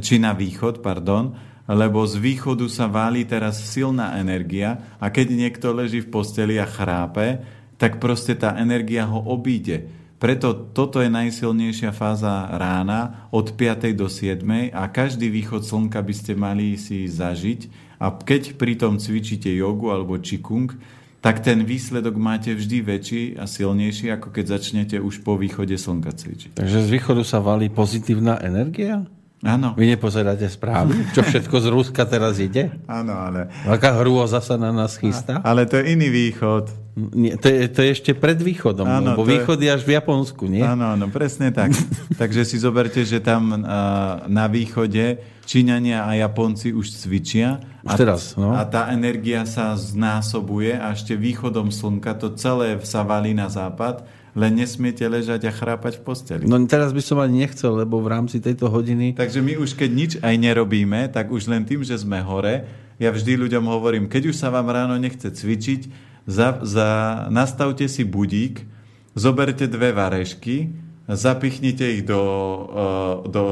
či 0.00 0.16
na 0.16 0.32
východ, 0.32 0.80
pardon, 0.80 1.36
lebo 1.68 2.04
z 2.08 2.16
východu 2.16 2.64
sa 2.68 2.88
váli 2.88 3.28
teraz 3.28 3.60
silná 3.60 4.16
energia 4.20 4.96
a 4.96 5.12
keď 5.12 5.32
niekto 5.32 5.72
leží 5.72 6.00
v 6.04 6.12
posteli 6.12 6.56
a 6.56 6.68
chrápe, 6.68 7.44
tak 7.76 8.00
proste 8.00 8.36
tá 8.36 8.56
energia 8.56 9.08
ho 9.08 9.20
obíde. 9.20 10.01
Preto 10.22 10.54
toto 10.54 11.02
je 11.02 11.10
najsilnejšia 11.10 11.90
fáza 11.90 12.46
rána 12.54 13.26
od 13.34 13.58
5. 13.58 13.90
do 13.90 14.06
7. 14.06 14.70
a 14.70 14.86
každý 14.86 15.26
východ 15.26 15.66
slnka 15.66 15.98
by 15.98 16.14
ste 16.14 16.38
mali 16.38 16.78
si 16.78 17.10
zažiť 17.10 17.66
a 17.98 18.14
keď 18.14 18.54
pritom 18.54 19.02
cvičíte 19.02 19.50
jogu 19.50 19.90
alebo 19.90 20.14
čikung, 20.22 20.78
tak 21.18 21.42
ten 21.42 21.66
výsledok 21.66 22.14
máte 22.14 22.54
vždy 22.54 22.78
väčší 22.86 23.22
a 23.34 23.50
silnejší, 23.50 24.14
ako 24.14 24.30
keď 24.30 24.44
začnete 24.62 25.02
už 25.02 25.26
po 25.26 25.34
východe 25.34 25.74
slnka 25.74 26.14
cvičiť. 26.14 26.54
Takže 26.54 26.78
z 26.86 26.88
východu 26.94 27.26
sa 27.26 27.42
valí 27.42 27.66
pozitívna 27.66 28.38
energia? 28.46 29.02
Áno. 29.42 29.74
Vy 29.74 29.98
nepozeráte 29.98 30.46
správy? 30.46 30.94
Čo 31.10 31.26
všetko 31.26 31.56
z 31.58 31.66
Ruska 31.66 32.06
teraz 32.06 32.38
ide? 32.38 32.70
Áno, 32.86 33.10
ale... 33.18 33.50
Aká 33.66 33.90
hrôza 33.98 34.38
sa 34.38 34.54
na 34.54 34.70
nás 34.70 34.94
chystá? 34.94 35.42
Ale 35.42 35.66
to 35.66 35.82
je 35.82 35.98
iný 35.98 36.14
východ. 36.14 36.70
Nie, 36.94 37.34
to, 37.34 37.50
je, 37.50 37.66
to 37.66 37.80
je 37.82 37.90
ešte 37.90 38.12
pred 38.14 38.38
východom, 38.38 38.86
áno, 38.86 39.18
lebo 39.18 39.26
východ 39.26 39.58
je... 39.58 39.66
je 39.66 39.70
až 39.74 39.82
v 39.82 39.98
Japonsku, 39.98 40.46
nie? 40.46 40.62
Áno, 40.62 40.94
áno, 40.94 41.10
presne 41.10 41.50
tak. 41.50 41.74
Takže 42.22 42.46
si 42.46 42.54
zoberte, 42.62 43.02
že 43.02 43.18
tam 43.18 43.50
uh, 43.50 44.28
na 44.30 44.46
východe 44.46 45.18
Číňania 45.42 46.06
a 46.06 46.14
Japonci 46.14 46.70
už 46.70 46.94
cvičia. 47.02 47.58
Už 47.82 47.90
a, 47.90 47.98
teraz, 47.98 48.38
no. 48.38 48.54
A 48.54 48.62
tá 48.62 48.94
energia 48.94 49.42
sa 49.42 49.74
znásobuje 49.74 50.78
a 50.78 50.94
ešte 50.94 51.18
východom 51.18 51.74
slnka 51.74 52.14
to 52.14 52.30
celé 52.38 52.78
sa 52.86 53.02
valí 53.02 53.34
na 53.34 53.50
západ 53.50 54.06
len 54.32 54.52
nesmiete 54.56 55.04
ležať 55.04 55.44
a 55.44 55.52
chrápať 55.52 56.00
v 56.00 56.02
posteli. 56.02 56.44
No 56.48 56.56
teraz 56.64 56.96
by 56.96 57.02
som 57.04 57.20
ani 57.20 57.44
nechcel, 57.44 57.84
lebo 57.84 58.00
v 58.00 58.08
rámci 58.08 58.40
tejto 58.40 58.72
hodiny... 58.72 59.12
Takže 59.12 59.44
my 59.44 59.60
už 59.60 59.76
keď 59.76 59.90
nič 59.92 60.12
aj 60.24 60.34
nerobíme, 60.40 61.12
tak 61.12 61.28
už 61.28 61.52
len 61.52 61.68
tým, 61.68 61.84
že 61.84 62.00
sme 62.00 62.24
hore, 62.24 62.64
ja 62.96 63.12
vždy 63.12 63.36
ľuďom 63.36 63.64
hovorím, 63.68 64.04
keď 64.08 64.32
už 64.32 64.36
sa 64.40 64.48
vám 64.48 64.72
ráno 64.72 64.96
nechce 64.96 65.28
cvičiť, 65.28 66.12
za, 66.24 66.62
za, 66.62 66.88
nastavte 67.28 67.84
si 67.90 68.06
budík, 68.06 68.62
zoberte 69.12 69.68
dve 69.68 69.92
varešky, 69.92 70.70
zapichnite 71.10 71.82
ich 71.98 72.06
do, 72.06 72.22
uh, 72.22 73.14
do 73.26 73.44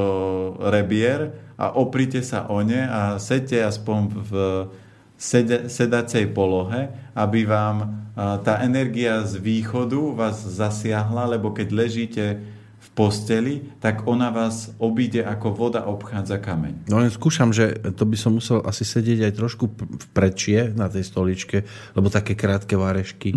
rebier 0.71 1.35
a 1.59 1.75
oprite 1.77 2.23
sa 2.23 2.47
o 2.47 2.63
ne 2.63 2.87
a 2.87 3.19
sedte 3.19 3.59
aspoň 3.59 3.99
v 4.07 4.31
sed, 5.21 5.69
sedacej 5.69 6.33
polohe, 6.33 6.89
aby 7.13 7.45
vám 7.45 8.01
tá 8.17 8.59
energia 8.65 9.21
z 9.23 9.37
východu 9.39 10.17
vás 10.17 10.41
zasiahla, 10.41 11.37
lebo 11.37 11.53
keď 11.53 11.67
ležíte 11.71 12.25
posteli, 12.91 13.71
tak 13.79 14.03
ona 14.03 14.27
vás 14.35 14.75
obíde 14.75 15.23
ako 15.23 15.55
voda 15.55 15.87
obchádza 15.87 16.43
kameň. 16.43 16.91
No 16.91 16.99
len 16.99 17.07
skúšam, 17.07 17.55
že 17.55 17.79
to 17.95 18.03
by 18.03 18.19
som 18.19 18.35
musel 18.35 18.59
asi 18.67 18.83
sedieť 18.83 19.31
aj 19.31 19.33
trošku 19.39 19.65
v 19.79 20.05
prečie 20.11 20.75
na 20.75 20.91
tej 20.91 21.07
stoličke, 21.07 21.63
lebo 21.95 22.11
také 22.11 22.35
krátke 22.35 22.75
varešky. 22.75 23.31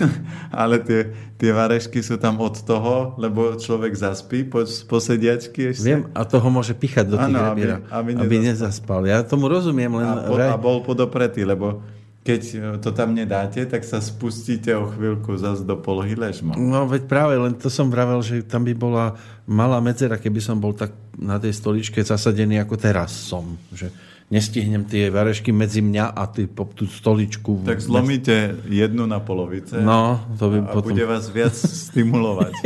Ale 0.56 0.80
tie, 0.80 1.12
tie 1.36 1.50
varešky 1.52 2.00
sú 2.00 2.16
tam 2.16 2.40
od 2.40 2.64
toho, 2.64 3.12
lebo 3.20 3.60
človek 3.60 3.92
zaspí 3.92 4.48
po, 4.48 4.64
po 4.64 4.96
sediačky 4.96 5.76
ešte. 5.76 5.84
Viem, 5.84 6.08
a 6.16 6.24
toho 6.24 6.48
môže 6.48 6.72
pichať 6.72 7.04
do 7.04 7.16
tých 7.20 7.36
ano, 7.36 7.52
aby, 7.52 7.62
aby, 7.76 8.10
aby 8.16 8.36
nezaspal. 8.40 9.04
Ja 9.04 9.20
tomu 9.20 9.52
rozumiem, 9.52 9.92
len... 10.00 10.08
A, 10.08 10.16
po, 10.24 10.34
a 10.40 10.56
bol 10.56 10.80
podopretý, 10.80 11.44
lebo 11.44 11.84
keď 12.24 12.42
e, 12.56 12.58
to 12.80 12.90
tam 12.96 13.12
nedáte, 13.12 13.68
tak 13.68 13.84
sa 13.84 14.00
spustíte 14.00 14.72
o 14.72 14.88
chvíľku 14.88 15.36
zase 15.36 15.68
do 15.68 15.76
polohy 15.76 16.16
ležmo. 16.16 16.56
No 16.56 16.88
veď 16.88 17.04
práve, 17.04 17.36
len 17.36 17.52
to 17.52 17.68
som 17.68 17.92
vravel, 17.92 18.24
že 18.24 18.40
tam 18.40 18.64
by 18.64 18.72
bola 18.72 19.14
malá 19.44 19.76
medzera, 19.84 20.16
keby 20.16 20.40
som 20.40 20.56
bol 20.56 20.72
tak 20.72 20.96
na 21.20 21.36
tej 21.36 21.52
stoličke 21.52 22.00
zasadený, 22.00 22.64
ako 22.64 22.80
teraz 22.80 23.12
som. 23.12 23.60
Že 23.76 23.92
nestihnem 24.32 24.88
tie 24.88 25.12
varešky 25.12 25.52
medzi 25.52 25.84
mňa 25.84 26.16
a 26.16 26.24
ty, 26.32 26.48
po 26.48 26.64
tú 26.64 26.88
stoličku. 26.88 27.60
Tak 27.68 27.84
zlomíte 27.84 28.56
jednu 28.72 29.04
na 29.04 29.20
polovice 29.20 29.84
no, 29.84 30.16
to 30.40 30.48
by 30.48 30.58
a 30.64 30.72
potom... 30.72 30.96
bude 30.96 31.04
vás 31.04 31.28
viac 31.28 31.52
stimulovať. 31.52 32.56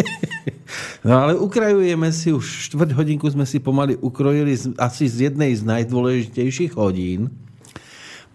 no 1.07 1.15
ale 1.19 1.33
ukrajujeme 1.35 2.15
si 2.15 2.31
už 2.31 2.71
štvrť 2.71 2.95
hodinku 2.95 3.27
sme 3.27 3.43
si 3.43 3.59
pomaly 3.59 3.99
ukrojili 3.99 4.55
asi 4.79 5.11
z 5.11 5.29
jednej 5.29 5.51
z 5.59 5.67
najdôležitejších 5.67 6.79
hodín 6.79 7.27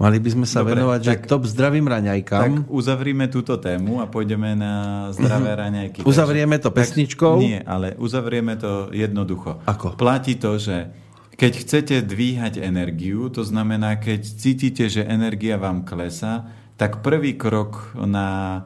Mali 0.02 0.18
by 0.18 0.30
sme 0.34 0.48
sa 0.50 0.66
Dobre, 0.66 0.80
venovať, 0.80 1.00
tak, 1.06 1.22
že 1.24 1.30
top 1.30 1.44
zdravým 1.46 1.86
raňajkám. 1.86 2.42
Tak 2.42 2.54
uzavrime 2.68 3.26
túto 3.30 3.56
tému 3.62 4.02
a 4.02 4.10
pôjdeme 4.10 4.58
na 4.58 4.74
zdravé 5.14 5.54
mhm. 5.54 5.60
raňajky. 5.60 6.00
Uzavrieme 6.04 6.58
to 6.58 6.70
pesničkou? 6.74 7.38
Tak, 7.38 7.46
nie, 7.46 7.60
ale 7.62 7.94
uzavrieme 8.02 8.58
to 8.58 8.90
jednoducho. 8.92 9.62
Ako? 9.70 9.96
Platí 9.96 10.36
to, 10.36 10.58
že 10.58 10.92
keď 11.34 11.52
chcete 11.66 11.96
dvíhať 12.06 12.62
energiu, 12.62 13.30
to 13.34 13.42
znamená, 13.42 13.98
keď 13.98 14.22
cítite, 14.22 14.86
že 14.86 15.02
energia 15.06 15.58
vám 15.58 15.82
klesa, 15.82 16.46
tak 16.78 17.02
prvý 17.06 17.38
krok 17.38 17.94
na 17.98 18.62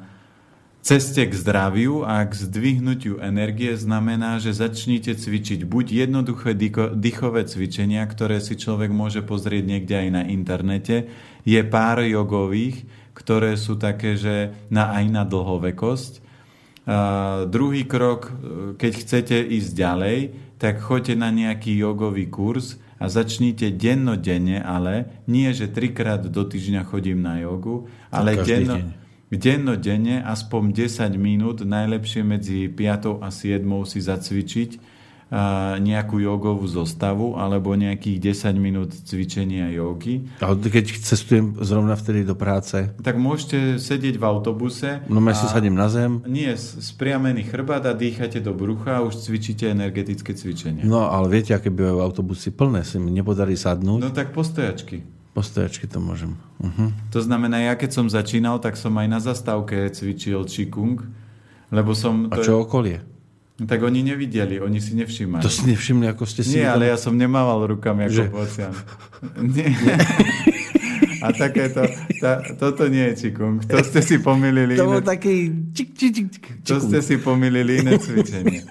ceste 0.87 1.27
k 1.27 1.35
zdraviu 1.35 2.07
a 2.07 2.23
k 2.23 2.31
zdvihnutiu 2.31 3.19
energie 3.19 3.75
znamená, 3.75 4.39
že 4.39 4.55
začnite 4.55 5.19
cvičiť 5.19 5.67
buď 5.67 6.07
jednoduché 6.07 6.55
dýchové 6.95 7.43
cvičenia, 7.43 8.07
ktoré 8.07 8.39
si 8.39 8.55
človek 8.55 8.95
môže 8.95 9.19
pozrieť 9.19 9.67
niekde 9.67 10.07
aj 10.07 10.09
na 10.15 10.23
internete. 10.23 11.11
Je 11.43 11.59
pár 11.67 11.99
jogových, 12.07 12.87
ktoré 13.11 13.59
sú 13.59 13.75
také, 13.75 14.15
že 14.15 14.55
na, 14.71 14.95
aj 14.95 15.05
na 15.11 15.27
dlhovekosť. 15.27 16.23
A 16.87 16.97
druhý 17.51 17.83
krok, 17.83 18.31
keď 18.79 18.91
chcete 19.03 19.35
ísť 19.43 19.71
ďalej, 19.75 20.17
tak 20.55 20.79
choďte 20.79 21.19
na 21.19 21.35
nejaký 21.35 21.75
jogový 21.75 22.31
kurz 22.31 22.79
a 22.95 23.11
začnite 23.11 23.75
dennodenne, 23.75 24.63
ale 24.63 25.19
nie, 25.27 25.51
že 25.51 25.67
trikrát 25.67 26.23
do 26.23 26.43
týždňa 26.47 26.87
chodím 26.87 27.27
na 27.27 27.43
jogu, 27.43 27.91
ale 28.07 28.39
denno, 28.39 28.79
deň 28.79 29.06
dennodenne 29.27 30.23
aspoň 30.23 30.87
10 30.87 31.15
minút, 31.19 31.63
najlepšie 31.67 32.23
medzi 32.23 32.71
5 32.71 33.19
a 33.19 33.29
7 33.31 33.63
si 33.83 33.99
zacvičiť 33.99 34.71
nejakú 35.83 36.23
jogovú 36.23 36.63
zostavu 36.71 37.35
alebo 37.35 37.75
nejakých 37.75 38.31
10 38.47 38.63
minút 38.63 38.95
cvičenia 38.95 39.67
jogy. 39.75 40.23
A 40.39 40.55
keď 40.55 41.03
cestujem 41.03 41.59
zrovna 41.67 41.99
vtedy 41.99 42.23
do 42.23 42.31
práce? 42.31 42.95
Tak 43.03 43.19
môžete 43.19 43.75
sedieť 43.75 44.15
v 44.15 44.23
autobuse. 44.23 45.03
No 45.11 45.19
ja 45.19 45.35
si 45.35 45.51
sadím 45.51 45.75
na 45.75 45.91
zem? 45.91 46.23
Nie, 46.23 46.55
spriamený 46.55 47.43
chrbát 47.43 47.83
a 47.83 47.91
dýchate 47.91 48.39
do 48.39 48.55
brucha 48.55 49.03
a 49.03 49.03
už 49.03 49.19
cvičíte 49.27 49.67
energetické 49.67 50.31
cvičenie. 50.31 50.87
No 50.87 51.11
ale 51.11 51.27
viete, 51.27 51.51
aké 51.51 51.75
bývajú 51.75 51.99
autobusy 51.99 52.55
plné, 52.55 52.87
si 52.87 52.95
mi 52.95 53.11
nepodarí 53.11 53.59
sadnúť. 53.59 53.99
No 53.99 54.15
tak 54.15 54.31
postojačky. 54.31 55.16
Postojačky 55.37 55.85
to 55.85 56.01
môžem. 56.01 56.33
Uh-huh. 56.57 56.89
To 57.13 57.21
znamená, 57.21 57.61
ja 57.61 57.77
keď 57.77 57.93
som 57.93 58.05
začínal, 58.09 58.57
tak 58.57 58.73
som 58.73 58.89
aj 58.97 59.05
na 59.05 59.21
zastávke 59.21 59.85
cvičil 59.93 60.41
Qigong, 60.49 60.97
lebo 61.69 61.93
som... 61.93 62.25
A 62.33 62.41
čo 62.41 62.65
okolie? 62.65 63.05
Tak 63.61 63.85
oni 63.85 64.01
nevideli, 64.01 64.57
oni 64.57 64.81
si 64.81 64.97
nevšimali. 64.97 65.45
To 65.45 65.49
si 65.53 65.69
nevšimli, 65.69 66.09
ako 66.09 66.25
ste 66.25 66.41
si... 66.41 66.57
Nie, 66.57 66.73
ale 66.73 66.89
ja 66.89 66.97
som 66.97 67.13
nemával 67.13 67.69
rukami 67.69 68.09
ako 68.09 68.17
že... 68.17 68.25
pocian. 68.33 68.73
Nie. 69.53 69.77
A 71.21 71.29
takéto, 71.33 71.85
tá, 72.17 72.41
toto 72.57 72.85
nie 72.85 73.13
je 73.13 73.29
čikung. 73.29 73.61
To 73.65 73.81
ste 73.81 74.05
si 74.05 74.21
pomýlili. 74.21 74.77
To 74.77 74.85
bol 74.85 75.01
taký 75.01 75.49
čik, 75.73 75.97
čik, 75.97 76.11
čik, 76.13 76.27
čik, 76.33 76.45
To 76.65 76.77
ste 76.77 77.01
si 77.01 77.17
pomýlili 77.17 77.81
iné 77.81 77.97
cvičenie. 77.97 78.61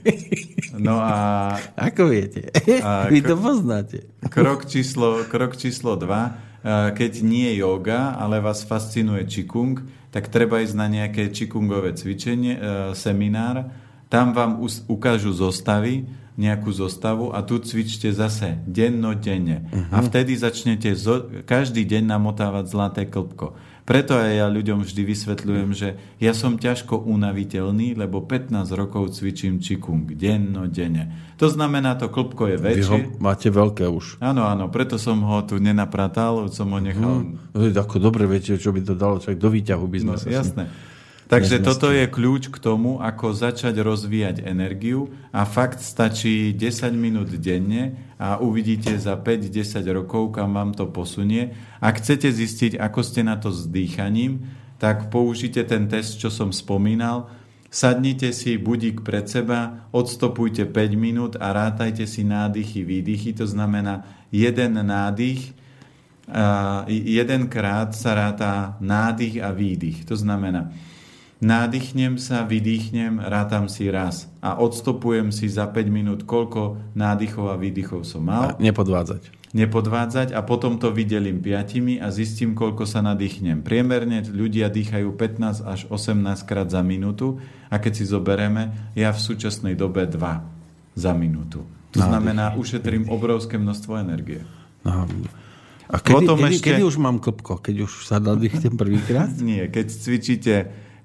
No 0.78 1.02
a... 1.02 1.58
Ako 1.74 2.06
viete? 2.06 2.46
A 2.86 3.10
Vy 3.10 3.26
to 3.26 3.34
poznáte. 3.34 4.06
Krok 4.30 4.70
číslo, 4.70 5.26
krok 5.26 5.58
číslo 5.58 5.98
2 5.98 6.45
keď 6.66 7.22
nie 7.22 7.54
yoga, 7.54 8.18
ale 8.18 8.42
vás 8.42 8.66
fascinuje 8.66 9.22
čikung, 9.30 9.86
tak 10.10 10.32
treba 10.32 10.58
ísť 10.58 10.74
na 10.74 10.90
nejaké 10.90 11.30
čikungové 11.30 11.94
cvičenie, 11.94 12.54
e, 12.56 12.60
seminár. 12.98 13.70
Tam 14.10 14.34
vám 14.34 14.58
ukážu 14.90 15.30
zostavy, 15.30 16.08
nejakú 16.36 16.68
zostavu 16.68 17.32
a 17.32 17.40
tu 17.40 17.56
cvičte 17.56 18.12
zase 18.12 18.60
dennodenne. 18.68 19.64
Uh-huh. 19.72 19.88
A 19.88 20.04
vtedy 20.04 20.36
začnete 20.36 20.92
zo, 20.92 21.32
každý 21.48 21.88
deň 21.88 22.12
namotávať 22.12 22.64
zlaté 22.68 23.02
klpko. 23.08 23.56
Preto 23.86 24.18
aj 24.18 24.42
ja 24.42 24.50
ľuďom 24.50 24.82
vždy 24.82 25.02
vysvetľujem, 25.06 25.70
že 25.70 25.94
ja 26.18 26.34
som 26.34 26.58
ťažko 26.58 27.06
unaviteľný, 27.06 27.94
lebo 27.94 28.18
15 28.18 28.66
rokov 28.74 29.14
cvičím 29.14 29.62
čikung 29.62 30.10
denno, 30.10 30.66
denne. 30.66 31.14
To 31.38 31.46
znamená, 31.46 31.94
to 31.94 32.10
klopko 32.10 32.50
je 32.50 32.58
väčšie. 32.58 32.82
Vy 32.82 32.90
ho 32.90 32.98
máte 33.22 33.46
veľké 33.46 33.86
už. 33.86 34.18
Áno, 34.18 34.42
áno, 34.42 34.66
preto 34.74 34.98
som 34.98 35.22
ho 35.22 35.38
tu 35.46 35.62
nenapratal, 35.62 36.50
som 36.50 36.66
ho 36.74 36.82
nechal... 36.82 37.30
Hmm. 37.30 37.78
Ako 37.78 38.02
dobre 38.02 38.26
viete, 38.26 38.58
čo 38.58 38.74
by 38.74 38.82
to 38.82 38.98
dalo, 38.98 39.22
čak 39.22 39.38
do 39.38 39.54
výťahu 39.54 39.86
by 39.86 39.98
sme 40.02 40.14
no, 40.14 40.20
sa... 40.20 40.26
Jasné. 40.34 40.66
Takže 41.26 41.58
toto 41.58 41.90
je 41.90 42.06
kľúč 42.06 42.54
k 42.54 42.62
tomu, 42.62 43.02
ako 43.02 43.34
začať 43.34 43.82
rozvíjať 43.82 44.46
energiu 44.46 45.10
a 45.34 45.42
fakt 45.42 45.82
stačí 45.82 46.54
10 46.54 46.94
minút 46.94 47.34
denne 47.42 48.14
a 48.14 48.38
uvidíte 48.38 48.94
za 48.94 49.18
5-10 49.18 49.82
rokov, 49.90 50.38
kam 50.38 50.54
vám 50.54 50.70
to 50.70 50.86
posunie. 50.86 51.50
Ak 51.82 51.98
chcete 51.98 52.30
zistiť, 52.30 52.78
ako 52.78 53.00
ste 53.02 53.26
na 53.26 53.34
to 53.42 53.50
s 53.50 53.66
dýchaním, 53.66 54.46
tak 54.78 55.10
použite 55.10 55.66
ten 55.66 55.90
test, 55.90 56.22
čo 56.22 56.30
som 56.30 56.54
spomínal. 56.54 57.26
Sadnite 57.74 58.30
si 58.30 58.54
budík 58.54 59.02
pred 59.02 59.26
seba, 59.26 59.90
odstopujte 59.90 60.62
5 60.70 60.94
minút 60.94 61.32
a 61.42 61.50
rátajte 61.50 62.06
si 62.06 62.22
nádychy, 62.22 62.86
výdychy. 62.86 63.34
To 63.42 63.50
znamená 63.50 64.06
jeden 64.30 64.78
nádych, 64.78 65.58
jedenkrát 66.88 67.94
sa 67.98 68.14
ráta 68.14 68.78
nádych 68.78 69.42
a 69.42 69.50
výdych. 69.50 70.06
To 70.06 70.14
znamená, 70.14 70.70
Nádychnem 71.36 72.16
sa, 72.16 72.48
vydýchnem, 72.48 73.20
rátam 73.20 73.68
si 73.68 73.92
raz 73.92 74.24
a 74.40 74.56
odstopujem 74.56 75.28
si 75.28 75.52
za 75.52 75.68
5 75.68 75.84
minút, 75.92 76.20
koľko 76.24 76.80
nádychov 76.96 77.52
a 77.52 77.60
výdychov 77.60 78.08
som 78.08 78.24
mal. 78.24 78.56
A 78.56 78.60
nepodvádzať. 78.60 79.52
Nepodvádzať 79.52 80.32
a 80.32 80.40
potom 80.40 80.80
to 80.80 80.96
vydelím 80.96 81.44
piatimi 81.44 82.00
a 82.00 82.08
zistím, 82.08 82.56
koľko 82.56 82.88
sa 82.88 83.04
nadýchnem. 83.04 83.60
Priemerne 83.60 84.24
ľudia 84.24 84.72
dýchajú 84.72 85.12
15 85.12 85.60
až 85.60 85.80
18 85.92 86.48
krát 86.48 86.72
za 86.72 86.80
minútu 86.80 87.36
a 87.68 87.76
keď 87.76 87.92
si 88.00 88.04
zobereme, 88.08 88.92
ja 88.96 89.12
v 89.12 89.20
súčasnej 89.20 89.76
dobe 89.76 90.08
2 90.08 90.16
za 90.96 91.12
minútu. 91.12 91.68
To 91.92 92.00
Nádych. 92.00 92.10
znamená, 92.16 92.44
ušetrím 92.56 93.12
obrovské 93.12 93.60
množstvo 93.60 93.92
energie. 94.00 94.40
No. 94.88 95.04
A 95.92 96.00
kedy, 96.00 96.16
Potom 96.16 96.40
kedy, 96.40 96.52
ešte... 96.56 96.66
kedy 96.72 96.82
už 96.82 96.96
mám 96.96 97.20
klopko? 97.20 97.60
Keď 97.60 97.76
už 97.84 98.08
sa 98.08 98.16
nadýchnem 98.24 98.74
prvýkrát? 98.80 99.28
Nie, 99.36 99.68
keď 99.68 99.86
cvičíte 99.92 100.54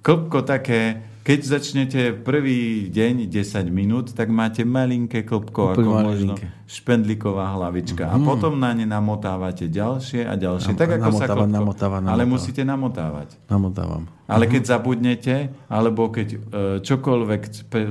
klopko 0.02 0.42
také, 0.42 1.06
keď 1.22 1.40
začnete 1.46 2.02
prvý 2.26 2.90
deň 2.90 3.30
10 3.30 3.70
minút, 3.70 4.18
tak 4.18 4.34
máte 4.34 4.66
malinké 4.66 5.22
klopko, 5.22 5.70
Úplne 5.70 5.78
ako 5.78 5.90
možno 5.94 6.34
špendlíková 6.66 7.54
hlavička. 7.62 8.10
Mm. 8.10 8.12
A 8.12 8.16
mhm. 8.18 8.26
potom 8.26 8.54
na 8.58 8.74
ne 8.74 8.90
namotávate 8.90 9.70
ďalšie 9.70 10.26
a 10.26 10.34
ďalšie. 10.34 10.74
Nam, 10.74 10.82
tak 10.82 10.98
ako 10.98 11.10
namotáva, 11.14 11.22
sa 11.22 11.26
klopko, 11.30 11.54
namotáva, 11.54 11.98
namotáva. 12.02 12.16
Ale 12.18 12.24
musíte 12.26 12.62
namotávať. 12.66 13.30
Namotávam. 13.46 14.04
Ale 14.26 14.48
keď 14.48 14.64
mhm. 14.66 14.70
zabudnete, 14.72 15.36
alebo 15.70 16.02
keď 16.10 16.28
e, 16.32 16.38
čokoľvek 16.82 17.42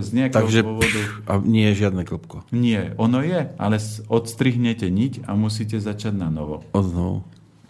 z 0.00 0.08
nejakého 0.10 0.40
Takže, 0.48 0.60
dôvodu... 0.66 1.00
A 1.30 1.32
nie 1.38 1.70
je 1.70 1.74
žiadne 1.86 2.02
klopko. 2.02 2.42
Nie, 2.50 2.98
ono 2.98 3.22
je, 3.22 3.46
ale 3.60 3.76
odstrihnete 4.10 4.90
niť 4.90 5.28
a 5.30 5.38
musíte 5.38 5.78
začať 5.78 6.18
na 6.18 6.32
novo. 6.32 6.66
Odnovu. 6.74 7.22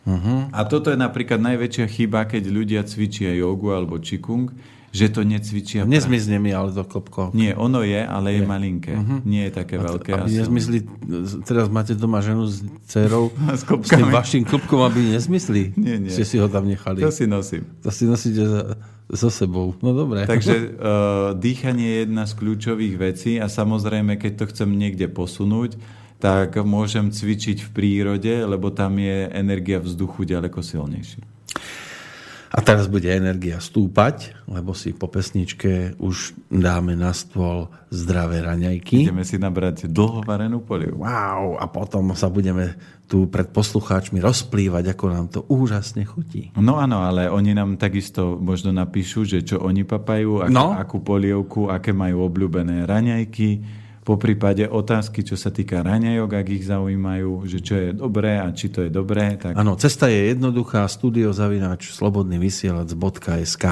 Uh-huh. 0.09 0.49
A 0.51 0.65
toto 0.65 0.89
je 0.89 0.99
napríklad 0.99 1.41
najväčšia 1.41 1.87
chyba, 1.87 2.25
keď 2.25 2.43
ľudia 2.49 2.81
cvičia 2.89 3.37
jogu 3.37 3.73
alebo 3.73 4.01
čikung, 4.01 4.53
že 4.91 5.07
to 5.07 5.23
necvičia. 5.23 5.87
Nezmizne 5.87 6.43
mi 6.43 6.51
ale 6.51 6.75
to 6.75 6.83
klopko. 6.83 7.31
Nie, 7.31 7.55
ono 7.55 7.87
je, 7.87 8.03
ale 8.03 8.35
je, 8.35 8.43
je 8.43 8.47
malinké. 8.47 8.95
Uh-huh. 8.99 9.23
Nie 9.23 9.47
je 9.49 9.53
také 9.55 9.79
a 9.79 9.87
veľké. 9.87 10.11
Aby 10.19 10.43
nezmysli, 10.43 10.79
teraz 11.47 11.71
máte 11.71 11.95
doma 11.95 12.19
ženu 12.19 12.51
s 12.51 12.67
dcerou 12.91 13.31
s, 13.59 13.63
s 13.63 13.91
tým 13.91 14.11
vašim 14.11 14.43
klopkom, 14.43 14.83
aby 14.83 15.15
nezmysli. 15.15 15.71
Nie, 15.79 16.03
nie. 16.03 16.11
Ste 16.11 16.27
si 16.27 16.37
ho 16.43 16.51
tam 16.51 16.67
nechali. 16.67 16.99
To 17.07 17.15
si 17.15 17.31
nosím. 17.31 17.63
To 17.87 17.95
si 17.95 18.05
nosíte 18.05 18.43
so 19.11 19.31
sebou. 19.31 19.79
No 19.79 19.95
dobre. 19.95 20.27
Takže 20.27 20.55
uh, 20.55 20.69
dýchanie 21.47 21.87
je 21.87 21.99
jedna 22.07 22.25
z 22.27 22.33
kľúčových 22.35 22.95
vecí 22.99 23.39
a 23.39 23.47
samozrejme, 23.47 24.19
keď 24.19 24.43
to 24.43 24.45
chcem 24.51 24.71
niekde 24.75 25.07
posunúť, 25.07 25.79
tak 26.21 26.61
môžem 26.61 27.09
cvičiť 27.09 27.65
v 27.65 27.73
prírode, 27.73 28.35
lebo 28.45 28.69
tam 28.69 29.01
je 29.01 29.33
energia 29.33 29.81
vzduchu 29.81 30.29
ďaleko 30.29 30.61
silnejšia. 30.61 31.25
A 32.51 32.59
teraz 32.67 32.91
bude 32.91 33.07
energia 33.07 33.63
stúpať, 33.63 34.35
lebo 34.51 34.75
si 34.75 34.91
po 34.91 35.07
pesničke 35.07 35.95
už 36.03 36.35
dáme 36.51 36.99
na 36.99 37.15
stôl 37.15 37.71
zdravé 37.95 38.43
raňajky. 38.43 39.07
Ideme 39.07 39.23
si 39.23 39.39
nabrať 39.39 39.87
dlhovarenú 39.87 40.59
polievku. 40.59 40.99
Wow, 40.99 41.63
a 41.63 41.71
potom 41.71 42.11
sa 42.19 42.27
budeme 42.27 42.75
tu 43.07 43.31
pred 43.31 43.47
poslucháčmi 43.55 44.19
rozplývať, 44.19 44.95
ako 44.95 45.05
nám 45.07 45.27
to 45.31 45.47
úžasne 45.47 46.03
chutí. 46.03 46.51
No 46.59 46.83
áno, 46.83 47.07
ale 47.07 47.31
oni 47.31 47.55
nám 47.55 47.79
takisto 47.79 48.35
možno 48.43 48.75
napíšu, 48.75 49.23
že 49.31 49.47
čo 49.47 49.63
oni 49.63 49.87
papajú, 49.87 50.47
ak, 50.47 50.51
no? 50.51 50.75
akú 50.75 50.99
polievku, 51.07 51.71
aké 51.71 51.95
majú 51.95 52.27
obľúbené 52.27 52.83
raňajky 52.83 53.79
po 54.11 54.19
prípade 54.19 54.67
otázky, 54.67 55.23
čo 55.23 55.39
sa 55.39 55.55
týka 55.55 55.87
raňajok, 55.87 56.31
ak 56.35 56.47
ich 56.51 56.67
zaujímajú, 56.67 57.47
že 57.47 57.63
čo 57.63 57.79
je 57.79 57.95
dobré 57.95 58.43
a 58.43 58.51
či 58.51 58.67
to 58.67 58.83
je 58.83 58.91
dobré. 58.91 59.39
Tak... 59.39 59.55
Áno, 59.55 59.79
cesta 59.79 60.11
je 60.11 60.35
jednoduchá, 60.35 60.83
studiozavináč 60.91 61.95
slobodnyvysielac.sk 61.95 63.65